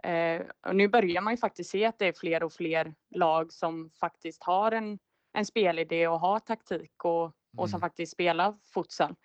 eh, 0.10 0.42
och, 0.68 0.76
nu 0.76 0.88
börjar 0.88 1.22
man 1.22 1.34
ju 1.34 1.38
faktiskt 1.38 1.70
se 1.70 1.86
att 1.86 2.00
det 2.00 2.08
är 2.08 2.14
fler 2.14 2.44
och 2.44 2.54
fler 2.54 2.96
lag 3.16 3.54
som 3.54 3.90
faktiskt 3.90 4.44
har 4.44 4.72
en, 4.72 5.00
en 5.34 5.46
spelidé 5.46 6.08
och 6.08 6.20
har 6.20 6.40
taktik 6.40 7.06
och, 7.06 7.24
och 7.58 7.70
som 7.70 7.78
mm. 7.78 7.82
faktiskt 7.82 8.12
spelar 8.12 8.58
futsal. 8.74 9.16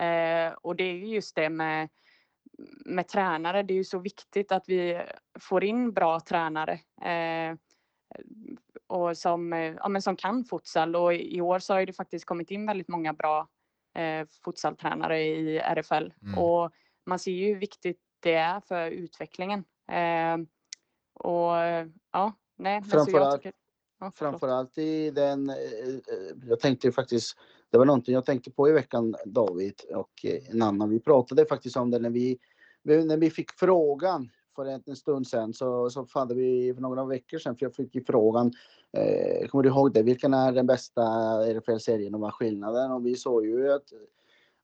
Eh, 0.00 0.52
och 0.52 0.76
det 0.76 0.84
är 0.84 0.92
ju 0.92 1.06
just 1.06 1.36
det 1.36 1.50
med, 1.50 1.88
med 2.84 3.08
tränare. 3.08 3.62
Det 3.62 3.74
är 3.74 3.76
ju 3.78 3.84
så 3.84 3.98
viktigt 3.98 4.52
att 4.52 4.64
vi 4.68 5.02
får 5.40 5.64
in 5.64 5.92
bra 5.92 6.20
tränare 6.20 6.80
eh, 7.02 7.56
och 8.86 9.18
som, 9.18 9.52
ja, 9.52 9.88
men 9.88 10.02
som 10.02 10.16
kan 10.16 10.44
futsal. 10.44 10.96
Och 10.96 11.14
i 11.14 11.40
år 11.40 11.58
så 11.58 11.74
har 11.74 11.86
det 11.86 11.92
faktiskt 11.92 12.24
kommit 12.24 12.50
in 12.50 12.66
väldigt 12.66 12.88
många 12.88 13.12
bra 13.12 13.48
eh, 13.96 14.26
futsaltränare 14.44 15.22
i 15.22 15.58
RFL 15.58 16.12
mm. 16.22 16.38
och 16.38 16.70
man 17.06 17.18
ser 17.18 17.32
ju 17.32 17.46
hur 17.46 17.60
viktigt 17.60 18.00
det 18.20 18.34
är 18.34 18.60
för 18.60 18.90
utvecklingen. 18.90 19.64
Eh, 19.92 20.36
och 21.14 21.56
ja, 22.12 22.32
nej. 22.56 22.82
Framförallt, 22.82 23.34
alltså 23.34 23.50
ja, 24.00 24.12
framförallt 24.14 24.78
i 24.78 25.10
den, 25.10 25.50
eh, 25.50 25.56
jag 26.48 26.60
tänkte 26.60 26.92
faktiskt, 26.92 27.36
det 27.70 27.78
var 27.78 27.84
någonting 27.84 28.14
jag 28.14 28.24
tänkte 28.24 28.50
på 28.50 28.68
i 28.68 28.72
veckan 28.72 29.16
David 29.24 29.74
och 29.94 30.24
en 30.50 30.62
annan. 30.62 30.90
Vi 30.90 31.00
pratade 31.00 31.46
faktiskt 31.46 31.76
om 31.76 31.90
det 31.90 31.98
när 31.98 32.10
vi, 32.10 32.38
när 32.82 33.16
vi 33.16 33.30
fick 33.30 33.52
frågan 33.52 34.30
för 34.56 34.66
en 34.66 34.96
stund 34.96 35.26
sedan 35.26 35.52
så, 35.52 35.90
så 35.90 36.06
hade 36.14 36.34
vi 36.34 36.74
för 36.74 36.82
några 36.82 37.04
veckor 37.04 37.38
sedan, 37.38 37.56
för 37.56 37.66
jag 37.66 37.74
fick 37.74 37.94
ju 37.94 38.04
frågan, 38.04 38.52
eh, 38.92 39.48
kommer 39.48 39.62
du 39.62 39.68
ihåg 39.68 39.92
det, 39.92 40.02
vilken 40.02 40.34
är 40.34 40.52
den 40.52 40.66
bästa 40.66 41.02
RFL-serien 41.46 42.14
och 42.14 42.20
vad 42.20 42.34
skillnaden? 42.34 42.92
Och 42.92 43.06
vi 43.06 43.16
såg 43.16 43.46
ju 43.46 43.72
att 43.72 43.92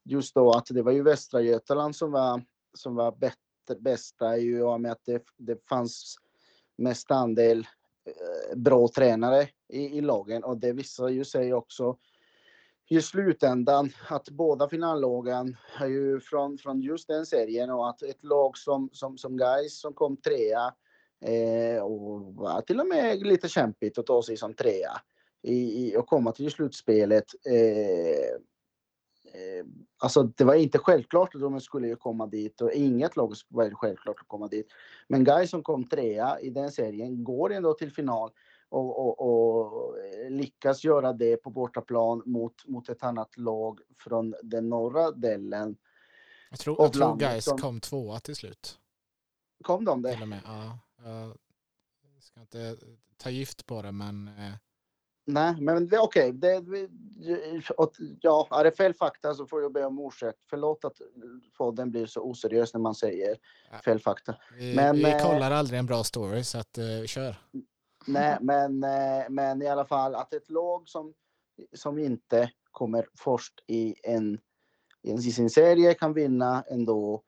just 0.05 0.35
då 0.35 0.51
att 0.51 0.67
det 0.67 0.83
var 0.83 0.93
ju 0.93 1.03
Västra 1.03 1.41
Götaland 1.41 1.97
som 1.97 2.13
var, 2.13 2.43
som 2.75 2.95
var 2.95 3.13
bättre, 3.13 3.81
bästa 3.81 4.39
i 4.39 4.61
och 4.61 4.81
med 4.81 4.93
att 4.93 5.05
det, 5.05 5.23
det 5.37 5.69
fanns 5.69 6.17
mest 6.77 7.11
andel 7.11 7.59
eh, 8.05 8.57
bra 8.57 8.89
tränare 8.89 9.49
i, 9.69 9.99
i 9.99 10.01
lagen 10.01 10.45
och 10.45 10.57
det 10.57 10.73
visar 10.73 11.09
ju 11.09 11.25
sig 11.25 11.55
också 11.55 11.97
i 12.93 13.03
slutändan 13.03 13.91
att 14.09 14.31
båda 14.31 14.69
finallagen 14.69 15.57
är 15.81 15.87
ju 15.87 16.21
från, 16.21 16.59
från 16.59 16.81
just 16.81 17.09
den 17.09 17.27
serien 17.27 17.71
och 17.71 17.89
att 17.89 18.03
ett 18.03 18.25
lag 18.25 18.59
som, 18.59 18.91
som, 18.93 19.19
som 19.19 19.37
Guys 19.37 19.81
som 19.81 19.93
kom 19.93 20.17
trea 20.17 20.75
eh, 21.25 21.83
och 21.83 22.35
var 22.35 22.61
till 22.61 22.81
och 22.81 22.87
med 22.87 23.27
lite 23.27 23.49
kämpigt 23.49 23.99
att 23.99 24.07
ta 24.07 24.23
sig 24.23 24.37
som 24.37 24.55
trea 24.55 24.93
i, 25.43 25.87
i, 25.87 25.97
och 25.97 26.07
komma 26.07 26.33
till 26.33 26.51
slutspelet. 26.51 27.25
Eh, 27.47 28.35
eh, 29.35 29.65
alltså 29.99 30.23
det 30.23 30.45
var 30.45 30.55
inte 30.55 30.79
självklart 30.79 31.35
att 31.35 31.41
de 31.41 31.61
skulle 31.61 31.95
komma 31.95 32.27
dit 32.27 32.61
och 32.61 32.73
inget 32.73 33.17
lag 33.17 33.35
var 33.49 33.71
självklart 33.71 34.21
att 34.21 34.29
komma 34.29 34.49
dit. 34.49 34.67
Men 35.09 35.25
Guys 35.25 35.51
som 35.51 35.63
kom 35.63 35.89
trea 35.89 36.41
i 36.41 36.51
den 36.51 36.71
serien 36.71 37.25
går 37.25 37.53
ändå 37.53 37.75
till 37.75 37.93
final 37.93 38.31
och, 38.73 38.99
och, 38.99 39.21
och, 39.21 39.97
lyckas 40.31 40.85
göra 40.85 41.13
det 41.13 41.37
på 41.37 41.51
bortaplan 41.51 42.23
mot, 42.27 42.67
mot 42.67 42.89
ett 42.89 43.03
annat 43.03 43.37
lag 43.37 43.81
från 43.99 44.35
den 44.43 44.69
norra 44.69 45.11
delen. 45.11 45.77
Jag 46.51 46.59
tror, 46.59 46.77
jag 46.79 46.93
tror 46.93 47.17
guys 47.17 47.45
som... 47.45 47.59
kom 47.59 47.81
tvåa 47.81 48.21
till 48.21 48.37
slut. 48.37 48.79
Kom 49.65 49.85
de 49.85 50.03
det? 50.03 50.13
Till 50.13 50.23
och 50.23 50.29
med, 50.29 50.41
ja. 50.45 50.79
Jag 52.15 52.23
ska 52.23 52.41
inte 52.41 52.77
ta 53.17 53.31
gift 53.31 53.67
på 53.67 53.83
det 53.83 53.93
men... 53.93 54.29
Eh... 54.29 54.55
Nej, 55.25 55.57
men 55.61 55.89
det 55.89 55.97
är 55.97 56.03
okej. 56.03 56.31
Okay. 56.31 56.89
ja, 58.21 58.49
är 58.51 58.65
det 58.65 58.73
fel 58.73 58.95
fakta 58.95 59.35
så 59.35 59.47
får 59.47 59.63
jag 59.63 59.73
be 59.73 59.85
om 59.85 59.99
ursäkt. 59.99 60.39
Förlåt 60.51 60.85
att 60.85 60.97
podden 61.59 61.91
blir 61.91 62.07
så 62.07 62.21
oseriös 62.21 62.75
när 62.75 62.81
man 62.81 62.95
säger 62.95 63.37
ja. 63.71 63.79
fel 63.79 64.01
fakta. 64.01 64.37
Vi, 64.59 64.75
men, 64.77 64.97
vi 64.97 65.13
eh, 65.13 65.23
kollar 65.23 65.51
aldrig 65.51 65.79
en 65.79 65.87
bra 65.87 66.05
story 66.05 66.45
så 66.45 66.59
att 66.59 66.79
uh, 66.79 67.07
kör. 67.07 67.37
Nej, 68.07 68.39
men, 68.41 68.85
eh, 68.85 69.25
men 69.29 69.63
i 69.63 69.67
alla 69.67 69.85
fall 69.85 70.15
att 70.15 70.35
ett 70.35 70.51
lag 70.51 70.89
som, 70.89 71.15
som 71.73 71.99
inte 71.99 72.51
kommer 72.71 73.09
först 73.19 73.65
i, 73.67 73.95
en, 74.03 74.39
i 75.03 75.19
sin 75.19 75.51
serie 75.51 75.95
kan 75.95 76.13
vinna 76.13 76.65
ändå 76.71 77.23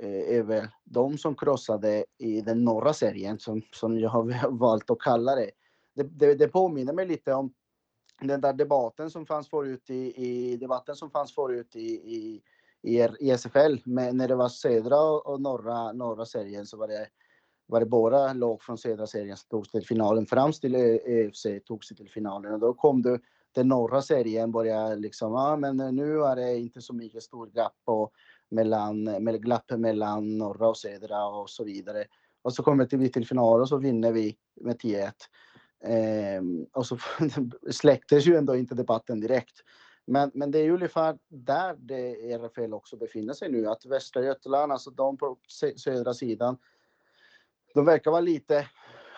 eh, 0.00 0.38
över 0.38 0.70
de 0.84 1.18
som 1.18 1.36
krossade 1.36 2.04
i 2.18 2.40
den 2.40 2.64
norra 2.64 2.92
serien 2.92 3.38
som, 3.38 3.62
som 3.72 3.98
jag 3.98 4.10
har 4.10 4.50
valt 4.58 4.90
att 4.90 5.00
kalla 5.00 5.34
det. 5.34 5.50
Det, 5.94 6.02
det, 6.02 6.34
det 6.34 6.48
påminner 6.48 6.92
mig 6.92 7.06
lite 7.06 7.32
om 7.32 7.52
den 8.20 8.40
där 8.40 8.52
debatten 8.52 9.10
som 9.10 9.26
fanns 9.26 9.50
förut 9.50 9.90
i, 9.90 10.24
i 10.26 10.56
debatten 10.56 10.96
som 10.96 11.10
fanns 11.10 11.34
förut 11.34 11.76
i, 11.76 11.90
i, 11.90 12.42
i, 13.20 13.30
SFL 13.38 13.76
med, 13.84 14.14
när 14.14 14.28
det 14.28 14.34
var 14.34 14.48
södra 14.48 15.00
och 15.00 15.40
norra, 15.40 15.92
norra 15.92 16.26
serien 16.26 16.66
så 16.66 16.76
var 16.76 16.88
det 16.88 17.08
var 17.70 17.80
det 17.80 17.86
bara 17.86 18.32
lag 18.32 18.62
från 18.62 18.78
södra 18.78 19.06
serien 19.06 19.36
som 19.36 19.48
tog 19.48 19.66
sig 19.66 19.80
till 19.80 19.88
finalen. 19.88 20.26
fram 20.26 20.52
till 20.52 20.74
eh, 20.74 20.80
ÖFC 21.06 21.46
tog 21.66 21.84
sig 21.84 21.96
till 21.96 22.10
finalen 22.10 22.52
och 22.52 22.60
då 22.60 22.74
kom 22.74 23.02
du 23.02 23.18
den 23.52 23.68
norra 23.68 24.02
serien 24.02 24.52
började 24.52 24.96
liksom, 24.96 25.32
ja 25.32 25.56
men 25.56 25.76
nu 25.76 26.22
är 26.22 26.36
det 26.36 26.58
inte 26.58 26.80
så 26.80 26.94
mycket 26.94 27.22
stor 27.22 27.46
glapp 27.46 27.78
och 27.84 28.12
mellan, 28.48 29.04
med 29.04 29.42
glapp 29.42 29.70
mellan 29.70 30.38
norra 30.38 30.68
och 30.68 30.76
södra 30.76 31.26
och 31.26 31.50
så 31.50 31.64
vidare. 31.64 32.04
Och 32.42 32.52
så 32.52 32.62
kommer 32.62 32.88
vi 32.96 33.08
till 33.08 33.26
final 33.26 33.60
och 33.60 33.68
så 33.68 33.76
vinner 33.76 34.12
vi 34.12 34.36
med 34.60 34.76
10-1. 34.76 35.12
Ehm, 35.84 36.66
och 36.72 36.86
så 36.86 36.98
släcktes 37.70 38.26
ju 38.26 38.36
ändå 38.36 38.56
inte 38.56 38.74
debatten 38.74 39.20
direkt. 39.20 39.62
Men, 40.04 40.30
men 40.34 40.50
det 40.50 40.58
är 40.58 40.64
ju 40.64 40.74
ungefär 40.74 41.18
där 41.28 41.76
det 41.78 42.32
RFL 42.32 42.74
också 42.74 42.96
befinner 42.96 43.34
sig 43.34 43.50
nu, 43.50 43.66
att 43.66 43.86
Västra 43.86 44.24
Götaland, 44.24 44.72
alltså 44.72 44.90
de 44.90 45.16
på 45.16 45.36
södra 45.76 46.14
sidan, 46.14 46.58
de 47.74 47.84
verkar 47.84 48.10
vara 48.10 48.20
lite, 48.20 48.66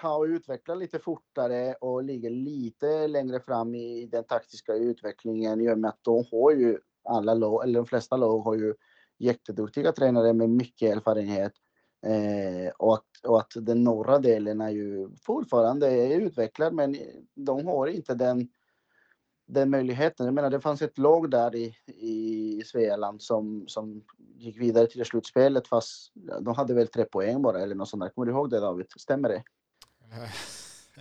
ha 0.02 0.26
utvecklat 0.26 0.78
lite 0.78 0.98
fortare 0.98 1.74
och 1.74 2.04
ligger 2.04 2.30
lite 2.30 3.06
längre 3.08 3.40
fram 3.40 3.74
i 3.74 4.06
den 4.06 4.24
taktiska 4.24 4.74
utvecklingen 4.74 5.60
i 5.60 5.72
och 5.72 5.78
med 5.78 5.88
att 5.88 6.04
de 6.04 6.24
har 6.30 6.52
ju 6.52 6.78
alla 7.04 7.34
lag, 7.34 7.64
eller 7.64 7.80
de 7.80 7.86
flesta 7.86 8.16
lag 8.16 8.38
har 8.38 8.54
ju 8.54 8.74
jätteduktiga 9.18 9.92
tränare 9.92 10.32
med 10.32 10.50
mycket 10.50 10.96
erfarenhet. 10.96 11.52
Eh, 12.06 12.72
och, 12.78 12.94
att, 12.94 13.06
och 13.26 13.38
att 13.38 13.52
den 13.56 13.84
norra 13.84 14.18
delen 14.18 14.60
är 14.60 14.70
ju 14.70 15.10
fortfarande 15.26 16.14
utvecklad 16.14 16.74
men 16.74 16.96
de 17.34 17.66
har 17.66 17.86
inte 17.86 18.14
den 18.14 18.48
den 19.52 19.70
möjligheten. 19.70 20.26
Jag 20.26 20.34
menar, 20.34 20.50
det 20.50 20.60
fanns 20.60 20.82
ett 20.82 20.98
lag 20.98 21.30
där 21.30 21.54
i, 21.54 21.74
i 21.86 22.62
Svealand 22.66 23.22
som, 23.22 23.64
som 23.68 24.04
gick 24.36 24.60
vidare 24.60 24.86
till 24.86 25.04
slutspelet 25.04 25.68
fast 25.68 26.12
de 26.40 26.54
hade 26.54 26.74
väl 26.74 26.88
tre 26.88 27.04
poäng 27.04 27.42
bara 27.42 27.60
eller 27.60 27.74
något 27.74 27.88
sånt 27.88 28.02
där. 28.02 28.08
Kommer 28.08 28.26
du 28.26 28.32
ihåg 28.32 28.50
det 28.50 28.60
David? 28.60 28.86
Stämmer 28.96 29.28
det? 29.28 29.42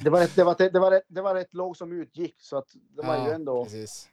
Det 0.04 0.10
var 0.10 0.22
ett, 0.22 0.36
det 0.36 0.44
var 0.44 0.52
ett, 0.52 0.74
det 0.74 0.80
var 0.80 0.92
ett, 0.92 1.04
det 1.08 1.22
var 1.22 1.36
ett 1.36 1.54
lag 1.54 1.78
som 1.78 1.92
utgick 1.92 2.36
så 2.42 2.58
att 2.58 2.68
det 2.74 3.08
var 3.08 3.16
ja, 3.16 3.28
ju 3.28 3.34
ändå... 3.34 3.64
Precis. 3.64 4.10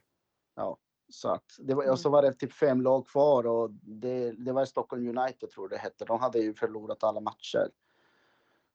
Ja, 0.55 0.77
så 1.09 1.29
att 1.29 1.55
det 1.59 1.73
var, 1.73 1.91
och 1.91 1.99
så 1.99 2.09
var 2.09 2.21
det 2.21 2.33
typ 2.33 2.53
fem 2.53 2.81
lag 2.81 3.07
kvar 3.07 3.47
och 3.47 3.71
det, 3.71 4.31
det 4.31 4.51
var 4.51 4.65
Stockholm 4.65 5.17
United 5.17 5.49
tror 5.49 5.65
jag 5.65 5.69
det 5.69 5.81
hette. 5.81 6.05
De 6.05 6.19
hade 6.19 6.39
ju 6.39 6.53
förlorat 6.53 7.03
alla 7.03 7.19
matcher. 7.19 7.69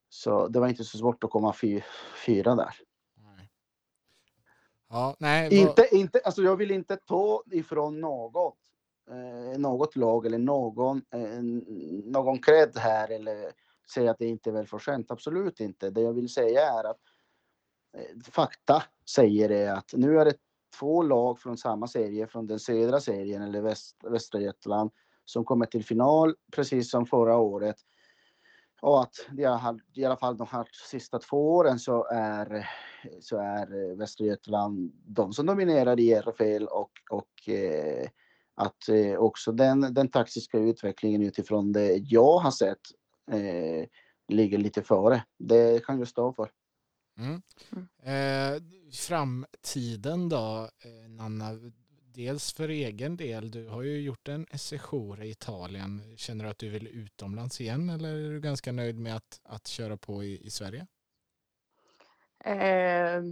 Så 0.08 0.48
det 0.48 0.60
var 0.60 0.68
inte 0.68 0.84
så 0.84 0.98
svårt 0.98 1.24
att 1.24 1.30
komma 1.30 1.52
fy, 1.52 1.80
fyra 2.26 2.54
där. 2.54 2.74
Ja, 4.88 5.16
nej, 5.18 5.54
inte, 5.54 5.88
inte, 5.92 6.20
alltså 6.24 6.42
jag 6.42 6.56
vill 6.56 6.70
inte 6.70 6.96
ta 6.96 7.42
ifrån 7.50 8.00
något, 8.00 8.58
eh, 9.10 9.58
något 9.58 9.96
lag 9.96 10.26
eller 10.26 10.38
någon, 10.38 11.02
eh, 11.14 11.42
någon 12.04 12.38
cred 12.38 12.76
här 12.76 13.10
eller 13.10 13.52
säga 13.94 14.10
att 14.10 14.18
det 14.18 14.26
inte 14.26 14.50
är 14.50 14.52
väl 14.54 14.66
för. 14.66 15.04
Absolut 15.08 15.60
inte. 15.60 15.90
Det 15.90 16.00
jag 16.00 16.12
vill 16.12 16.28
säga 16.28 16.60
är 16.60 16.84
att 16.84 17.00
eh, 17.96 18.20
fakta 18.30 18.82
säger 19.10 19.48
det 19.48 19.68
att 19.68 19.92
nu 19.92 20.20
är 20.20 20.24
det 20.24 20.34
två 20.78 21.02
lag 21.02 21.38
från 21.38 21.56
samma 21.56 21.86
serie, 21.86 22.26
från 22.26 22.46
den 22.46 22.60
södra 22.60 23.00
serien 23.00 23.42
eller 23.42 23.60
väst, 23.60 23.96
västra 24.04 24.40
Götaland, 24.40 24.90
som 25.24 25.44
kommer 25.44 25.66
till 25.66 25.84
final 25.84 26.34
precis 26.52 26.90
som 26.90 27.06
förra 27.06 27.36
året. 27.36 27.76
Och 28.80 29.02
att 29.02 29.14
har, 29.60 29.80
i 29.94 30.04
alla 30.04 30.16
fall 30.16 30.36
de 30.36 30.46
här 30.50 30.68
sista 30.90 31.18
två 31.18 31.54
åren 31.54 31.78
så 31.78 32.04
är, 32.04 32.68
så 33.20 33.38
är 33.38 33.96
Västra 33.96 34.26
Götaland 34.26 34.92
de 35.06 35.32
som 35.32 35.46
dominerar 35.46 36.00
i 36.00 36.12
RFL 36.12 36.64
och, 36.64 36.90
och 37.10 37.48
eh, 37.48 38.08
att 38.54 38.88
eh, 38.88 39.16
också 39.16 39.52
den, 39.52 39.94
den 39.94 40.08
taktiska 40.08 40.58
utvecklingen 40.58 41.22
utifrån 41.22 41.72
det 41.72 41.96
jag 41.96 42.38
har 42.38 42.50
sett 42.50 42.80
eh, 43.30 43.88
ligger 44.28 44.58
lite 44.58 44.82
före. 44.82 45.24
Det 45.38 45.84
kan 45.84 45.98
jag 45.98 46.08
stå 46.08 46.32
för. 46.32 46.50
Mm. 47.18 47.42
Eh, 48.02 48.62
framtiden 48.92 50.28
då, 50.28 50.68
eh, 50.84 51.10
Nanna? 51.10 51.50
Dels 52.14 52.52
för 52.52 52.68
egen 52.68 53.16
del, 53.16 53.50
du 53.50 53.68
har 53.68 53.82
ju 53.82 54.00
gjort 54.00 54.28
en 54.28 54.46
session 54.54 55.22
i 55.22 55.30
Italien. 55.30 56.16
Känner 56.16 56.44
du 56.44 56.50
att 56.50 56.58
du 56.58 56.68
vill 56.68 56.86
utomlands 56.86 57.60
igen 57.60 57.90
eller 57.90 58.14
är 58.14 58.30
du 58.30 58.40
ganska 58.40 58.72
nöjd 58.72 58.98
med 58.98 59.16
att, 59.16 59.40
att 59.44 59.66
köra 59.66 59.96
på 59.96 60.24
i, 60.24 60.46
i 60.46 60.50
Sverige? 60.50 60.86
Eh, 62.44 63.22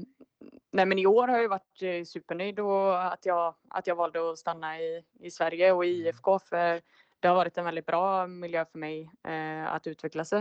nej 0.71 0.87
men 0.87 0.99
i 0.99 1.07
år 1.07 1.29
har 1.29 1.39
jag 1.39 1.49
varit 1.49 1.83
eh, 1.83 2.05
supernöjd 2.05 2.61
och 2.61 3.13
att 3.13 3.27
jag, 3.27 3.55
att 3.69 3.87
jag 3.87 3.97
valde 3.97 4.31
att 4.31 4.39
stanna 4.39 4.81
i, 4.81 5.05
i 5.21 5.31
Sverige 5.31 5.73
och 5.73 5.85
i 5.85 5.95
mm. 5.95 6.07
IFK 6.07 6.39
för 6.39 6.81
det 7.21 7.29
har 7.29 7.35
varit 7.35 7.59
en 7.59 7.65
väldigt 7.65 7.87
bra 7.87 8.27
miljö 8.27 8.65
för 8.65 8.79
mig 8.79 9.11
eh, 9.29 9.73
att 9.73 9.87
utveckla 9.87 10.25
sig. 10.25 10.39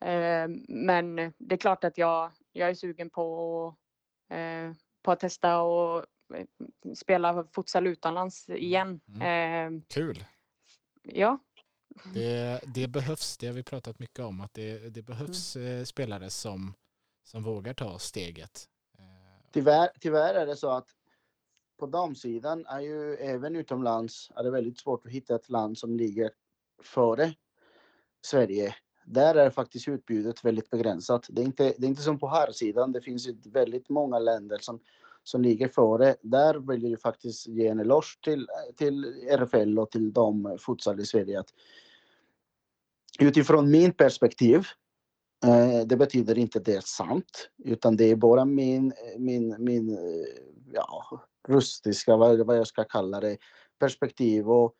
Eh, 0.00 0.48
men 0.68 1.16
det 1.38 1.54
är 1.54 1.56
klart 1.56 1.84
att 1.84 1.98
jag, 1.98 2.30
jag 2.52 2.70
är 2.70 2.74
sugen 2.74 3.10
på, 3.10 3.76
eh, 4.30 4.72
på 5.02 5.12
att 5.12 5.20
testa 5.20 5.60
och 5.60 6.04
eh, 6.34 6.46
spela 6.94 7.44
futsal 7.44 7.86
utomlands 7.86 8.48
igen. 8.48 9.00
Mm. 9.20 9.82
Kul! 9.88 10.24
Ja. 11.02 11.38
Det, 12.14 12.60
det, 12.74 12.88
behövs, 12.88 13.38
det 13.38 13.46
har 13.46 13.54
vi 13.54 13.62
pratat 13.62 13.98
mycket 13.98 14.20
om, 14.20 14.40
att 14.40 14.54
det, 14.54 14.94
det 14.94 15.02
behövs 15.02 15.56
mm. 15.56 15.86
spelare 15.86 16.30
som, 16.30 16.74
som 17.24 17.42
vågar 17.42 17.74
ta 17.74 17.98
steget. 17.98 18.68
Tyvärr, 19.52 19.90
tyvärr 20.00 20.34
är 20.34 20.46
det 20.46 20.56
så 20.56 20.70
att 20.70 20.88
på 21.78 21.86
damsidan 21.86 22.66
är 22.66 22.80
ju 22.80 23.14
även 23.14 23.56
utomlands 23.56 24.30
är 24.36 24.42
det 24.42 24.50
väldigt 24.50 24.80
svårt 24.80 25.06
att 25.06 25.12
hitta 25.12 25.34
ett 25.34 25.48
land 25.48 25.78
som 25.78 25.96
ligger 25.96 26.30
före 26.82 27.34
Sverige 28.22 28.74
där 29.04 29.34
är 29.34 29.50
faktiskt 29.50 29.88
utbudet 29.88 30.44
väldigt 30.44 30.70
begränsat. 30.70 31.26
Det 31.30 31.42
är 31.42 31.44
inte, 31.46 31.74
det 31.78 31.86
är 31.86 31.88
inte 31.88 32.02
som 32.02 32.18
på 32.18 32.28
här 32.28 32.52
sidan. 32.52 32.92
Det 32.92 33.00
finns 33.00 33.28
ju 33.28 33.36
väldigt 33.44 33.88
många 33.88 34.18
länder 34.18 34.58
som, 34.60 34.80
som 35.22 35.42
ligger 35.42 35.68
före. 35.68 36.16
Där 36.22 36.54
vill 36.54 36.90
jag 36.90 37.00
faktiskt 37.00 37.46
ge 37.46 37.66
en 37.66 37.80
eloge 37.80 38.18
till, 38.24 38.48
till 38.76 39.04
RFL 39.30 39.78
och 39.78 39.90
till 39.90 40.12
de 40.12 40.58
futsal 40.60 41.00
i 41.00 41.06
Sverige. 41.06 41.40
Att 41.40 41.54
utifrån 43.20 43.70
min 43.70 43.92
perspektiv, 43.92 44.58
eh, 44.58 44.64
Eh, 45.44 45.86
det 45.86 45.96
betyder 45.96 46.38
inte 46.38 46.60
det 46.60 46.74
är 46.74 46.80
sant, 46.80 47.50
utan 47.64 47.96
det 47.96 48.04
är 48.04 48.16
bara 48.16 48.44
min, 48.44 48.92
min, 49.18 49.56
min 49.58 49.90
eh, 49.90 50.24
ja, 50.72 51.20
rustiska, 51.48 52.16
vad, 52.16 52.46
vad 52.46 52.58
jag 52.58 52.66
ska 52.66 52.84
kalla 52.84 53.20
det, 53.20 53.38
perspektiv. 53.78 54.50
Och 54.50 54.74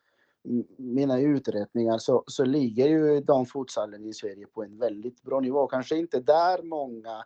mina 0.77 1.19
uträkningar 1.19 1.97
så, 1.97 2.23
så 2.27 2.45
ligger 2.45 2.87
ju 2.87 3.21
damfotsallen 3.21 4.05
i 4.05 4.13
Sverige 4.13 4.47
på 4.47 4.63
en 4.63 4.77
väldigt 4.77 5.21
bra 5.21 5.39
nivå. 5.39 5.67
Kanske 5.67 5.97
inte 5.97 6.19
där 6.19 6.63
många 6.63 7.25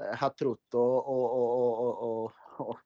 eh, 0.00 0.18
har 0.18 0.30
trott 0.30 0.74
och, 0.74 1.08
och, 1.08 1.60
och, 1.60 2.02
och, 2.02 2.32
och 2.58 2.78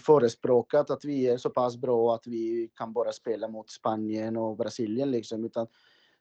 förespråkat 0.00 0.90
att 0.90 1.04
vi 1.04 1.26
är 1.26 1.36
så 1.36 1.50
pass 1.50 1.76
bra 1.76 2.14
att 2.14 2.26
vi 2.26 2.70
kan 2.74 2.92
bara 2.92 3.12
spela 3.12 3.48
mot 3.48 3.70
Spanien 3.70 4.36
och 4.36 4.56
Brasilien 4.56 5.10
liksom, 5.10 5.44
utan 5.44 5.66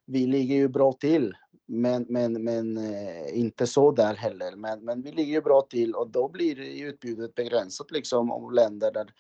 vi 0.06 0.28
ligger 0.28 0.56
ju 0.56 0.68
bra 0.68 0.94
till. 0.94 1.34
Men, 1.68 2.06
men, 2.10 2.44
men 2.44 2.78
eh, 2.78 3.39
inte 3.39 3.68
så 3.68 3.91
där 3.91 4.15
heller. 4.15 4.56
Men, 4.56 4.86
men 4.86 5.02
vi 5.02 5.12
ligger 5.12 5.34
ju 5.34 5.41
bra 5.41 5.62
till 5.62 5.94
och 5.94 6.10
då 6.10 6.30
blir 6.30 6.60
utbudet 6.84 7.36
begränsat 7.36 7.91
liksom 7.91 8.32
av 8.32 8.54
länder 8.54 8.91
där 8.91 9.13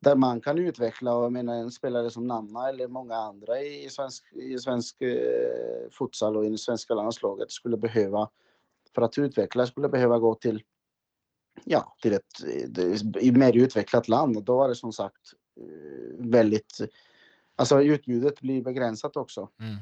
där 0.00 0.16
man 0.16 0.40
kan 0.40 0.58
utveckla 0.58 1.14
och 1.14 1.24
jag 1.24 1.32
menar 1.32 1.54
en 1.54 1.70
spelare 1.70 2.10
som 2.10 2.26
Nanna 2.26 2.68
eller 2.68 2.88
många 2.88 3.14
andra 3.14 3.60
i 3.60 3.88
svensk, 3.90 4.32
i 4.32 4.58
svensk 4.58 5.02
eh, 5.02 5.90
futsal 5.90 6.36
och 6.36 6.46
i 6.46 6.48
det 6.48 6.58
svenska 6.58 6.94
landslaget 6.94 7.50
skulle 7.50 7.76
behöva 7.76 8.28
för 8.94 9.02
att 9.02 9.18
utvecklas 9.18 9.68
skulle 9.68 9.88
behöva 9.88 10.18
gå 10.18 10.34
till 10.34 10.62
ja, 11.64 11.96
till 12.02 12.12
ett, 12.12 12.44
ett 13.16 13.36
mer 13.36 13.56
utvecklat 13.56 14.08
land. 14.08 14.44
Då 14.44 14.64
är 14.64 14.68
det 14.68 14.74
som 14.74 14.92
sagt 14.92 15.32
eh, 15.60 16.26
väldigt, 16.26 16.80
alltså 17.56 17.82
utbudet 17.82 18.40
blir 18.40 18.62
begränsat 18.62 19.16
också. 19.16 19.48
Mm. 19.60 19.76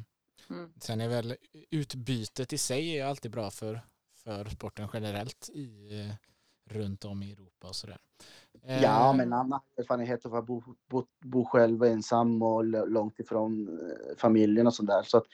Mm. 0.50 0.72
Sen 0.80 1.00
är 1.00 1.08
väl 1.08 1.36
utbytet 1.70 2.52
i 2.52 2.58
sig 2.58 2.98
är 2.98 3.06
alltid 3.06 3.30
bra 3.30 3.50
för, 3.50 3.80
för 4.24 4.44
sporten 4.44 4.88
generellt 4.92 5.48
i 5.48 5.90
runt 6.70 7.04
om 7.04 7.22
i 7.22 7.32
Europa 7.32 7.68
och 7.68 7.76
sådär. 7.76 7.98
Ja, 8.66 9.10
eh, 9.10 9.16
men 9.16 9.32
har 9.32 9.60
erfarenhet 9.76 10.26
av 10.26 10.34
att 10.34 10.46
bo, 10.46 10.62
bo, 10.90 11.06
bo 11.24 11.44
själv 11.44 11.82
ensam 11.82 12.42
och 12.42 12.64
långt 12.64 13.20
ifrån 13.20 13.68
eh, 13.68 14.16
familjen 14.16 14.66
och 14.66 14.74
sådär. 14.74 15.02
Så 15.02 15.16
att 15.16 15.24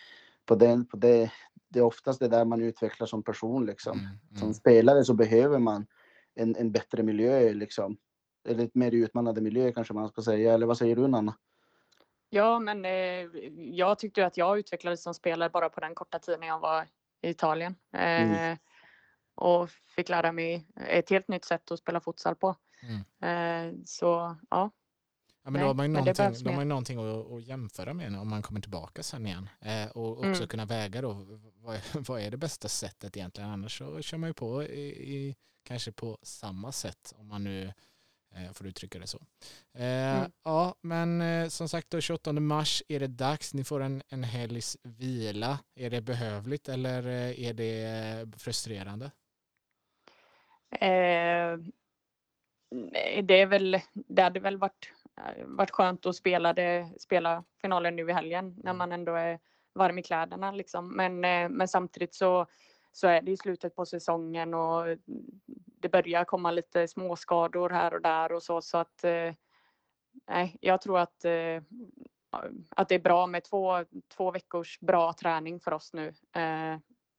på, 0.44 0.54
den, 0.54 0.86
på 0.86 0.96
det, 0.96 1.32
det 1.68 1.78
är 1.78 1.82
oftast 1.82 2.20
det 2.20 2.28
där 2.28 2.44
man 2.44 2.62
utvecklar 2.62 3.06
som 3.06 3.22
person 3.22 3.66
liksom. 3.66 3.98
Mm, 3.98 4.10
mm. 4.30 4.40
Som 4.40 4.54
spelare 4.54 5.04
så 5.04 5.14
behöver 5.14 5.58
man 5.58 5.86
en, 6.34 6.56
en 6.56 6.72
bättre 6.72 7.02
miljö 7.02 7.52
liksom. 7.52 7.96
Eller 8.48 8.64
ett 8.64 8.74
mer 8.74 8.92
utmanande 8.92 9.40
miljö 9.40 9.72
kanske 9.72 9.94
man 9.94 10.08
ska 10.08 10.22
säga. 10.22 10.54
Eller 10.54 10.66
vad 10.66 10.78
säger 10.78 10.96
du 10.96 11.08
Nanna? 11.08 11.34
Ja, 12.34 12.58
men 12.58 12.84
eh, 12.84 13.28
jag 13.56 13.98
tyckte 13.98 14.26
att 14.26 14.36
jag 14.36 14.58
utvecklades 14.58 15.02
som 15.02 15.14
spelare 15.14 15.50
bara 15.50 15.68
på 15.68 15.80
den 15.80 15.94
korta 15.94 16.18
tiden 16.18 16.42
jag 16.42 16.60
var 16.60 16.86
i 17.22 17.30
Italien. 17.30 17.74
Eh, 17.92 18.22
mm 18.22 18.56
och 19.34 19.70
fick 19.70 20.08
lära 20.08 20.32
mig 20.32 20.66
ett 20.76 21.10
helt 21.10 21.28
nytt 21.28 21.44
sätt 21.44 21.70
att 21.70 21.78
spela 21.78 22.00
futsal 22.00 22.36
på. 22.36 22.56
Mm. 22.82 23.00
Eh, 23.20 23.74
så 23.84 24.36
ja. 24.50 24.70
Ja, 25.44 25.50
men 25.50 25.60
då 25.60 25.66
har 25.66 25.74
man 25.74 25.86
ju 25.86 25.92
någonting, 25.92 26.44
då 26.44 26.50
har 26.50 26.56
man 26.56 26.68
någonting 26.68 26.98
att, 26.98 27.32
att, 27.32 27.46
jämföra 27.46 27.94
med 27.94 28.18
om 28.18 28.28
man 28.28 28.42
kommer 28.42 28.60
tillbaka 28.60 29.02
sen 29.02 29.26
igen. 29.26 29.48
Eh, 29.60 29.90
och 29.90 30.10
också 30.18 30.26
mm. 30.26 30.48
kunna 30.48 30.64
väga 30.64 31.02
då, 31.02 31.12
vad, 31.54 31.80
vad, 32.08 32.20
är 32.20 32.30
det 32.30 32.36
bästa 32.36 32.68
sättet 32.68 33.16
egentligen? 33.16 33.50
Annars 33.50 33.78
så 33.78 34.02
kör 34.02 34.18
man 34.18 34.30
ju 34.30 34.34
på 34.34 34.62
i, 34.62 35.14
i 35.14 35.36
kanske 35.64 35.92
på 35.92 36.18
samma 36.22 36.72
sätt 36.72 37.14
om 37.16 37.28
man 37.28 37.44
nu 37.44 37.72
eh, 38.36 38.52
får 38.52 38.66
uttrycka 38.66 38.98
det 38.98 39.06
så. 39.06 39.18
Eh, 39.74 40.18
mm. 40.18 40.32
Ja, 40.44 40.74
men 40.80 41.20
eh, 41.20 41.48
som 41.48 41.68
sagt 41.68 41.90
då 41.90 42.00
28 42.00 42.32
mars 42.32 42.82
är 42.88 43.00
det 43.00 43.06
dags. 43.06 43.54
Ni 43.54 43.64
får 43.64 43.80
en, 43.80 44.02
en 44.08 44.24
helgs 44.24 44.76
vila. 44.82 45.58
Är 45.74 45.90
det 45.90 46.00
behövligt 46.00 46.68
eller 46.68 47.06
är 47.06 47.52
det 47.52 48.38
frustrerande? 48.38 49.10
Eh, 50.70 51.58
det, 53.22 53.40
är 53.40 53.46
väl, 53.46 53.80
det 53.92 54.22
hade 54.22 54.40
väl 54.40 54.56
varit, 54.56 54.92
varit 55.44 55.70
skönt 55.70 56.06
att 56.06 56.16
spela, 56.16 56.52
det, 56.52 56.88
spela 56.98 57.44
finalen 57.60 57.96
nu 57.96 58.10
i 58.10 58.12
helgen 58.12 58.54
när 58.64 58.72
man 58.72 58.92
ändå 58.92 59.14
är 59.14 59.38
varm 59.74 59.98
i 59.98 60.02
kläderna. 60.02 60.50
Liksom. 60.52 60.96
Men, 60.96 61.20
men 61.56 61.68
samtidigt 61.68 62.14
så, 62.14 62.46
så 62.92 63.06
är 63.06 63.22
det 63.22 63.30
i 63.30 63.36
slutet 63.36 63.76
på 63.76 63.86
säsongen 63.86 64.54
och 64.54 64.86
det 65.82 65.88
börjar 65.88 66.24
komma 66.24 66.50
lite 66.50 66.88
småskador 66.88 67.70
här 67.70 67.94
och 67.94 68.02
där 68.02 68.32
och 68.32 68.42
så. 68.42 68.62
Så 68.62 68.78
att 68.78 69.04
eh, 69.04 69.34
nej, 70.28 70.56
jag 70.60 70.80
tror 70.80 70.98
att, 70.98 71.24
eh, 71.24 71.62
att 72.68 72.88
det 72.88 72.94
är 72.94 73.02
bra 73.02 73.26
med 73.26 73.44
två, 73.44 73.84
två 74.16 74.30
veckors 74.30 74.80
bra 74.80 75.12
träning 75.12 75.60
för 75.60 75.72
oss 75.72 75.92
nu. 75.92 76.14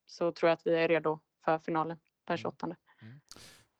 Så 0.06 0.32
tror 0.32 0.48
jag 0.48 0.56
att 0.56 0.66
vi 0.66 0.74
är 0.74 0.88
redo 0.88 1.20
för 1.44 1.58
finalen 1.58 1.98
den 2.24 2.36
28. 2.36 2.66
Mm. 2.66 2.76
Mm. 3.02 3.20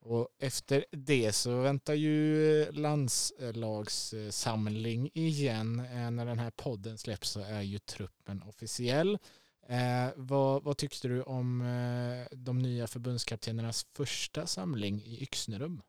Och 0.05 0.29
efter 0.39 0.85
det 0.91 1.33
så 1.33 1.61
väntar 1.61 1.95
ju 1.95 2.73
landslagssamling 2.73 5.11
igen. 5.15 5.81
Eh, 5.81 6.11
när 6.11 6.27
den 6.27 6.39
här 6.39 6.51
podden 6.51 6.99
släpps 6.99 7.31
så 7.31 7.41
är 7.41 7.63
ju 7.63 7.79
truppen 7.79 8.43
officiell. 8.43 9.19
Eh, 9.69 10.13
vad, 10.17 10.65
vad 10.65 10.77
tyckte 10.77 11.09
du 11.09 11.23
om 11.23 11.61
eh, 11.61 12.37
de 12.37 12.59
nya 12.59 12.87
förbundskaptenernas 12.87 13.87
första 13.97 14.47
samling 14.47 14.97
i 14.97 15.23
Yxnerum? 15.23 15.83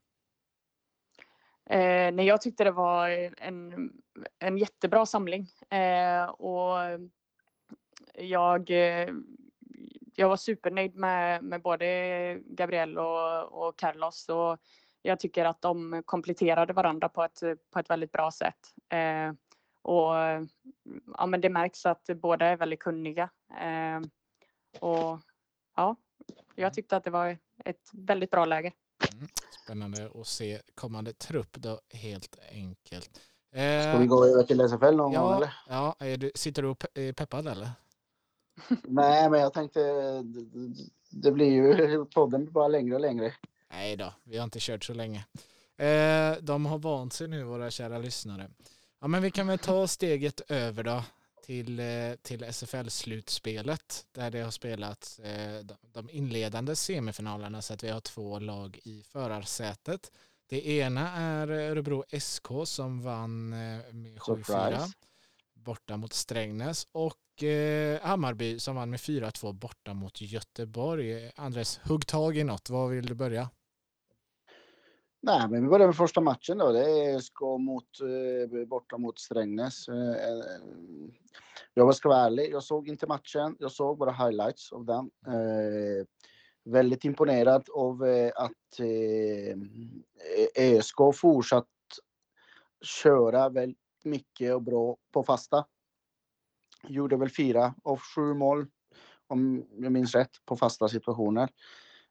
Eh, 1.69 2.11
nej, 2.13 2.25
jag 2.25 2.41
tyckte 2.41 2.63
det 2.63 2.71
var 2.71 3.09
en, 3.37 3.91
en 4.39 4.57
jättebra 4.57 5.05
samling. 5.05 5.49
Eh, 5.69 6.25
och 6.25 6.77
jag 8.13 8.69
eh, 8.69 9.09
jag 10.15 10.29
var 10.29 10.37
supernöjd 10.37 10.95
med, 10.95 11.43
med 11.43 11.61
både 11.61 12.39
Gabriel 12.45 12.97
och, 12.97 13.67
och 13.67 13.79
Carlos 13.79 14.29
och 14.29 14.57
jag 15.01 15.19
tycker 15.19 15.45
att 15.45 15.61
de 15.61 16.03
kompletterade 16.05 16.73
varandra 16.73 17.09
på 17.09 17.23
ett, 17.23 17.39
på 17.73 17.79
ett 17.79 17.89
väldigt 17.89 18.11
bra 18.11 18.31
sätt. 18.31 18.73
Eh, 18.89 19.33
Eh, 19.85 19.91
och 19.91 20.15
ja, 21.17 21.25
men 21.25 21.41
det 21.41 21.49
märks 21.49 21.85
att 21.85 22.09
båda 22.15 22.45
är 22.45 22.57
väldigt 22.57 22.79
kunniga. 22.79 23.29
Eh, 23.61 24.01
och 24.79 25.19
ja, 25.75 25.95
jag 26.55 26.73
tyckte 26.73 26.97
att 26.97 27.03
det 27.03 27.11
var 27.11 27.37
ett 27.65 27.89
väldigt 27.93 28.31
bra 28.31 28.45
läge. 28.45 28.73
Mm. 29.13 29.27
spännande 29.63 30.09
att 30.15 30.27
se 30.27 30.61
kommande 30.75 31.13
trupp 31.13 31.53
då 31.53 31.79
helt 31.89 32.37
enkelt. 32.51 33.21
Ska 33.51 33.97
vi 33.97 34.07
gå 34.07 34.25
över 34.25 34.43
till 34.43 34.61
SFL 34.61 34.95
någon 34.95 35.11
ja, 35.11 35.21
gång 35.21 35.35
eller? 35.35 35.53
Ja, 35.69 35.95
är 35.99 36.17
du, 36.17 36.31
sitter 36.35 36.61
du 36.61 36.67
och 36.67 36.85
är 36.93 37.13
peppad 37.13 37.47
eller? 37.47 37.69
Nej, 38.83 39.29
men 39.29 39.39
jag 39.39 39.53
tänkte 39.53 39.79
det 41.09 41.31
blir 41.31 41.51
ju 41.51 42.05
podden 42.13 42.51
bara 42.51 42.67
längre 42.67 42.95
och 42.95 43.01
längre. 43.01 43.33
Nej 43.71 43.95
då, 43.95 44.13
vi 44.23 44.37
har 44.37 44.43
inte 44.43 44.59
kört 44.61 44.83
så 44.83 44.93
länge. 44.93 45.25
Eh, 45.77 46.37
de 46.41 46.65
har 46.65 46.77
vant 46.77 47.13
sig 47.13 47.27
nu, 47.27 47.43
våra 47.43 47.71
kära 47.71 47.97
lyssnare. 47.97 48.49
Ja, 49.05 49.09
men 49.09 49.21
vi 49.21 49.31
kan 49.31 49.47
väl 49.47 49.59
ta 49.59 49.87
steget 49.87 50.41
över 50.51 50.83
då 50.83 51.03
till, 51.43 51.79
eh, 51.79 52.15
till 52.21 52.43
SFL-slutspelet 52.43 54.05
där 54.11 54.31
det 54.31 54.41
har 54.41 54.51
spelats 54.51 55.19
eh, 55.19 55.65
de 55.81 56.09
inledande 56.09 56.75
semifinalerna 56.75 57.61
så 57.61 57.73
att 57.73 57.83
vi 57.83 57.89
har 57.89 57.99
två 57.99 58.39
lag 58.39 58.79
i 58.83 59.03
förarsätet. 59.03 60.11
Det 60.49 60.67
ena 60.67 61.11
är 61.11 61.47
Örebro 61.47 62.03
SK 62.19 62.47
som 62.65 63.01
vann 63.01 63.53
eh, 63.53 63.93
med 63.93 64.17
7-4 64.17 64.91
borta 65.53 65.97
mot 65.97 66.13
Strängnäs 66.13 66.87
och 66.91 67.43
Hammarby 68.01 68.59
som 68.59 68.75
vann 68.75 68.89
med 68.89 68.99
4-2 68.99 69.53
borta 69.53 69.93
mot 69.93 70.21
Göteborg. 70.21 71.31
Andres, 71.35 71.79
hugg 71.83 72.07
tag 72.07 72.37
i 72.37 72.43
något. 72.43 72.69
Var 72.69 72.87
vill 72.87 73.05
du 73.05 73.13
börja? 73.13 73.49
Nej, 75.25 75.47
men 75.49 75.63
vi 75.63 75.69
börjar 75.69 75.87
med 75.87 75.95
första 75.95 76.21
matchen 76.21 76.57
då. 76.57 76.71
Det 76.71 76.79
är 76.79 77.57
mot, 77.57 77.83
eh, 78.01 78.67
borta 78.67 78.97
mot 78.97 79.19
Strängnäs. 79.19 79.87
Eh, 79.87 80.11
eh, 80.11 80.45
jag 81.73 81.95
ska 81.95 82.09
vara 82.09 82.19
ärlig, 82.19 82.51
jag 82.51 82.63
såg 82.63 82.87
inte 82.87 83.07
matchen. 83.07 83.55
Jag 83.59 83.71
såg 83.71 83.97
bara 83.97 84.11
highlights 84.11 84.73
av 84.73 84.85
den. 84.85 85.11
Eh, 85.27 86.05
väldigt 86.63 87.05
imponerad 87.05 87.69
av 87.73 88.05
eh, 88.05 88.31
att 88.35 88.79
eh, 88.79 89.57
e- 90.37 90.75
ÖSK 90.77 90.97
fortsatt 91.15 91.67
köra 92.81 93.49
väldigt 93.49 93.79
mycket 94.03 94.55
och 94.55 94.61
bra 94.61 94.97
på 95.11 95.23
fasta. 95.23 95.65
Gjorde 96.87 97.17
väl 97.17 97.29
fyra 97.29 97.75
av 97.83 97.99
sju 97.99 98.33
mål, 98.33 98.65
om 99.27 99.65
jag 99.77 99.91
minns 99.91 100.15
rätt, 100.15 100.45
på 100.45 100.55
fasta 100.55 100.87
situationer. 100.87 101.49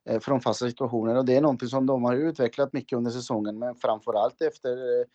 Eh, 0.05 0.21
Från 0.21 0.41
fasta 0.41 0.67
situationer 0.67 1.17
och 1.17 1.25
det 1.25 1.37
är 1.37 1.41
någonting 1.41 1.69
som 1.69 1.87
de 1.87 2.05
har 2.05 2.17
utvecklat 2.17 2.73
mycket 2.73 2.97
under 2.97 3.11
säsongen, 3.11 3.59
men 3.59 3.75
framförallt 3.75 4.43
efter 4.43 5.01
eh, 5.01 5.07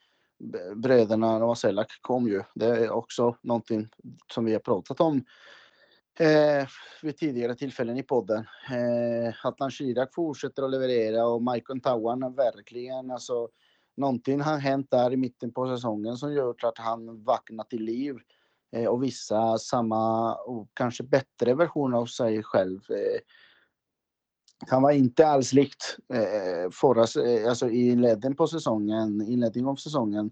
bröderna 0.76 1.56
Selak 1.56 2.02
kom 2.02 2.28
ju. 2.28 2.44
Det 2.56 2.66
är 2.66 2.90
också 2.90 3.36
någonting 3.42 3.90
som 4.34 4.46
vi 4.46 4.54
har 4.54 4.60
pratat 4.60 5.00
om 5.00 5.24
eh, 6.20 6.68
vid 7.02 7.18
tidigare 7.18 7.56
tillfällen 7.56 7.98
i 7.98 8.04
podden. 8.04 8.46
Eh, 8.72 9.46
Atlan 9.46 9.72
Shirak 9.72 10.14
fortsätter 10.14 10.64
att 10.64 10.72
leverera 10.72 11.28
och 11.28 11.42
Maikon 11.42 11.80
Tawan 11.80 12.36
verkligen 12.36 13.12
alltså 13.12 13.50
någonting 13.98 14.42
har 14.42 14.58
hänt 14.58 14.92
där 14.92 15.14
i 15.14 15.18
mitten 15.18 15.52
på 15.54 15.76
säsongen 15.76 16.18
som 16.18 16.34
gör 16.34 16.56
att 16.64 16.78
han 16.78 17.24
vaknat 17.24 17.70
till 17.70 17.84
liv 17.84 18.16
eh, 18.72 18.86
och 18.86 19.04
vissa 19.04 19.58
samma 19.58 20.36
och 20.36 20.70
kanske 20.74 21.04
bättre 21.04 21.54
version 21.54 21.94
av 21.94 22.06
sig 22.06 22.44
själv. 22.44 22.80
Eh, 22.90 23.20
han 24.68 24.82
var 24.82 24.92
inte 24.92 25.28
alls 25.28 25.54
likt 25.54 25.98
eh, 26.14 26.72
förra, 26.72 27.24
eh, 27.26 27.50
alltså 27.50 27.70
i 27.70 27.90
inledningen 27.90 28.36
på 28.36 28.48
säsongen, 28.48 29.22
inledningen 29.28 29.70
av 29.70 29.76
säsongen 29.76 30.32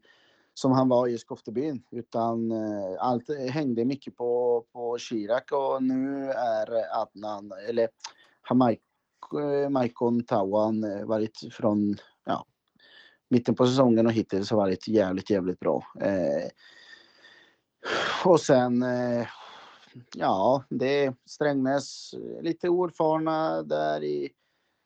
som 0.53 0.71
han 0.71 0.89
var 0.89 1.07
i 1.07 1.17
Skoftebyn 1.17 1.83
utan 1.91 2.51
eh, 2.51 2.95
allt 2.99 3.29
eh, 3.29 3.35
hängde 3.35 3.85
mycket 3.85 4.15
på, 4.15 4.63
på 4.73 4.97
Chirac 4.97 5.43
och 5.51 5.83
nu 5.83 6.31
är 6.31 6.99
Adnan, 7.01 7.51
eller 7.69 7.89
Maikon 9.69 10.19
eh, 10.19 10.25
Tawan 10.25 10.83
eh, 10.83 11.05
varit 11.05 11.39
från 11.51 11.95
ja, 12.25 12.45
mitten 13.29 13.55
på 13.55 13.67
säsongen 13.67 14.05
och 14.05 14.11
hittills 14.11 14.51
har 14.51 14.57
varit 14.57 14.87
jävligt, 14.87 15.29
jävligt 15.29 15.59
bra. 15.59 15.83
Eh, 16.01 16.49
och 18.25 18.39
sen 18.39 18.83
eh, 18.83 19.27
ja, 20.15 20.63
det 20.69 21.05
är 21.05 21.15
Strängnäs 21.25 22.13
lite 22.41 22.69
oerfarna 22.69 23.63
där 23.63 24.03
i, 24.03 24.29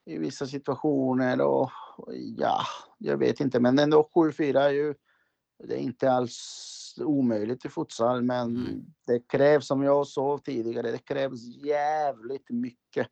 i 0.05 0.17
vissa 0.17 0.47
situationer 0.47 1.41
och 1.41 1.71
ja, 2.37 2.61
jag 2.97 3.17
vet 3.17 3.39
inte, 3.39 3.59
men 3.59 3.79
ändå 3.79 4.09
7-4 4.15 4.59
är 4.59 4.69
ju 4.69 4.93
det 5.63 5.75
är 5.75 5.79
inte 5.79 6.11
alls 6.11 6.95
omöjligt 6.97 7.65
i 7.65 7.69
futsal, 7.69 8.21
men 8.21 8.55
mm. 8.55 8.85
det 9.07 9.27
krävs 9.27 9.67
som 9.67 9.83
jag 9.83 10.07
sa 10.07 10.39
tidigare, 10.43 10.91
det 10.91 11.05
krävs 11.05 11.41
jävligt 11.63 12.49
mycket 12.49 13.07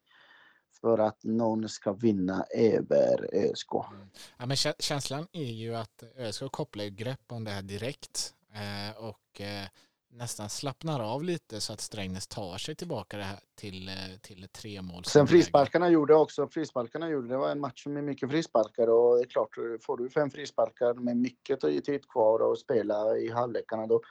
för 0.82 0.98
att 0.98 1.24
någon 1.24 1.70
ska 1.70 1.94
vinna 1.94 2.46
över 2.56 3.30
ÖSK. 3.34 3.74
Mm. 3.74 4.10
Ja, 4.38 4.46
men 4.46 4.58
känslan 4.80 5.28
är 5.32 5.52
ju 5.52 5.76
att 5.76 6.04
ÖSK 6.18 6.52
kopplar 6.52 6.86
grepp 6.86 7.32
om 7.32 7.44
det 7.44 7.52
här 7.52 7.62
direkt 7.62 8.34
eh, 8.54 9.04
och 9.04 9.42
eh, 9.42 9.68
nästan 10.12 10.50
slappnar 10.50 11.00
av 11.00 11.24
lite 11.24 11.62
så 11.62 11.74
att 11.74 11.82
Strängnäs 11.82 12.28
tar 12.28 12.58
sig 12.58 12.76
tillbaka 12.76 13.18
det 13.18 13.24
här 13.24 13.40
till, 13.56 13.88
eh, 13.88 13.94
till 14.22 14.48
tre 14.52 14.82
mål. 14.82 15.06
Sen 15.06 15.28
frisparkarna 15.28 15.90
gjorde 15.90 16.16
också, 16.16 16.48
frisparkarna 16.48 17.10
gjorde, 17.10 17.28
det 17.28 17.38
var 17.38 17.52
en 17.52 17.60
match 17.60 17.86
med 17.86 18.04
mycket 18.04 18.30
frisparkar 18.30 18.88
och 18.88 19.16
det 19.16 19.24
är 19.24 19.30
klart, 19.30 19.56
får 19.82 19.98
du 19.98 20.10
fem 20.10 20.30
frisparkar 20.30 20.94
med 20.94 21.18
mycket 21.18 21.60
tid 21.60 22.10
kvar 22.10 22.40
och 22.40 22.60
spela 22.60 23.18
i 23.18 23.30
halvlekarna 23.32 23.88
då 23.88 24.02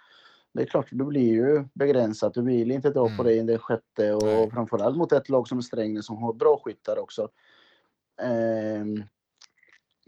det 0.52 0.62
är 0.62 0.66
klart, 0.66 0.86
du 0.90 1.04
blir 1.04 1.32
ju 1.32 1.64
begränsat. 1.74 2.34
Du 2.34 2.42
vill 2.42 2.70
inte 2.70 2.90
dra 2.90 3.06
mm. 3.06 3.16
på 3.16 3.22
dig 3.22 3.38
i 3.38 3.42
den 3.42 3.58
sjätte 3.58 4.14
och 4.14 4.22
Nej. 4.22 4.50
framförallt 4.50 4.96
mot 4.96 5.12
ett 5.12 5.28
lag 5.28 5.48
som 5.48 5.62
Strängnäs 5.62 6.06
som 6.06 6.16
har 6.16 6.32
bra 6.32 6.60
skyttar 6.64 6.98
också. 6.98 7.28
Eh, 8.22 9.04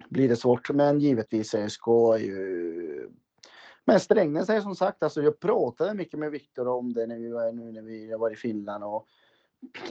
blir 0.08 0.28
det 0.28 0.36
svårt, 0.36 0.70
men 0.70 1.00
givetvis 1.00 1.54
SK 1.68 1.86
är 1.88 2.18
ju 2.18 2.89
men 3.90 4.00
Strängnäs 4.00 4.48
är 4.48 4.60
som 4.60 4.76
sagt, 4.76 5.02
alltså 5.02 5.22
jag 5.22 5.40
pratade 5.40 5.94
mycket 5.94 6.18
med 6.18 6.30
Viktor 6.30 6.68
om 6.68 6.92
det 6.92 7.06
när 7.06 7.18
vi 7.18 7.30
var, 7.30 7.52
nu 7.52 7.72
när 7.72 7.82
vi 7.82 8.14
var 8.14 8.30
i 8.30 8.36
Finland 8.36 8.84
och 8.84 9.06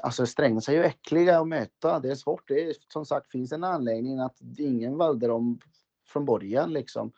alltså 0.02 0.26
Strängnäs 0.26 0.70
är 0.70 0.74
ju 0.74 0.84
äckliga 0.84 1.40
att 1.40 1.48
möta. 1.48 2.00
Det 2.00 2.12
är 2.12 2.16
svårt. 2.16 2.48
Det 2.48 2.70
är 2.70 2.76
som 2.94 3.06
sagt 3.06 3.32
finns 3.32 3.52
en 3.52 3.64
anledning 3.64 4.20
att 4.20 4.38
ingen 4.58 4.98
valde 4.98 5.28
dem 5.28 5.60
från 6.08 6.26
början 6.26 6.74
liksom. 6.74 7.12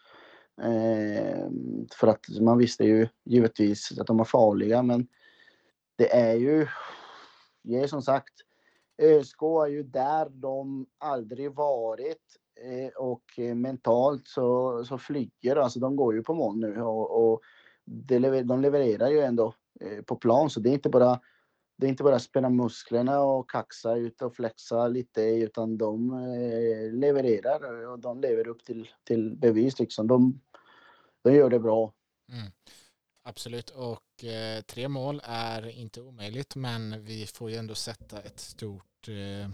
Eh, 0.62 1.50
för 1.92 2.08
att 2.08 2.26
man 2.42 2.58
visste 2.58 2.84
ju 2.84 3.08
givetvis 3.26 4.00
att 4.00 4.08
de 4.08 4.18
var 4.18 4.26
farliga, 4.26 4.84
men 4.84 5.08
det 5.96 6.16
är 6.16 6.36
ju, 6.36 6.68
det 7.62 7.80
är 7.80 7.88
som 7.88 8.02
sagt, 8.02 8.34
ÖSK 9.02 9.42
är 9.42 9.68
ju 9.68 9.84
där 9.84 10.30
de 10.30 10.86
aldrig 10.98 11.52
varit 11.52 12.38
Eh, 12.64 12.90
och 12.98 13.40
eh, 13.40 13.56
mentalt 13.56 14.28
så, 14.28 14.84
så 14.86 14.98
flyger 14.98 15.56
alltså 15.56 15.80
de 15.80 15.96
går 15.96 16.16
ju 16.16 16.24
på 16.24 16.34
mål 16.34 16.58
nu 16.58 16.82
och, 16.82 17.32
och 17.32 17.42
det, 17.86 18.44
de 18.44 18.62
levererar 18.62 19.10
ju 19.10 19.20
ändå 19.20 19.54
eh, 19.80 20.02
på 20.02 20.16
plan 20.16 20.50
så 20.50 20.60
det 20.60 20.70
är 20.70 20.74
inte 20.74 20.90
bara 20.90 21.20
det 21.78 21.88
är 21.88 21.90
inte 21.90 22.04
bara 22.04 22.20
spänna 22.20 22.50
musklerna 22.50 23.22
och 23.22 23.50
kaxa 23.50 23.96
ut 23.96 24.22
och 24.22 24.36
flexa 24.36 24.88
lite 24.88 25.22
utan 25.22 25.78
de 25.78 26.10
levererar 26.94 27.88
och 27.88 28.00
de 28.00 28.22
lever 28.22 28.48
upp 28.48 28.64
till, 28.64 28.90
till 29.04 29.38
bevis 29.38 29.80
liksom. 29.80 30.08
De, 30.08 30.42
de 31.24 31.34
gör 31.34 31.50
det 31.50 31.60
bra. 31.60 31.94
Mm. 32.32 32.52
Absolut 33.24 33.70
och 33.70 34.24
eh, 34.24 34.62
tre 34.62 34.88
mål 34.88 35.22
är 35.24 35.68
inte 35.68 36.02
omöjligt 36.02 36.56
men 36.56 37.04
vi 37.04 37.26
får 37.26 37.52
ju 37.52 37.56
ändå 37.56 37.76
sätta 37.76 38.22
ett 38.22 38.40
stort 38.40 39.08
eh, 39.08 39.52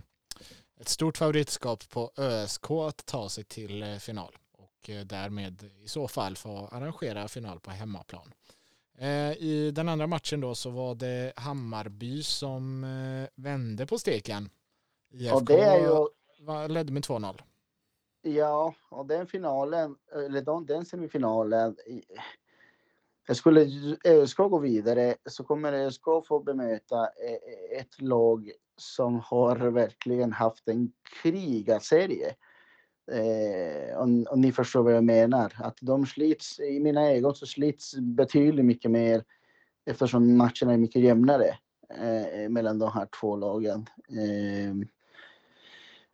ett 0.79 0.87
stort 0.87 1.17
favoritskap 1.17 1.89
på 1.89 2.11
ÖSK 2.17 2.71
att 2.71 3.05
ta 3.05 3.29
sig 3.29 3.43
till 3.43 3.83
eh, 3.83 3.95
final 3.95 4.37
och 4.51 4.89
eh, 4.89 5.05
därmed 5.05 5.63
i 5.83 5.87
så 5.87 6.07
fall 6.07 6.35
få 6.35 6.67
arrangera 6.71 7.27
final 7.27 7.59
på 7.59 7.71
hemmaplan. 7.71 8.33
Eh, 8.97 9.31
I 9.31 9.71
den 9.75 9.89
andra 9.89 10.07
matchen 10.07 10.41
då 10.41 10.55
så 10.55 10.69
var 10.69 10.95
det 10.95 11.33
Hammarby 11.35 12.23
som 12.23 12.85
vände 13.35 13.85
på 13.85 13.97
steken. 13.97 14.49
IFK 15.11 15.35
ja, 15.35 15.39
det 15.39 15.61
är 15.61 15.79
ju... 15.79 16.67
ledde 16.67 16.93
med 16.93 17.03
2-0. 17.03 17.41
Ja, 18.21 18.73
och 18.89 19.05
den 19.05 19.27
finalen, 19.27 19.95
eller 20.11 20.65
den 20.67 20.85
semifinalen. 20.85 21.75
Skulle 23.33 23.67
ÖSK 24.05 24.37
gå 24.37 24.59
vidare 24.59 25.15
så 25.25 25.43
kommer 25.43 25.73
ÖSK 25.73 26.03
få 26.27 26.39
bemöta 26.39 27.07
ett 27.71 28.01
lag 28.01 28.51
som 28.77 29.19
har 29.19 29.55
verkligen 29.57 30.33
haft 30.33 30.67
en 30.67 30.91
krigarserie. 31.21 32.35
Eh, 33.11 33.97
och, 33.97 34.31
och, 34.31 34.39
ni 34.39 34.51
förstår 34.51 34.83
vad 34.83 34.95
jag 34.95 35.03
menar. 35.03 35.53
Att 35.59 35.77
de 35.81 36.05
slits, 36.05 36.59
i 36.59 36.79
mina 36.79 37.01
ögon 37.01 37.35
så 37.35 37.45
slits 37.45 37.95
betydligt 37.95 38.65
mycket 38.65 38.91
mer 38.91 39.23
eftersom 39.85 40.37
matcherna 40.37 40.73
är 40.73 40.77
mycket 40.77 41.01
jämnare 41.01 41.57
eh, 41.89 42.49
mellan 42.49 42.79
de 42.79 42.91
här 42.91 43.07
två 43.19 43.35
lagen. 43.35 43.85
Eh, 44.09 44.87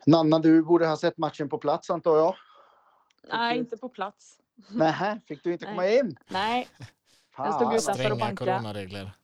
Nanna, 0.06 0.40
du 0.40 0.64
borde 0.64 0.88
ha 0.88 0.98
sett 0.98 1.18
matchen 1.18 1.50
på 1.50 1.58
plats 1.58 1.90
antar 1.90 2.18
jag? 2.18 2.36
Nej, 3.30 3.58
inte 3.58 3.78
på 3.78 3.90
plats. 3.90 4.40
Nej, 4.72 5.22
fick 5.28 5.44
du 5.44 5.54
inte 5.54 5.66
komma 5.66 5.90
in? 5.90 6.18
Nej, 6.30 6.68
jag 7.38 7.54
stod 7.54 7.74
utanför 7.74 8.12
och 8.12 8.18
bankade. 8.18 8.52
coronaregler. 8.52 9.16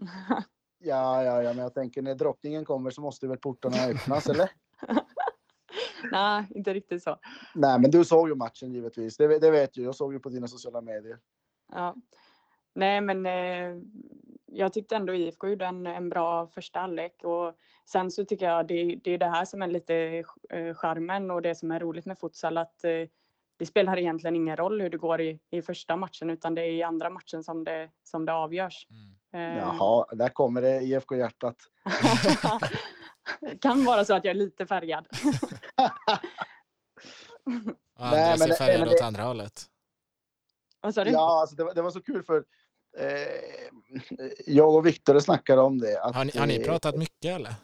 Ja, 0.78 1.24
ja, 1.24 1.42
ja, 1.42 1.52
men 1.52 1.62
jag 1.62 1.74
tänker 1.74 2.02
när 2.02 2.14
drottningen 2.14 2.64
kommer 2.64 2.90
så 2.90 3.00
måste 3.00 3.26
väl 3.26 3.38
portarna 3.38 3.76
öppnas, 3.76 4.26
eller? 4.26 4.50
Nej, 6.12 6.46
inte 6.50 6.74
riktigt 6.74 7.02
så. 7.02 7.16
Nej, 7.54 7.80
men 7.80 7.90
du 7.90 8.04
såg 8.04 8.28
ju 8.28 8.34
matchen 8.34 8.72
givetvis. 8.72 9.16
Det, 9.16 9.38
det 9.38 9.50
vet 9.50 9.76
jag. 9.76 9.86
Jag 9.86 9.94
såg 9.94 10.12
ju 10.12 10.20
på 10.20 10.28
dina 10.28 10.48
sociala 10.48 10.80
medier. 10.80 11.18
Ja. 11.72 11.96
Nej, 12.74 13.00
men 13.00 13.26
eh, 13.26 13.82
jag 14.46 14.72
tyckte 14.72 14.96
ändå 14.96 15.14
IFK 15.14 15.48
gjorde 15.48 15.66
en, 15.66 15.86
en 15.86 16.08
bra 16.08 16.46
första 16.46 16.80
halvlek 16.80 17.24
och 17.24 17.54
sen 17.84 18.10
så 18.10 18.24
tycker 18.24 18.46
jag 18.46 18.66
det, 18.66 19.00
det 19.04 19.10
är 19.10 19.18
det 19.18 19.26
här 19.28 19.44
som 19.44 19.62
är 19.62 19.66
lite 19.66 20.24
eh, 20.50 20.74
charmen 20.74 21.30
och 21.30 21.42
det 21.42 21.54
som 21.54 21.70
är 21.70 21.80
roligt 21.80 22.06
med 22.06 22.18
futsal 22.18 22.58
att 22.58 22.84
eh, 22.84 23.08
det 23.58 23.66
spelar 23.66 23.98
egentligen 23.98 24.36
ingen 24.36 24.56
roll 24.56 24.80
hur 24.80 24.90
det 24.90 24.96
går 24.98 25.20
i, 25.20 25.40
i 25.50 25.62
första 25.62 25.96
matchen 25.96 26.30
utan 26.30 26.54
det 26.54 26.62
är 26.62 26.70
i 26.70 26.82
andra 26.82 27.10
matchen 27.10 27.44
som 27.44 27.64
det, 27.64 27.90
som 28.04 28.24
det 28.24 28.32
avgörs. 28.32 28.86
Mm. 28.90 29.52
Eh, 29.52 29.58
Jaha, 29.58 30.06
där 30.12 30.28
kommer 30.28 30.62
det 30.62 30.80
IFK-hjärtat. 30.80 31.56
kan 33.60 33.84
vara 33.84 34.04
så 34.04 34.14
att 34.14 34.24
jag 34.24 34.30
är 34.30 34.34
lite 34.34 34.66
färgad. 34.66 35.06
Men 37.98 38.14
är 38.14 38.48
det- 38.48 38.54
färgad 38.54 38.80
men 38.80 38.88
åt 38.88 38.98
det- 38.98 39.04
andra 39.04 39.22
hållet. 39.22 39.62
Vad 40.80 40.94
sa 40.94 41.04
du? 41.04 41.10
Ja, 41.10 41.40
alltså 41.40 41.56
det, 41.56 41.64
var- 41.64 41.74
det 41.74 41.82
var 41.82 41.90
så 41.90 42.02
kul 42.02 42.22
för 42.22 42.44
eh, 42.98 43.06
jag 44.46 44.74
och 44.74 44.86
Viktor 44.86 45.20
snackade 45.20 45.60
om 45.62 45.78
det. 45.78 46.00
Att, 46.02 46.14
Har 46.16 46.24
ni, 46.24 46.38
har 46.38 46.46
ni 46.46 46.64
pratat 46.64 46.96
mycket 46.96 47.34
eller? 47.36 47.54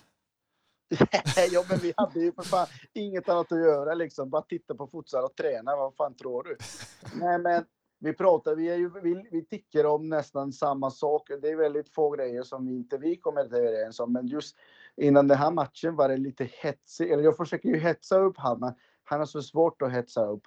Ja, 1.53 1.65
men 1.71 1.79
vi 1.79 1.95
hade 1.97 2.21
ju 2.21 2.33
för 2.33 2.43
fan 2.43 2.67
inget 2.93 3.29
annat 3.29 3.53
att 3.53 3.59
göra 3.59 3.95
liksom. 3.95 4.31
Bara 4.31 4.43
titta 4.43 4.75
på 4.75 4.87
futsal 4.87 5.25
och 5.25 5.37
träna. 5.37 5.77
Vad 5.77 5.95
fan 5.97 6.15
tror 6.15 6.43
du? 6.43 6.57
Nej, 7.21 7.39
men 7.39 7.65
vi 7.99 8.13
pratar, 8.13 8.55
vi, 8.55 8.69
är 8.69 8.77
ju, 8.77 8.91
vi, 9.03 9.29
vi 9.31 9.45
tycker 9.45 9.87
om 9.87 10.09
nästan 10.09 10.53
samma 10.53 10.91
sak. 10.91 11.31
Det 11.43 11.49
är 11.49 11.57
väldigt 11.57 11.89
få 11.89 12.11
grejer 12.11 12.43
som 12.43 12.67
vi 12.67 12.75
inte 12.75 12.99
vi 12.99 13.17
kommer 13.17 13.41
överens 13.41 14.01
om. 14.01 14.13
Men 14.13 14.27
just 14.27 14.57
innan 14.97 15.29
den 15.29 15.39
här 15.39 15.51
matchen 15.51 15.97
var 15.97 16.09
det 16.09 16.17
lite 16.17 16.49
hetsigt. 16.63 17.13
Eller 17.13 17.23
jag 17.23 17.37
försöker 17.37 17.69
ju 17.69 17.79
hetsa 17.79 18.19
upp 18.19 18.39
han, 18.39 18.61
men 18.61 18.75
han 19.05 19.19
har 19.19 19.27
så 19.27 19.43
svårt 19.43 19.83
att 19.83 19.93
hetsa 19.93 20.27
upp. 20.27 20.43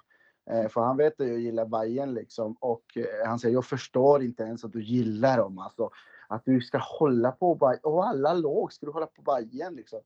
Eh, 0.50 0.68
för 0.68 0.80
han 0.80 0.96
vet 0.96 1.20
att 1.20 1.28
jag 1.28 1.38
gillar 1.38 1.66
Bayern 1.66 2.14
liksom. 2.14 2.56
Och 2.60 2.84
eh, 2.96 3.28
han 3.28 3.38
säger, 3.38 3.54
jag 3.54 3.66
förstår 3.66 4.22
inte 4.22 4.42
ens 4.42 4.64
att 4.64 4.72
du 4.72 4.82
gillar 4.82 5.38
dem. 5.38 5.58
Alltså, 5.58 5.90
att 6.28 6.44
du 6.44 6.60
ska 6.60 6.78
hålla 6.78 7.32
på 7.32 7.54
Bayern. 7.54 7.80
Och 7.82 8.06
alla 8.06 8.34
lag 8.34 8.72
ska 8.72 8.86
du 8.86 8.92
hålla 8.92 9.06
på 9.06 9.22
Bayern 9.22 9.74
liksom. 9.74 10.00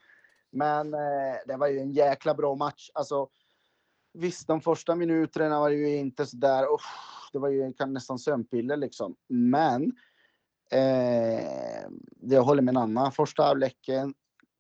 Men 0.53 0.95
eh, 0.95 1.37
det 1.47 1.57
var 1.57 1.67
ju 1.67 1.79
en 1.79 1.93
jäkla 1.93 2.35
bra 2.35 2.55
match. 2.55 2.91
Alltså, 2.95 3.29
visst, 4.13 4.47
de 4.47 4.61
första 4.61 4.95
minuterna 4.95 5.61
var 5.61 5.69
ju 5.69 5.97
inte 5.97 6.27
så 6.27 6.37
där. 6.37 6.65
Oh, 6.65 6.83
det 7.33 7.39
var 7.39 7.49
ju 7.49 7.73
kan 7.73 7.93
nästan 7.93 8.19
sömnpiller 8.19 8.77
liksom. 8.77 9.17
Men 9.29 9.93
eh, 10.71 11.85
jag 12.21 12.43
håller 12.43 12.63
med 12.63 12.77
Anna. 12.77 13.11
Första 13.11 13.43
halvleken, 13.43 14.15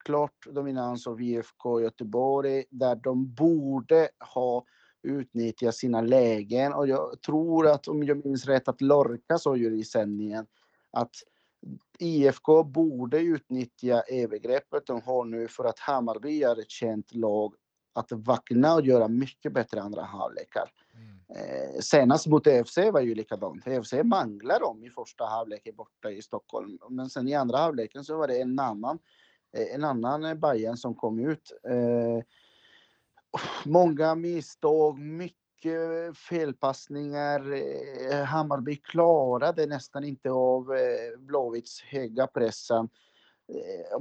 klart 0.05 0.47
dominans 0.47 1.07
av 1.07 1.23
IFK 1.23 1.81
Göteborg 1.81 2.65
där 2.71 2.97
de 2.97 3.35
borde 3.35 4.09
ha 4.35 4.65
utnyttjat 5.03 5.75
sina 5.75 6.01
lägen 6.01 6.73
och 6.73 6.89
jag 6.89 7.23
tror 7.23 7.67
att 7.69 7.89
om 7.89 8.03
jag 8.03 8.25
minns 8.25 8.47
rätt 8.47 8.69
att 8.69 8.81
Lorca 8.81 9.39
sa 9.39 9.57
ju 9.57 9.79
i 9.79 9.85
sändningen 9.85 10.47
att 10.91 11.11
IFK 11.99 12.65
borde 12.65 13.19
utnyttja 13.19 14.03
övergreppet 14.09 14.87
de 14.87 15.03
har 15.03 15.25
nu 15.25 15.49
för 15.49 15.65
att 15.65 15.79
Hammarby 15.79 16.43
är 16.43 16.61
ett 16.61 16.71
känt 16.71 17.15
lag 17.15 17.55
att 17.93 18.13
vakna 18.13 18.75
och 18.75 18.87
göra 18.87 19.09
mycket 19.09 19.53
bättre 19.53 19.83
andra 19.83 20.03
halvlekar. 20.03 20.73
Mm. 20.95 21.19
Eh, 21.29 21.81
senast 21.81 22.27
mot 22.27 22.47
EFC 22.47 22.77
var 22.77 23.01
ju 23.01 23.15
likadant. 23.15 23.67
EFC 23.67 23.93
manglar 24.05 24.61
dem 24.61 24.85
i 24.85 24.91
första 24.91 25.25
halvleken 25.25 25.77
borta 25.77 26.11
i 26.11 26.23
Stockholm. 26.23 26.79
Men 26.91 27.11
sen 27.11 27.29
i 27.29 27.35
andra 27.35 27.59
halvleken 27.59 28.05
så 28.05 28.17
var 28.17 28.29
det 28.29 28.41
en 28.41 28.59
annan, 28.59 28.99
eh, 29.57 29.75
en 29.75 29.85
annan 29.85 30.41
Bayern 30.41 30.77
som 30.77 30.95
kom 30.95 31.19
ut. 31.19 31.53
Eh, 31.69 32.25
många 33.65 34.15
misstag, 34.15 34.99
mycket 34.99 35.42
Eh, 35.67 36.13
felpassningar. 36.13 37.53
Eh, 38.11 38.25
Hammarby 38.25 38.77
klarade 38.77 39.67
nästan 39.67 40.05
inte 40.05 40.31
av 40.31 40.75
eh, 40.75 41.19
Blåvitts 41.19 41.83
höga 41.83 42.27
pressen. 42.27 42.89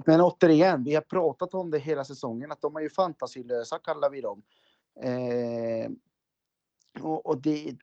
Men 0.05 0.21
återigen, 0.21 0.83
vi 0.83 0.95
har 0.95 1.01
pratat 1.01 1.53
om 1.53 1.71
det 1.71 1.79
hela 1.79 2.05
säsongen, 2.05 2.51
att 2.51 2.61
de 2.61 2.75
är 2.75 2.79
ju 2.79 2.89
fantasilösa 2.89 3.79
kallar 3.79 4.09
vi 4.09 4.21
dem. 4.21 4.43
Eh, 5.01 5.91
och, 7.03 7.25
och 7.25 7.41
det, 7.41 7.75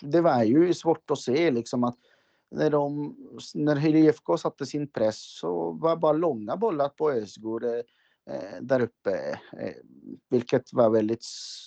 det 0.00 0.20
var 0.20 0.42
ju 0.42 0.74
svårt 0.74 1.10
att 1.10 1.18
se 1.18 1.50
liksom 1.50 1.84
att 1.84 1.98
när, 2.50 2.70
de, 2.70 3.16
när 3.54 3.86
IFK 3.86 4.38
satte 4.38 4.66
sin 4.66 4.88
press 4.88 5.38
så 5.38 5.70
var 5.70 5.96
bara 5.96 6.12
långa 6.12 6.56
bollar 6.56 6.88
på 6.88 7.10
Ösgård 7.10 7.64
eh, 7.64 7.80
där 8.60 8.80
uppe. 8.80 9.40
Eh, 9.58 9.74
vilket 10.30 10.72
var 10.72 10.90
väldigt, 10.90 11.26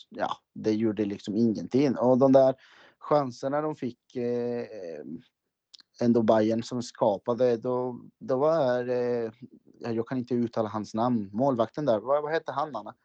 ja, 0.09 0.37
det 0.53 0.73
gjorde 0.73 1.05
liksom 1.05 1.35
ingenting. 1.35 1.97
Och 1.97 2.17
de 2.17 2.31
där 2.31 2.55
chanserna 2.97 3.61
de 3.61 3.75
fick 3.75 4.15
eh, 4.15 4.67
ändå 6.01 6.21
Bayern 6.21 6.63
som 6.63 6.83
skapade, 6.83 7.57
då, 7.57 7.99
då 8.19 8.37
var 8.37 8.89
eh, 8.89 9.31
jag 9.79 10.07
kan 10.07 10.17
inte 10.17 10.33
uttala 10.33 10.69
hans 10.69 10.93
namn, 10.93 11.29
målvakten 11.33 11.85
där, 11.85 11.99
vad, 11.99 12.23
vad 12.23 12.31
hette 12.31 12.51
han 12.51 12.75
Anna? 12.75 12.95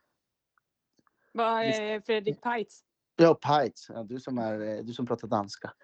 Vad 1.33 1.63
är 1.63 2.01
Fredrik 2.01 2.43
Peitz? 2.43 2.85
Ja, 3.17 3.35
Peitz, 3.35 3.89
ja, 3.89 4.03
du, 4.03 4.21
som 4.21 4.39
är, 4.39 4.61
eh, 4.61 4.85
du 4.85 4.93
som 4.93 5.07
pratar 5.07 5.29
danska. 5.29 5.73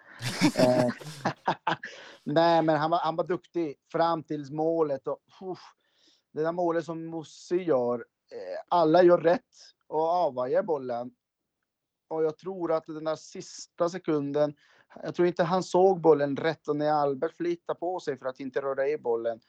Eh, 0.55 0.93
Nej, 2.23 2.61
men 2.61 2.77
han 2.77 2.91
var, 2.91 2.99
han 2.99 3.15
var 3.15 3.23
duktig 3.23 3.75
fram 3.91 4.23
till 4.23 4.53
målet. 4.53 5.07
Och, 5.07 5.19
uff, 5.41 5.59
det 6.31 6.41
där 6.41 6.51
målet 6.51 6.85
som 6.85 7.05
Mossi 7.05 7.63
gör, 7.63 8.05
eh, 8.31 8.59
alla 8.67 9.03
gör 9.03 9.17
rätt 9.17 9.55
och 9.87 10.09
avvajar 10.09 10.63
bollen. 10.63 11.11
Och 12.07 12.23
jag 12.23 12.37
tror 12.37 12.71
att 12.71 12.85
den 12.85 13.03
där 13.03 13.15
sista 13.15 13.89
sekunden, 13.89 14.55
jag 15.03 15.15
tror 15.15 15.27
inte 15.27 15.43
han 15.43 15.63
såg 15.63 16.01
bollen 16.01 16.37
rätt 16.37 16.67
och 16.67 16.75
när 16.75 16.91
Albert 16.91 17.37
flyttar 17.37 17.73
på 17.73 17.99
sig 17.99 18.17
för 18.17 18.25
att 18.25 18.39
inte 18.39 18.61
röra 18.61 18.87
i 18.87 18.97
bollen. 18.97 19.39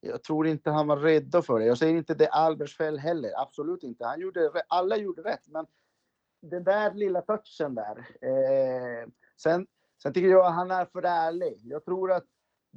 Jag 0.00 0.22
tror 0.22 0.46
inte 0.46 0.70
han 0.70 0.86
var 0.86 0.96
rädd 0.96 1.44
för 1.44 1.58
det. 1.58 1.64
Jag 1.64 1.78
säger 1.78 1.94
inte 1.94 2.14
det 2.14 2.26
är 2.26 2.30
Alberts 2.30 2.76
fel 2.76 2.98
heller, 2.98 3.30
absolut 3.36 3.82
inte. 3.82 4.04
Han 4.04 4.20
gjorde, 4.20 4.50
alla 4.68 4.96
gjorde 4.96 5.22
rätt, 5.22 5.48
men 5.48 5.66
den 6.42 6.64
där 6.64 6.94
lilla 6.94 7.20
touchen 7.20 7.74
där. 7.74 7.98
Eh, 8.20 9.08
sen, 9.36 9.66
sen 10.02 10.12
tycker 10.12 10.28
jag 10.28 10.46
att 10.46 10.54
han 10.54 10.70
är 10.70 10.84
för 10.84 11.02
ärlig. 11.02 11.60
Jag 11.64 11.84
tror 11.84 12.12
att 12.12 12.24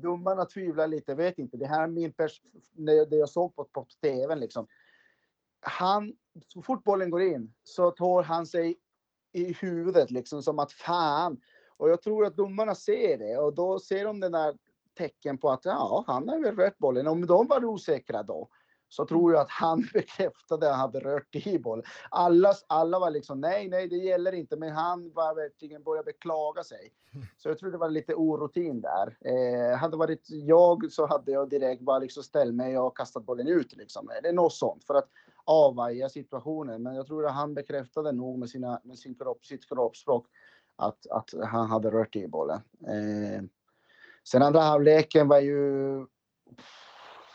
domarna 0.01 0.45
tvivlar 0.45 0.87
lite, 0.87 1.15
vet 1.15 1.39
inte. 1.39 1.57
Det 1.57 1.67
här 1.67 1.83
är 1.83 1.87
min 1.87 2.13
pers 2.13 2.41
det 3.09 3.15
jag 3.15 3.29
såg 3.29 3.55
på, 3.55 3.63
på 3.63 3.85
tv 4.01 4.35
liksom. 4.35 4.67
Han, 5.61 6.13
så 6.47 6.61
fort 6.61 6.83
bollen 6.83 7.09
går 7.09 7.21
in 7.21 7.53
så 7.63 7.91
tar 7.91 8.23
han 8.23 8.45
sig 8.45 8.77
i 9.31 9.53
huvudet 9.53 10.11
liksom 10.11 10.43
som 10.43 10.59
att 10.59 10.71
fan. 10.71 11.41
Och 11.77 11.89
jag 11.89 12.01
tror 12.01 12.25
att 12.25 12.37
domarna 12.37 12.75
ser 12.75 13.17
det 13.17 13.37
och 13.37 13.53
då 13.53 13.79
ser 13.79 14.05
de 14.05 14.19
den 14.19 14.31
där 14.31 14.57
tecken 14.97 15.37
på 15.37 15.49
att 15.49 15.65
ja, 15.65 16.03
han 16.07 16.29
har 16.29 16.39
väl 16.39 16.55
rört 16.55 16.77
bollen. 16.77 17.07
Om 17.07 17.25
de 17.25 17.47
var 17.47 17.65
osäkra 17.65 18.23
då 18.23 18.49
så 18.89 19.05
tror 19.05 19.33
jag 19.33 19.41
att 19.41 19.49
han 19.49 19.87
bekräftade 19.93 20.69
att 20.69 20.75
han 20.75 20.79
hade 20.79 20.99
rört 20.99 21.35
i 21.35 21.59
bollen. 21.59 21.85
Alla, 22.09 22.53
alla 22.67 22.99
var 22.99 23.11
liksom 23.11 23.41
nej, 23.41 23.69
nej, 23.69 23.87
det 23.87 23.95
gäller 23.95 24.31
inte, 24.31 24.57
men 24.57 24.71
han 24.71 25.11
var 25.13 25.35
verkligen 25.35 25.83
började 25.83 26.05
beklaga 26.05 26.63
sig. 26.63 26.93
Så 27.37 27.49
jag 27.49 27.57
tror 27.57 27.71
det 27.71 27.77
var 27.77 27.89
lite 27.89 28.15
orutin 28.15 28.81
där. 28.81 29.17
Eh, 29.21 29.77
hade 29.77 29.97
varit 29.97 30.27
jag 30.29 30.91
så 30.91 31.07
hade 31.07 31.31
jag 31.31 31.49
direkt 31.49 31.81
bara 31.81 31.99
liksom 31.99 32.23
ställt 32.23 32.55
mig 32.55 32.79
och 32.79 32.97
kastat 32.97 33.25
bollen 33.25 33.47
ut 33.47 33.75
liksom. 33.77 34.09
Eh, 34.09 34.17
eller 34.17 34.33
något 34.33 34.53
sånt 34.53 34.83
för 34.83 34.93
att 34.93 35.09
avvaja 35.43 36.09
situationen. 36.09 36.83
Men 36.83 36.95
jag 36.95 37.07
tror 37.07 37.25
att 37.25 37.33
han 37.33 37.53
bekräftade 37.53 38.11
nog 38.11 38.39
med, 38.39 38.49
sina, 38.49 38.81
med 38.83 38.99
sin 38.99 39.15
kropp, 39.15 39.45
sitt 39.45 39.69
kroppsspråk 39.69 40.27
att, 40.75 41.07
att 41.07 41.29
han 41.45 41.69
hade 41.69 41.91
rört 41.91 42.15
i 42.15 42.27
bollen. 42.27 42.61
Eh, 42.87 43.43
sen 44.23 44.41
andra 44.41 44.59
halvleken 44.59 45.27
var 45.27 45.39
ju 45.39 46.05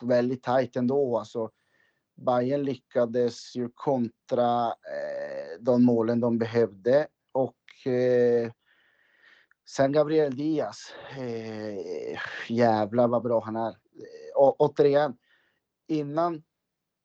väldigt 0.05 0.43
tajt 0.43 0.77
ändå. 0.77 1.19
Alltså, 1.19 1.51
Bayern 2.15 2.63
lyckades 2.63 3.57
ju 3.57 3.69
kontra 3.75 4.67
eh, 4.67 5.61
de 5.61 5.85
målen 5.85 6.21
de 6.21 6.39
behövde 6.39 7.07
och 7.33 7.93
eh, 7.93 8.53
sen 9.69 9.93
Gabriel 9.93 10.37
Diaz. 10.37 10.95
Eh, 11.19 12.19
jävlar 12.49 13.09
vad 13.09 13.23
bra 13.23 13.45
han 13.45 13.57
är. 13.57 13.69
Eh, 13.71 14.37
och, 14.37 14.61
återigen, 14.61 15.17
innan 15.89 16.43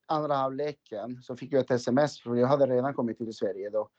andra 0.07 0.35
halvleken 0.35 1.23
så 1.23 1.35
fick 1.35 1.53
jag 1.53 1.59
ett 1.59 1.71
sms, 1.71 2.21
för 2.21 2.35
jag 2.35 2.47
hade 2.47 2.67
redan 2.67 2.93
kommit 2.93 3.17
till 3.17 3.33
Sverige 3.33 3.69
då. 3.69 3.89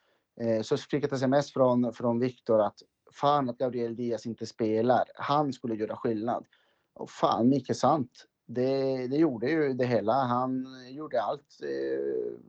Eh, 0.41 0.63
så 0.63 0.77
fick 0.77 0.93
jag 0.93 1.05
ett 1.05 1.13
sms 1.13 1.53
från, 1.53 1.93
från 1.93 2.19
Viktor 2.19 2.61
att 2.61 2.79
fan 3.13 3.49
att 3.49 3.59
Gabriel 3.59 3.97
Diaz 3.97 4.27
inte 4.27 4.47
spelar. 4.47 5.05
Han 5.15 5.53
skulle 5.53 5.75
göra 5.75 5.97
skillnad. 5.97 6.47
Och 6.95 7.11
fan, 7.11 7.49
mycket 7.49 7.77
sant. 7.77 8.27
Det, 8.55 9.07
det 9.07 9.17
gjorde 9.17 9.51
ju 9.51 9.73
det 9.73 9.87
hela. 9.87 10.13
Han 10.13 10.67
gjorde 10.91 11.23
allt. 11.23 11.61
Eh, 11.63 12.41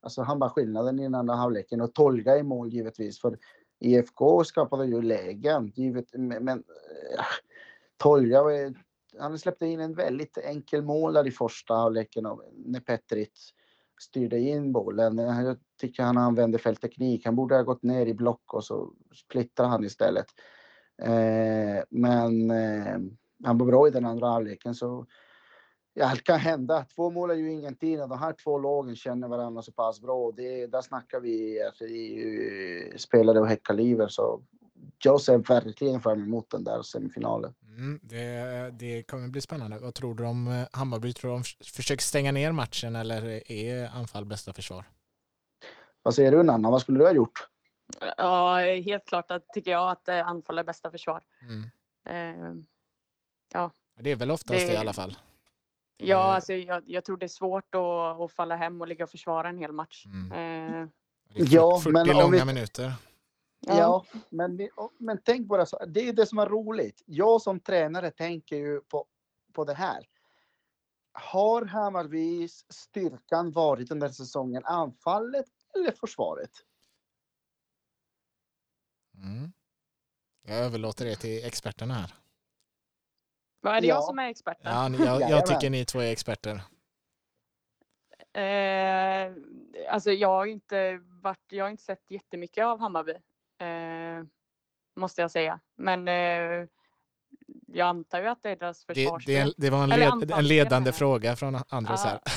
alltså 0.00 0.22
han 0.22 0.38
var 0.38 0.48
skillnaden 0.48 0.98
i 0.98 1.02
den 1.02 1.14
andra 1.14 1.34
halvleken 1.34 1.80
och 1.80 1.94
Tolga 1.94 2.38
i 2.38 2.42
mål 2.42 2.68
givetvis. 2.68 3.20
För 3.20 3.38
IFK 3.80 4.44
skapade 4.44 4.86
ju 4.86 5.02
lägen. 5.02 5.72
Givet, 5.74 6.06
men 6.12 6.44
men 6.44 6.58
eh, 6.58 7.24
Tolga, 7.96 8.42
han 9.18 9.38
släppte 9.38 9.66
in 9.66 9.80
en 9.80 9.94
väldigt 9.94 10.38
enkel 10.38 10.82
mål 10.82 11.12
där 11.12 11.26
i 11.26 11.30
första 11.30 11.74
halvleken 11.74 12.26
när 12.54 12.80
Petrit 12.80 13.40
styrde 14.00 14.38
in 14.38 14.72
bollen. 14.72 15.18
Jag 15.18 15.56
tycker 15.80 16.02
han 16.02 16.18
använde 16.18 16.58
fel 16.58 16.76
teknik. 16.76 17.24
Han 17.24 17.36
borde 17.36 17.54
ha 17.54 17.62
gått 17.62 17.82
ner 17.82 18.06
i 18.06 18.14
block 18.14 18.54
och 18.54 18.64
så 18.64 18.92
splittrade 19.14 19.70
han 19.70 19.84
istället. 19.84 20.26
Eh, 21.02 21.84
men 21.90 22.50
eh, 22.50 22.98
han 23.44 23.58
var 23.58 23.66
bra 23.66 23.88
i 23.88 23.90
den 23.90 24.06
andra 24.06 24.28
halvleken 24.28 24.74
så 24.74 25.06
ja, 25.94 26.06
allt 26.06 26.24
kan 26.24 26.38
hända. 26.38 26.84
Två 26.94 27.10
mål 27.10 27.30
är 27.30 27.34
ju 27.34 27.52
ingenting 27.52 28.02
och 28.02 28.08
de 28.08 28.18
här 28.18 28.32
två 28.32 28.58
lagen 28.58 28.96
känner 28.96 29.28
varandra 29.28 29.62
så 29.62 29.72
pass 29.72 30.00
bra. 30.00 30.14
Och 30.14 30.34
det, 30.34 30.66
där 30.66 30.82
snackar 30.82 31.20
vi 31.20 31.62
alltså, 31.62 31.84
i, 31.84 32.92
spelare 32.96 33.40
och 33.40 33.48
häckaliver 33.48 34.08
så 34.08 34.42
jag 35.04 35.20
ser 35.20 35.38
verkligen 35.38 36.00
fram 36.00 36.22
emot 36.22 36.50
den 36.50 36.64
där 36.64 36.82
semifinalen. 36.82 37.54
Mm, 37.76 38.00
det, 38.02 38.70
det 38.78 39.02
kommer 39.02 39.28
bli 39.28 39.40
spännande. 39.40 39.78
Vad 39.78 39.94
tror 39.94 40.14
du 40.14 40.24
om 40.24 40.48
eh, 40.48 40.66
Hammarby? 40.72 41.12
Tror 41.12 41.30
du 41.30 41.36
de 41.36 41.44
försöker 41.64 42.02
stänga 42.02 42.32
ner 42.32 42.52
matchen 42.52 42.96
eller 42.96 43.52
är 43.52 43.96
anfall 43.96 44.24
bästa 44.24 44.52
försvar? 44.52 44.84
Vad 46.02 46.14
säger 46.14 46.32
du 46.32 46.42
Nanna? 46.42 46.70
Vad 46.70 46.80
skulle 46.80 46.98
du 46.98 47.04
ha 47.04 47.12
gjort? 47.12 47.48
Ja, 48.16 48.56
helt 48.58 49.04
klart 49.06 49.30
att, 49.30 49.48
tycker 49.54 49.70
jag 49.70 49.90
att 49.90 50.08
eh, 50.08 50.26
anfall 50.26 50.58
är 50.58 50.64
bästa 50.64 50.90
försvar. 50.90 51.22
Mm. 51.42 51.70
Eh, 52.08 52.64
ja. 53.52 53.70
Det 54.00 54.10
är 54.10 54.16
väl 54.16 54.30
oftast 54.30 54.60
det, 54.60 54.66
det 54.66 54.72
i 54.72 54.76
alla 54.76 54.92
fall. 54.92 55.16
Ja, 55.96 56.28
eh. 56.28 56.34
alltså, 56.34 56.52
jag, 56.52 56.82
jag, 56.86 57.04
tror 57.04 57.16
det 57.16 57.26
är 57.26 57.28
svårt 57.28 57.74
att, 57.74 58.20
att 58.20 58.32
falla 58.32 58.56
hem 58.56 58.80
och 58.80 58.88
ligga 58.88 59.04
och 59.04 59.10
försvara 59.10 59.48
en 59.48 59.58
hel 59.58 59.72
match. 59.72 60.06
Mm. 60.06 60.32
Eh. 60.32 60.88
ja, 61.34 61.80
40 61.84 61.92
men 61.92 62.06
långa 62.06 62.44
vi... 62.44 62.44
minuter. 62.44 62.92
Ja, 63.66 63.78
ja 63.78 64.04
men, 64.30 64.56
vi, 64.56 64.70
men 64.98 65.18
tänk 65.24 65.46
bara 65.46 65.66
så. 65.66 65.84
Det 65.86 66.08
är 66.08 66.12
det 66.12 66.26
som 66.26 66.38
är 66.38 66.46
roligt. 66.46 67.02
Jag 67.06 67.42
som 67.42 67.60
tränare 67.60 68.10
tänker 68.10 68.56
ju 68.56 68.80
på, 68.80 69.06
på 69.52 69.64
det 69.64 69.74
här. 69.74 70.06
Har 71.12 71.64
Hammarbys 71.64 72.64
styrkan 72.68 73.52
varit 73.52 73.88
den 73.88 73.98
där 73.98 74.08
säsongen 74.08 74.64
anfallet 74.64 75.46
eller 75.74 75.92
försvaret? 75.92 76.50
Mm. 79.14 79.52
Jag 80.42 80.58
överlåter 80.58 81.04
det 81.04 81.16
till 81.16 81.44
experterna 81.44 81.94
här. 81.94 82.21
Vad 83.62 83.76
är 83.76 83.80
det 83.80 83.86
ja. 83.86 83.94
jag 83.94 84.04
som 84.04 84.18
är 84.18 84.28
experten? 84.28 84.94
Ja, 84.98 85.04
jag, 85.04 85.30
jag 85.30 85.46
tycker 85.46 85.70
ni 85.70 85.84
två 85.84 86.00
är 86.00 86.12
experter. 86.12 86.62
Eh, 88.34 89.32
alltså 89.90 90.10
jag 90.10 90.28
har 90.28 90.46
inte 90.46 91.00
varit, 91.22 91.46
jag 91.50 91.64
har 91.64 91.70
inte 91.70 91.82
sett 91.82 92.10
jättemycket 92.10 92.64
av 92.64 92.80
Hammarby. 92.80 93.12
Eh, 93.58 94.26
måste 94.96 95.20
jag 95.20 95.30
säga. 95.30 95.60
Men 95.76 96.08
eh, 96.08 96.68
jag 97.66 97.88
antar 97.88 98.20
ju 98.20 98.26
att 98.26 98.42
det 98.42 98.50
är 98.50 98.56
deras 98.56 98.84
försvarsspel. 98.84 99.34
Det, 99.34 99.44
det, 99.44 99.54
det 99.56 99.70
var 99.70 99.82
en, 99.82 99.90
led, 99.90 100.30
en 100.30 100.46
ledande 100.46 100.92
fråga 100.92 101.36
från 101.36 101.58
Andres 101.68 102.04
här. 102.04 102.20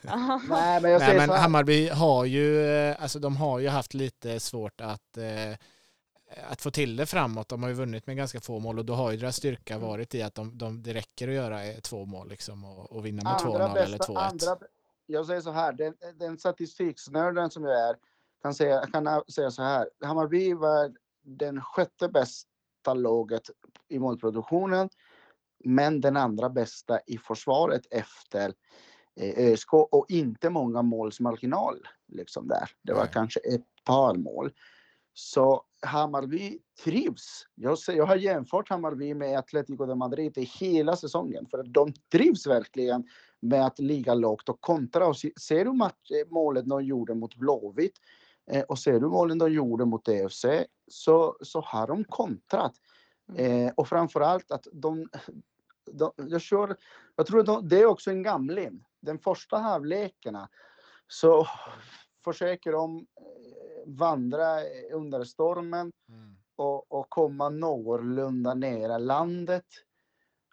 Nej, 0.48 0.80
men, 0.82 0.90
jag 0.90 1.00
Nej, 1.00 1.16
men 1.16 1.30
Hammarby 1.30 1.88
har 1.88 2.24
ju, 2.24 2.66
eh, 2.66 3.02
alltså 3.02 3.18
de 3.18 3.36
har 3.36 3.58
ju 3.58 3.68
haft 3.68 3.94
lite 3.94 4.40
svårt 4.40 4.80
att 4.80 5.16
eh, 5.16 5.56
att 6.50 6.62
få 6.62 6.70
till 6.70 6.96
det 6.96 7.06
framåt. 7.06 7.48
De 7.48 7.62
har 7.62 7.70
ju 7.70 7.74
vunnit 7.74 8.06
med 8.06 8.16
ganska 8.16 8.40
få 8.40 8.58
mål 8.58 8.78
och 8.78 8.84
då 8.84 8.94
har 8.94 9.10
ju 9.10 9.16
deras 9.16 9.36
styrka 9.36 9.74
mm. 9.74 9.88
varit 9.88 10.14
i 10.14 10.22
att 10.22 10.34
de, 10.34 10.58
de, 10.58 10.82
det 10.82 10.94
räcker 10.94 11.28
att 11.28 11.34
göra 11.34 11.80
två 11.80 12.04
mål 12.04 12.28
liksom 12.28 12.64
och, 12.64 12.92
och 12.92 13.06
vinna 13.06 13.22
med 13.22 13.32
2-0 13.32 13.76
eller 13.76 13.98
2-1. 13.98 14.62
Jag 15.06 15.26
säger 15.26 15.40
så 15.40 15.50
här, 15.50 15.72
den, 15.72 15.94
den 16.16 16.38
statistiksnörden 16.38 17.50
som 17.50 17.64
jag 17.64 17.88
är 17.88 17.96
kan 18.42 18.54
säga, 18.54 18.86
kan 18.86 19.22
säga 19.28 19.50
så 19.50 19.62
här. 19.62 19.88
Hammarby 20.00 20.54
var 20.54 20.94
den 21.22 21.62
sjätte 21.62 22.08
bästa 22.08 22.94
laget 22.94 23.50
i 23.88 23.98
målproduktionen, 23.98 24.88
men 25.64 26.00
den 26.00 26.16
andra 26.16 26.48
bästa 26.48 27.00
i 27.06 27.18
försvaret 27.18 27.82
efter 27.90 28.52
eh, 29.20 29.52
ÖSK 29.52 29.72
och 29.72 30.06
inte 30.08 30.50
många 30.50 30.82
målsmarginal 30.82 31.88
liksom 32.06 32.48
där. 32.48 32.70
Det 32.82 32.92
var 32.92 33.04
Nej. 33.04 33.10
kanske 33.12 33.40
ett 33.40 33.84
par 33.84 34.14
mål. 34.14 34.52
Så 35.14 35.64
Hammarby 35.86 36.58
trivs. 36.84 37.46
Jag, 37.54 37.78
jag 37.86 38.06
har 38.06 38.16
jämfört 38.16 38.68
Hammarby 38.68 39.14
med 39.14 39.38
Atletico 39.38 39.86
de 39.86 39.98
Madrid 39.98 40.38
i 40.38 40.44
hela 40.44 40.96
säsongen 40.96 41.46
för 41.50 41.58
att 41.58 41.72
de 41.72 41.92
trivs 42.12 42.46
verkligen 42.46 43.04
med 43.40 43.66
att 43.66 43.78
ligga 43.78 44.14
lågt 44.14 44.48
och 44.48 44.60
kontra. 44.60 45.06
Och 45.06 45.16
ser 45.16 45.64
du 45.64 45.72
match, 45.72 46.10
målet 46.30 46.68
de 46.68 46.84
gjorde 46.84 47.14
mot 47.14 47.34
Blåvitt 47.34 47.98
eh, 48.50 48.62
och 48.62 48.78
ser 48.78 49.00
du 49.00 49.08
målen 49.08 49.38
de 49.38 49.52
gjorde 49.52 49.84
mot 49.84 50.08
EFC 50.08 50.44
så, 50.88 51.36
så 51.40 51.60
har 51.60 51.86
de 51.86 52.04
kontrat. 52.04 52.74
Mm. 53.32 53.66
Eh, 53.66 53.72
och 53.76 53.88
framförallt 53.88 54.50
att 54.50 54.66
de, 54.72 55.08
de, 55.92 56.12
jag, 56.16 56.40
kör, 56.40 56.76
jag 57.16 57.26
tror 57.26 57.40
att 57.40 57.46
de, 57.46 57.68
det 57.68 57.80
är 57.80 57.86
också 57.86 58.10
en 58.10 58.22
gamling. 58.22 58.84
Den 59.00 59.18
första 59.18 59.58
halvlekarna 59.58 60.48
så 61.08 61.46
försöker 62.24 62.72
de 62.72 63.06
vandra 63.88 64.60
under 64.92 65.24
stormen 65.24 65.92
mm. 66.08 66.36
och, 66.56 66.92
och 66.92 67.10
komma 67.10 67.48
någorlunda 67.48 68.54
nära 68.54 68.98
landet. 68.98 69.64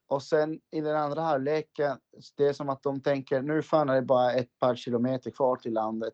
Och 0.07 0.23
sen 0.23 0.59
i 0.71 0.81
den 0.81 0.95
andra 0.95 1.21
halvleken, 1.21 1.97
det 2.38 2.47
är 2.47 2.53
som 2.53 2.69
att 2.69 2.83
de 2.83 3.01
tänker 3.01 3.41
nu 3.41 3.61
fan 3.61 3.89
är 3.89 3.95
det 3.95 4.01
bara 4.01 4.33
ett 4.33 4.59
par 4.59 4.75
kilometer 4.75 5.31
kvar 5.31 5.55
till 5.55 5.73
landet 5.73 6.13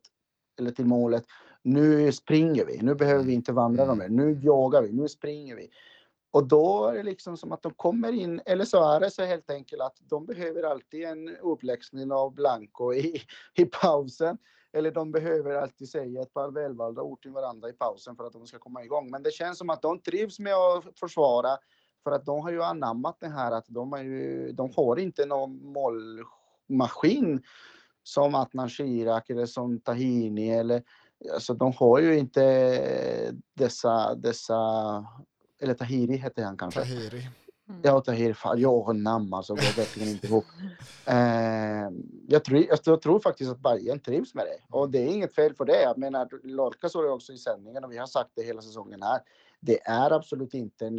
eller 0.60 0.72
till 0.72 0.86
målet. 0.86 1.24
Nu 1.64 2.12
springer 2.12 2.66
vi, 2.66 2.78
nu 2.82 2.96
behöver 2.96 3.24
vi 3.24 3.34
inte 3.34 3.54
vandra 3.54 3.84
mm. 3.84 3.98
mer, 3.98 4.10
nu 4.10 4.40
jagar 4.44 4.82
vi, 4.82 4.92
nu 4.92 5.08
springer 5.08 5.56
vi. 5.56 5.70
Och 6.32 6.48
då 6.48 6.86
är 6.86 6.94
det 6.94 7.04
liksom 7.04 7.38
som 7.38 7.52
att 7.52 7.62
de 7.62 7.74
kommer 7.74 8.12
in, 8.12 8.42
eller 8.46 8.66
så 8.66 8.92
är 8.92 9.00
det 9.00 9.12
så 9.12 9.24
helt 9.24 9.50
enkelt 9.50 9.82
att 9.82 9.98
de 10.00 10.26
behöver 10.26 10.64
alltid 10.64 11.04
en 11.04 11.38
uppläxning 11.38 12.12
av 12.12 12.34
Blanco 12.34 12.94
i, 12.94 13.22
i 13.56 13.66
pausen. 13.66 14.38
Eller 14.74 14.92
de 14.92 15.12
behöver 15.12 15.56
alltid 15.56 15.90
säga 15.90 16.22
ett 16.22 16.34
par 16.34 16.52
välvalda 16.52 17.02
ord 17.02 17.22
till 17.22 17.32
varandra 17.32 17.70
i 17.70 17.74
pausen 17.74 18.16
för 18.16 18.24
att 18.24 18.34
de 18.34 18.48
ska 18.48 18.60
komma 18.60 18.84
igång. 18.84 19.10
Men 19.12 19.24
det 19.24 19.32
känns 19.32 19.58
som 19.58 19.70
att 19.70 19.82
de 19.82 20.00
trivs 20.00 20.40
med 20.40 20.54
att 20.54 21.00
försvara 21.00 21.58
för 22.04 22.12
att 22.12 22.26
de 22.26 22.42
har 22.42 22.52
ju 22.52 22.64
anammat 22.64 23.18
det 23.20 23.30
här 23.30 23.52
att 23.52 23.66
de, 23.68 23.94
är 23.94 24.04
ju, 24.04 24.52
de 24.52 24.72
har 24.76 25.00
inte 25.00 25.26
någon 25.26 25.74
målmaskin 25.74 27.44
som 28.04 28.36
Atnan 28.36 28.70
Shirak 28.70 29.30
eller 29.30 29.46
som 29.46 29.80
Tahini 29.80 30.52
eller 30.52 30.84
alltså 31.34 31.54
de 31.54 31.74
har 31.74 32.00
ju 32.00 32.18
inte 32.18 33.36
dessa, 33.54 34.16
dessa 34.16 34.58
eller 35.62 35.74
Tahiri 35.74 36.18
hette 36.18 36.44
han 36.44 36.58
kanske. 36.58 36.80
Tahiri. 36.80 37.28
Mm. 37.70 37.82
Ja, 37.84 38.02
Tahir, 38.02 38.38
jag 38.58 38.82
har 38.82 38.94
namn 38.94 39.34
alltså, 39.34 39.54
går 39.54 39.78
verkligen 39.78 40.10
inte 40.10 40.28
ihop. 40.28 40.46
Eh, 41.06 41.90
jag, 42.28 42.44
tror, 42.44 42.66
jag 42.86 43.02
tror 43.02 43.20
faktiskt 43.20 43.52
att 43.52 43.60
Bayern 43.60 44.00
trivs 44.00 44.36
med 44.36 44.46
det 44.46 44.78
och 44.78 44.90
det 44.90 45.00
är 45.00 45.08
inget 45.08 45.36
fel 45.36 45.54
för 45.54 45.66
det. 45.66 45.82
Jag 45.82 45.98
menar, 45.98 46.30
Lorca 46.44 46.90
sa 46.90 47.02
det 47.02 47.10
också 47.10 47.34
i 47.34 47.38
sändningen 47.38 47.84
och 47.84 47.92
vi 47.92 47.98
har 47.98 48.08
sagt 48.08 48.30
det 48.36 48.44
hela 48.44 48.62
säsongen 48.62 49.02
här. 49.02 49.20
Det 49.60 49.82
är 49.82 50.12
absolut 50.12 50.54
inte 50.54 50.90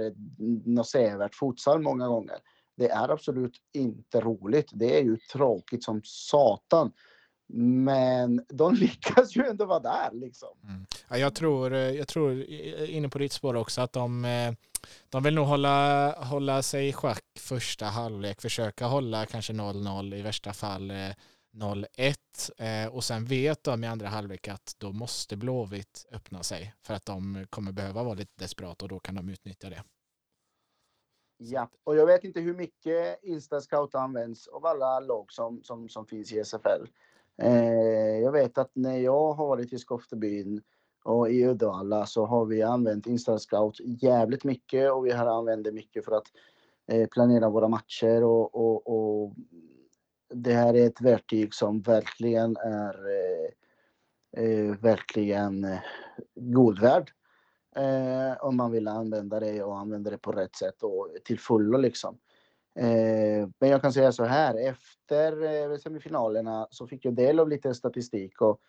något 0.64 0.88
sevärt 0.88 1.34
futsal 1.34 1.82
många 1.82 2.08
gånger. 2.08 2.36
Det 2.76 2.90
är 2.90 3.08
absolut 3.08 3.54
inte 3.72 4.20
roligt. 4.20 4.70
Det 4.72 4.98
är 4.98 5.02
ju 5.02 5.16
tråkigt 5.16 5.84
som 5.84 6.00
satan. 6.04 6.92
Men 7.54 8.44
de 8.48 8.74
lyckas 8.80 9.36
ju 9.36 9.46
ändå 9.46 9.64
vara 9.64 9.80
där 9.80 10.10
liksom. 10.12 10.58
Mm. 10.64 10.86
Ja, 11.08 11.18
jag, 11.18 11.34
tror, 11.34 11.72
jag 11.74 12.08
tror, 12.08 12.42
inne 12.90 13.08
på 13.08 13.18
ditt 13.18 13.32
spår 13.32 13.54
också, 13.54 13.80
att 13.80 13.92
de, 13.92 14.24
eh, 14.24 14.52
de 15.08 15.22
vill 15.22 15.34
nog 15.34 15.46
hålla, 15.46 16.12
hålla 16.24 16.62
sig 16.62 16.88
i 16.88 16.92
schack 16.92 17.24
första 17.38 17.86
halvlek, 17.86 18.40
försöka 18.40 18.86
hålla 18.86 19.26
kanske 19.26 19.52
0-0, 19.52 20.14
i 20.14 20.22
värsta 20.22 20.52
fall 20.52 20.92
0-1 21.52 22.16
eh, 22.58 22.94
och 22.94 23.04
sen 23.04 23.24
vet 23.24 23.64
de 23.64 23.84
i 23.84 23.86
andra 23.86 24.08
halvlek 24.08 24.48
att 24.48 24.74
då 24.78 24.92
måste 24.92 25.36
Blåvitt 25.36 26.06
öppna 26.12 26.42
sig 26.42 26.74
för 26.82 26.94
att 26.94 27.06
de 27.06 27.46
kommer 27.50 27.72
behöva 27.72 28.02
vara 28.02 28.14
lite 28.14 28.32
desperat 28.36 28.82
och 28.82 28.88
då 28.88 28.98
kan 28.98 29.14
de 29.14 29.28
utnyttja 29.28 29.70
det. 29.70 29.82
Ja, 31.36 31.70
och 31.84 31.96
jag 31.96 32.06
vet 32.06 32.24
inte 32.24 32.40
hur 32.40 32.54
mycket 32.54 33.22
Insta-scout 33.22 33.94
används 33.94 34.48
av 34.48 34.66
alla 34.66 35.00
lag 35.00 35.32
som, 35.32 35.62
som, 35.62 35.88
som 35.88 36.06
finns 36.06 36.32
i 36.32 36.44
SFL. 36.44 36.86
Eh, 37.42 38.18
jag 38.22 38.32
vet 38.32 38.58
att 38.58 38.70
när 38.74 38.98
jag 38.98 39.32
har 39.32 39.46
varit 39.46 39.72
i 39.72 39.78
Skoftebyn 39.78 40.62
och 41.04 41.30
i 41.30 41.44
Uddevalla 41.46 42.06
så 42.06 42.26
har 42.26 42.44
vi 42.44 42.62
använt 42.62 43.06
InstaScout 43.06 43.80
jävligt 43.80 44.44
mycket 44.44 44.92
och 44.92 45.06
vi 45.06 45.12
har 45.12 45.26
använt 45.26 45.64
det 45.64 45.72
mycket 45.72 46.04
för 46.04 46.12
att 46.12 46.26
eh, 46.88 47.08
planera 47.08 47.50
våra 47.50 47.68
matcher 47.68 48.24
och, 48.24 48.54
och, 48.54 48.86
och, 48.86 49.32
det 50.34 50.52
här 50.52 50.74
är 50.74 50.86
ett 50.86 51.00
verktyg 51.00 51.54
som 51.54 51.80
verkligen 51.80 52.56
är 52.56 52.96
eh, 53.08 54.44
eh 54.44 54.76
verkligen 54.80 55.64
eh, 55.64 55.80
god 56.34 56.78
värd. 56.78 57.10
Eh, 57.76 58.44
om 58.44 58.56
man 58.56 58.70
vill 58.70 58.88
använda 58.88 59.40
det 59.40 59.62
och 59.62 59.78
använda 59.78 60.10
det 60.10 60.18
på 60.18 60.32
rätt 60.32 60.56
sätt 60.56 60.82
och 60.82 61.08
till 61.24 61.38
fullo 61.38 61.78
liksom. 61.78 62.18
Eh, 62.74 63.48
men 63.58 63.70
jag 63.70 63.82
kan 63.82 63.92
säga 63.92 64.12
så 64.12 64.24
här, 64.24 64.68
efter 64.68 65.42
eh, 65.42 65.78
semifinalerna 65.78 66.66
så 66.70 66.86
fick 66.86 67.04
jag 67.04 67.14
del 67.14 67.40
av 67.40 67.48
lite 67.48 67.74
statistik 67.74 68.40
och 68.40 68.60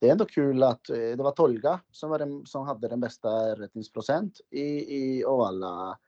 det 0.00 0.08
är 0.08 0.12
ändå 0.12 0.24
kul 0.24 0.62
att 0.62 0.90
eh, 0.90 0.96
det 0.96 1.22
var 1.22 1.30
Tolga 1.30 1.80
som, 1.90 2.10
var 2.10 2.18
den, 2.18 2.46
som 2.46 2.66
hade 2.66 2.88
den 2.88 3.00
bästa 3.00 3.54
rättningsprocent 3.56 4.40
i, 4.50 4.96
i, 4.96 5.24
av 5.24 5.40
alla 5.40 5.98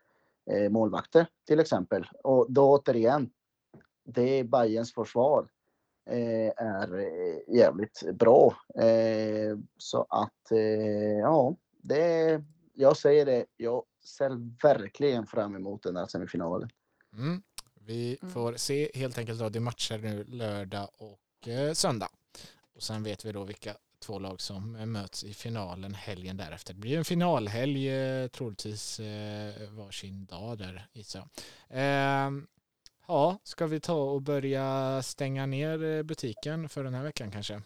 eh, 0.51 0.71
målvakter 0.71 1.27
till 1.47 1.61
exempel. 1.61 2.07
Och 2.25 2.47
då 2.49 2.71
återigen, 2.71 3.31
det 4.05 4.39
är 4.39 4.45
Bayerns 4.45 4.95
försvar. 4.95 5.49
eh, 6.11 6.53
är 6.57 6.99
eh, 6.99 7.57
jävligt 7.57 8.03
bra. 8.15 8.55
Eh, 8.75 9.59
så 9.79 10.07
att 10.09 10.53
eh, 10.53 11.19
ja, 11.19 11.57
det, 11.83 12.43
jag 12.75 12.97
säger 12.97 13.27
det. 13.27 13.45
Jag 13.57 13.85
ser 14.05 14.63
verkligen 14.63 15.27
fram 15.27 15.57
emot 15.57 15.83
den 15.83 15.97
här 15.97 16.07
semifinalen. 16.07 16.71
Mm. 17.13 17.43
Vi 17.75 18.19
Mm. 18.23 18.35
får 18.35 18.55
se 18.57 18.91
helt 18.95 19.19
enkelt 19.19 19.39
då. 19.41 19.49
Det 19.49 19.61
matcher 19.61 19.99
nu 19.99 20.25
lördag 20.25 20.89
och 20.99 21.49
eh, 21.49 21.73
söndag. 21.73 22.09
Och 22.75 22.83
sen 22.83 23.03
vet 23.03 23.25
vi 23.25 23.33
då 23.33 23.45
vilka 23.45 23.75
två 23.99 24.19
lag 24.19 24.41
som 24.41 24.77
eh, 24.77 24.87
möts 24.87 25.25
i 25.25 25.35
finalen 25.35 25.95
helgen 25.95 26.37
därefter. 26.37 26.75
Det 26.75 26.81
blir 26.81 26.99
en 26.99 27.05
finalhelg 27.05 27.89
eh, 27.89 28.29
troligtvis 28.29 29.01
eh, 29.01 29.71
varsin 29.71 30.25
dag 30.25 30.59
där 30.59 30.87
gissar 30.93 31.19
jag. 31.21 31.29
Eh, 31.79 32.31
ja, 33.09 33.39
ska 33.43 33.67
vi 33.67 33.81
ta 33.81 33.95
och 34.03 34.23
börja 34.23 35.03
stänga 35.03 35.47
ner 35.47 35.85
eh, 35.85 36.03
butiken 36.03 36.69
för 36.69 36.85
den 36.85 36.95
här 36.95 37.03
veckan 37.03 37.31
kanske? 37.31 37.63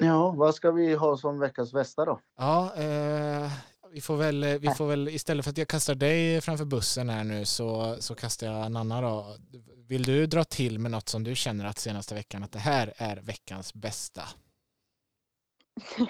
Ja, 0.00 0.30
vad 0.30 0.54
ska 0.54 0.70
vi 0.70 0.94
ha 0.94 1.16
som 1.16 1.38
veckans 1.38 1.72
bästa 1.72 2.04
då? 2.04 2.20
Ja, 2.36 2.74
eh, 2.74 3.52
vi 3.94 4.00
får 4.00 4.16
väl, 4.16 4.44
vi 4.58 4.68
får 4.70 4.86
väl 4.86 5.08
istället 5.08 5.44
för 5.44 5.50
att 5.50 5.58
jag 5.58 5.68
kastar 5.68 5.94
dig 5.94 6.40
framför 6.40 6.64
bussen 6.64 7.08
här 7.08 7.24
nu 7.24 7.44
så, 7.44 7.96
så 8.00 8.14
kastar 8.14 8.46
jag 8.46 8.72
Nanna 8.72 9.00
då. 9.00 9.36
Vill 9.76 10.02
du 10.02 10.26
dra 10.26 10.44
till 10.44 10.78
med 10.78 10.90
något 10.90 11.08
som 11.08 11.24
du 11.24 11.34
känner 11.34 11.64
att 11.64 11.78
senaste 11.78 12.14
veckan 12.14 12.42
att 12.42 12.52
det 12.52 12.58
här 12.58 12.92
är 12.96 13.16
veckans 13.16 13.74
bästa? 13.74 14.22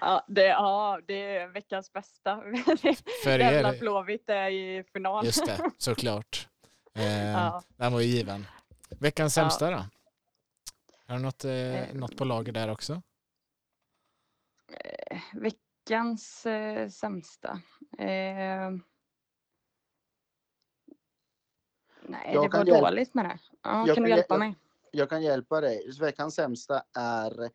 Ja, 0.00 0.24
det, 0.28 0.42
ja, 0.46 1.00
det 1.06 1.36
är 1.36 1.46
veckans 1.48 1.92
bästa. 1.92 2.36
För 3.24 3.38
Jävla 3.38 3.74
er, 3.74 3.78
Blåvitt 3.80 4.28
är 4.28 4.50
i 4.50 4.84
final. 4.92 5.26
just 5.26 5.46
det, 5.46 5.70
såklart. 5.78 6.48
Eh, 6.94 7.30
Ja. 7.30 7.62
Den 7.76 7.92
var 7.92 8.00
ju 8.00 8.06
given. 8.06 8.46
Veckans 8.88 9.36
Ja. 9.36 9.42
sämsta 9.42 9.70
då? 9.70 9.84
Har 11.06 11.16
du 11.16 11.22
något, 11.22 11.44
eh, 11.44 11.52
Eh. 11.52 11.94
något 11.94 12.16
på 12.16 12.24
lager 12.24 12.52
där 12.52 12.68
också? 12.70 13.02
Eh, 14.72 15.18
Veckans 15.90 16.46
eh, 16.46 16.88
sämsta. 16.88 17.48
Eh, 17.98 18.70
nej, 22.02 22.30
Jag 22.34 22.44
det 22.50 22.58
var 22.58 22.64
hjälp- 22.66 22.80
dåligt 22.80 23.14
med 23.14 23.24
det. 23.24 23.38
Ja, 23.62 23.84
jag 23.86 23.94
kan 23.94 24.04
du 24.04 24.10
hjälpa 24.10 24.34
hjäl- 24.34 24.38
mig? 24.38 24.56
Jag 24.90 25.08
kan 25.10 25.22
hjälpa 25.22 25.60
dig. 25.60 25.90
Veckans 26.00 26.34
sämsta 26.34 26.82
är 26.98 27.50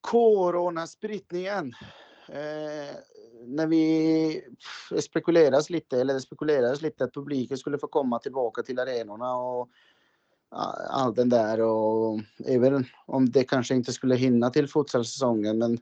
coronaspridningen. 0.00 1.72
Eh, 2.28 2.96
när 3.46 3.66
vi 3.66 4.44
spekuleras 5.02 5.70
lite, 5.70 6.00
eller 6.00 6.14
det 6.14 6.20
spekulerades 6.20 6.82
lite 6.82 7.04
att 7.04 7.14
publiken 7.14 7.58
skulle 7.58 7.78
få 7.78 7.86
komma 7.86 8.18
tillbaka 8.18 8.62
till 8.62 8.78
arenorna 8.78 9.36
och 9.36 9.68
allt 10.90 11.16
den 11.16 11.28
där 11.28 11.60
och 11.60 12.20
även 12.46 12.84
om 13.06 13.30
det 13.30 13.44
kanske 13.44 13.74
inte 13.74 13.92
skulle 13.92 14.14
hinna 14.14 14.50
till 14.50 14.68
futsalsäsongen 14.68 15.58
men 15.58 15.78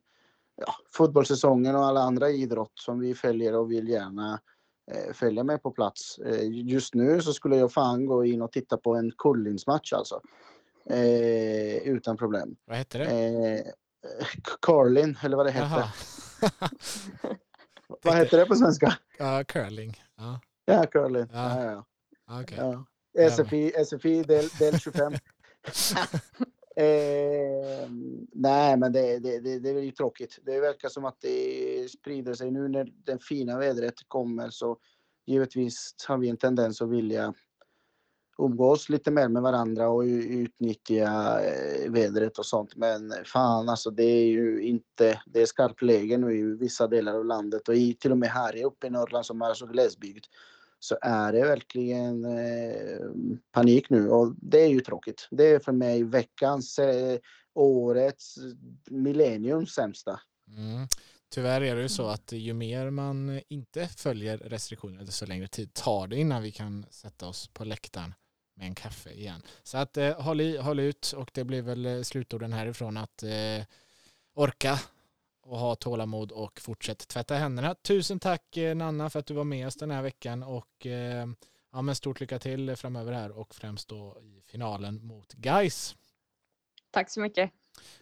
ja, 0.66 0.74
fotbollssäsongen 0.96 1.76
och 1.76 1.84
alla 1.84 2.00
andra 2.00 2.30
idrott 2.30 2.72
som 2.74 3.00
vi 3.00 3.14
följer 3.14 3.54
och 3.54 3.70
vill 3.72 3.88
gärna 3.88 4.40
eh, 4.92 5.12
följa 5.12 5.44
med 5.44 5.62
på 5.62 5.70
plats. 5.70 6.18
Eh, 6.18 6.48
just 6.50 6.94
nu 6.94 7.22
så 7.22 7.32
skulle 7.32 7.56
jag 7.56 7.72
fan 7.72 8.06
gå 8.06 8.24
in 8.24 8.42
och 8.42 8.52
titta 8.52 8.76
på 8.76 8.94
en 8.94 9.12
Kullinsmatch 9.18 9.92
alltså. 9.92 10.20
Eh, 10.90 11.76
utan 11.76 12.16
problem. 12.16 12.56
Vad 12.64 12.76
hette 12.76 12.98
det? 12.98 13.04
Eh, 13.04 14.26
Carlin, 14.62 15.18
eller 15.22 15.36
vad 15.36 15.46
det 15.46 15.52
heter. 15.52 15.66
Jaha. 15.66 15.88
Vad 18.02 18.16
heter 18.16 18.38
det 18.38 18.46
på 18.46 18.54
svenska? 18.54 18.94
ja, 19.18 19.44
curling. 19.44 20.02
Ja, 20.16 20.40
Ja, 20.64 20.86
Carlin. 20.86 21.28
Ja. 21.32 21.60
Ja, 21.60 21.84
ja, 22.26 22.44
ja. 22.56 22.84
Ja, 23.12 23.30
SFI, 23.30 23.72
SFI 23.84 24.22
del, 24.22 24.48
del 24.48 24.80
25. 24.80 25.12
eh, 26.80 27.90
nej, 28.32 28.76
men 28.76 28.92
det, 28.92 29.18
det, 29.18 29.40
det, 29.40 29.58
det 29.58 29.70
är 29.70 29.80
ju 29.80 29.90
tråkigt. 29.90 30.38
Det 30.42 30.60
verkar 30.60 30.88
som 30.88 31.04
att 31.04 31.20
det 31.20 31.90
sprider 31.90 32.34
sig 32.34 32.50
nu 32.50 32.68
när 32.68 32.92
det 33.04 33.24
fina 33.24 33.58
vädret 33.58 33.94
kommer 34.08 34.50
så 34.50 34.78
givetvis 35.26 35.94
har 36.08 36.18
vi 36.18 36.28
en 36.28 36.36
tendens 36.36 36.82
att 36.82 36.90
vilja 36.90 37.34
umgås 38.38 38.88
lite 38.88 39.10
mer 39.10 39.28
med 39.28 39.42
varandra 39.42 39.88
och 39.88 40.02
utnyttja 40.02 41.40
eh, 41.40 41.90
vädret 41.90 42.38
och 42.38 42.46
sånt. 42.46 42.76
Men 42.76 43.12
fan 43.24 43.68
alltså 43.68 43.90
det 43.90 44.02
är 44.02 44.26
ju 44.26 44.62
inte, 44.62 45.22
det 45.26 45.42
är 45.42 45.46
skarpt 45.46 45.82
läge 45.82 46.18
nu 46.18 46.38
i 46.38 46.42
vissa 46.42 46.86
delar 46.86 47.14
av 47.14 47.24
landet 47.24 47.68
och 47.68 47.74
i, 47.74 47.94
till 47.94 48.12
och 48.12 48.18
med 48.18 48.28
här 48.28 48.64
uppe 48.64 48.86
i 48.86 48.90
Norrland 48.90 49.26
som 49.26 49.42
är 49.42 49.54
så 49.54 49.66
glesbygd 49.66 50.24
så 50.80 50.98
är 51.02 51.32
det 51.32 51.44
verkligen 51.44 52.24
eh, 52.24 53.06
panik 53.52 53.90
nu 53.90 54.10
och 54.10 54.34
det 54.36 54.60
är 54.60 54.68
ju 54.68 54.80
tråkigt. 54.80 55.28
Det 55.30 55.44
är 55.44 55.58
för 55.58 55.72
mig 55.72 56.04
veckans, 56.04 56.78
eh, 56.78 57.18
årets, 57.54 58.38
millenniums 58.90 59.74
sämsta. 59.74 60.20
Mm. 60.48 60.86
Tyvärr 61.34 61.60
är 61.60 61.76
det 61.76 61.82
ju 61.82 61.88
så 61.88 62.06
att 62.06 62.32
ju 62.32 62.54
mer 62.54 62.90
man 62.90 63.40
inte 63.48 63.88
följer 63.88 64.38
restriktioner 64.38 65.04
desto 65.04 65.26
längre 65.26 65.48
tid 65.48 65.74
tar 65.74 66.06
det 66.06 66.16
innan 66.16 66.42
vi 66.42 66.52
kan 66.52 66.86
sätta 66.90 67.26
oss 67.26 67.48
på 67.48 67.64
läktaren 67.64 68.14
med 68.56 68.66
en 68.66 68.74
kaffe 68.74 69.10
igen. 69.10 69.42
Så 69.62 69.78
att 69.78 69.96
eh, 69.96 70.20
håll, 70.20 70.40
i, 70.40 70.56
håll 70.56 70.80
ut 70.80 71.12
och 71.16 71.30
det 71.34 71.44
blir 71.44 71.62
väl 71.62 71.86
eh, 71.86 72.02
slutorden 72.02 72.52
härifrån 72.52 72.96
att 72.96 73.22
eh, 73.22 73.64
orka 74.34 74.80
och 75.50 75.58
ha 75.58 75.74
tålamod 75.74 76.32
och 76.32 76.60
fortsätt 76.60 77.08
tvätta 77.08 77.34
händerna. 77.34 77.74
Tusen 77.74 78.18
tack 78.18 78.56
eh, 78.56 78.74
Nanna 78.74 79.10
för 79.10 79.18
att 79.18 79.26
du 79.26 79.34
var 79.34 79.44
med 79.44 79.66
oss 79.66 79.76
den 79.76 79.90
här 79.90 80.02
veckan 80.02 80.42
och 80.42 80.86
eh, 80.86 81.26
ja, 81.72 81.82
men 81.82 81.94
stort 81.94 82.20
lycka 82.20 82.38
till 82.38 82.76
framöver 82.76 83.12
här 83.12 83.30
och 83.30 83.54
främst 83.54 83.88
då 83.88 84.18
i 84.22 84.42
finalen 84.46 85.06
mot 85.06 85.32
Guys. 85.32 85.96
Tack 86.90 87.10
så 87.10 87.20
mycket. 87.20 87.50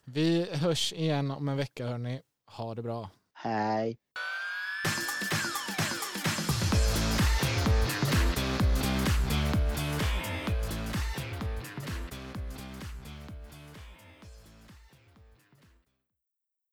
Vi 0.04 0.54
hörs 0.54 0.92
igen 0.92 1.30
om 1.30 1.48
en 1.48 1.56
vecka 1.56 1.86
hörni. 1.86 2.20
Ha 2.46 2.74
det 2.74 2.82
bra. 2.82 3.10
Hej! 3.32 3.98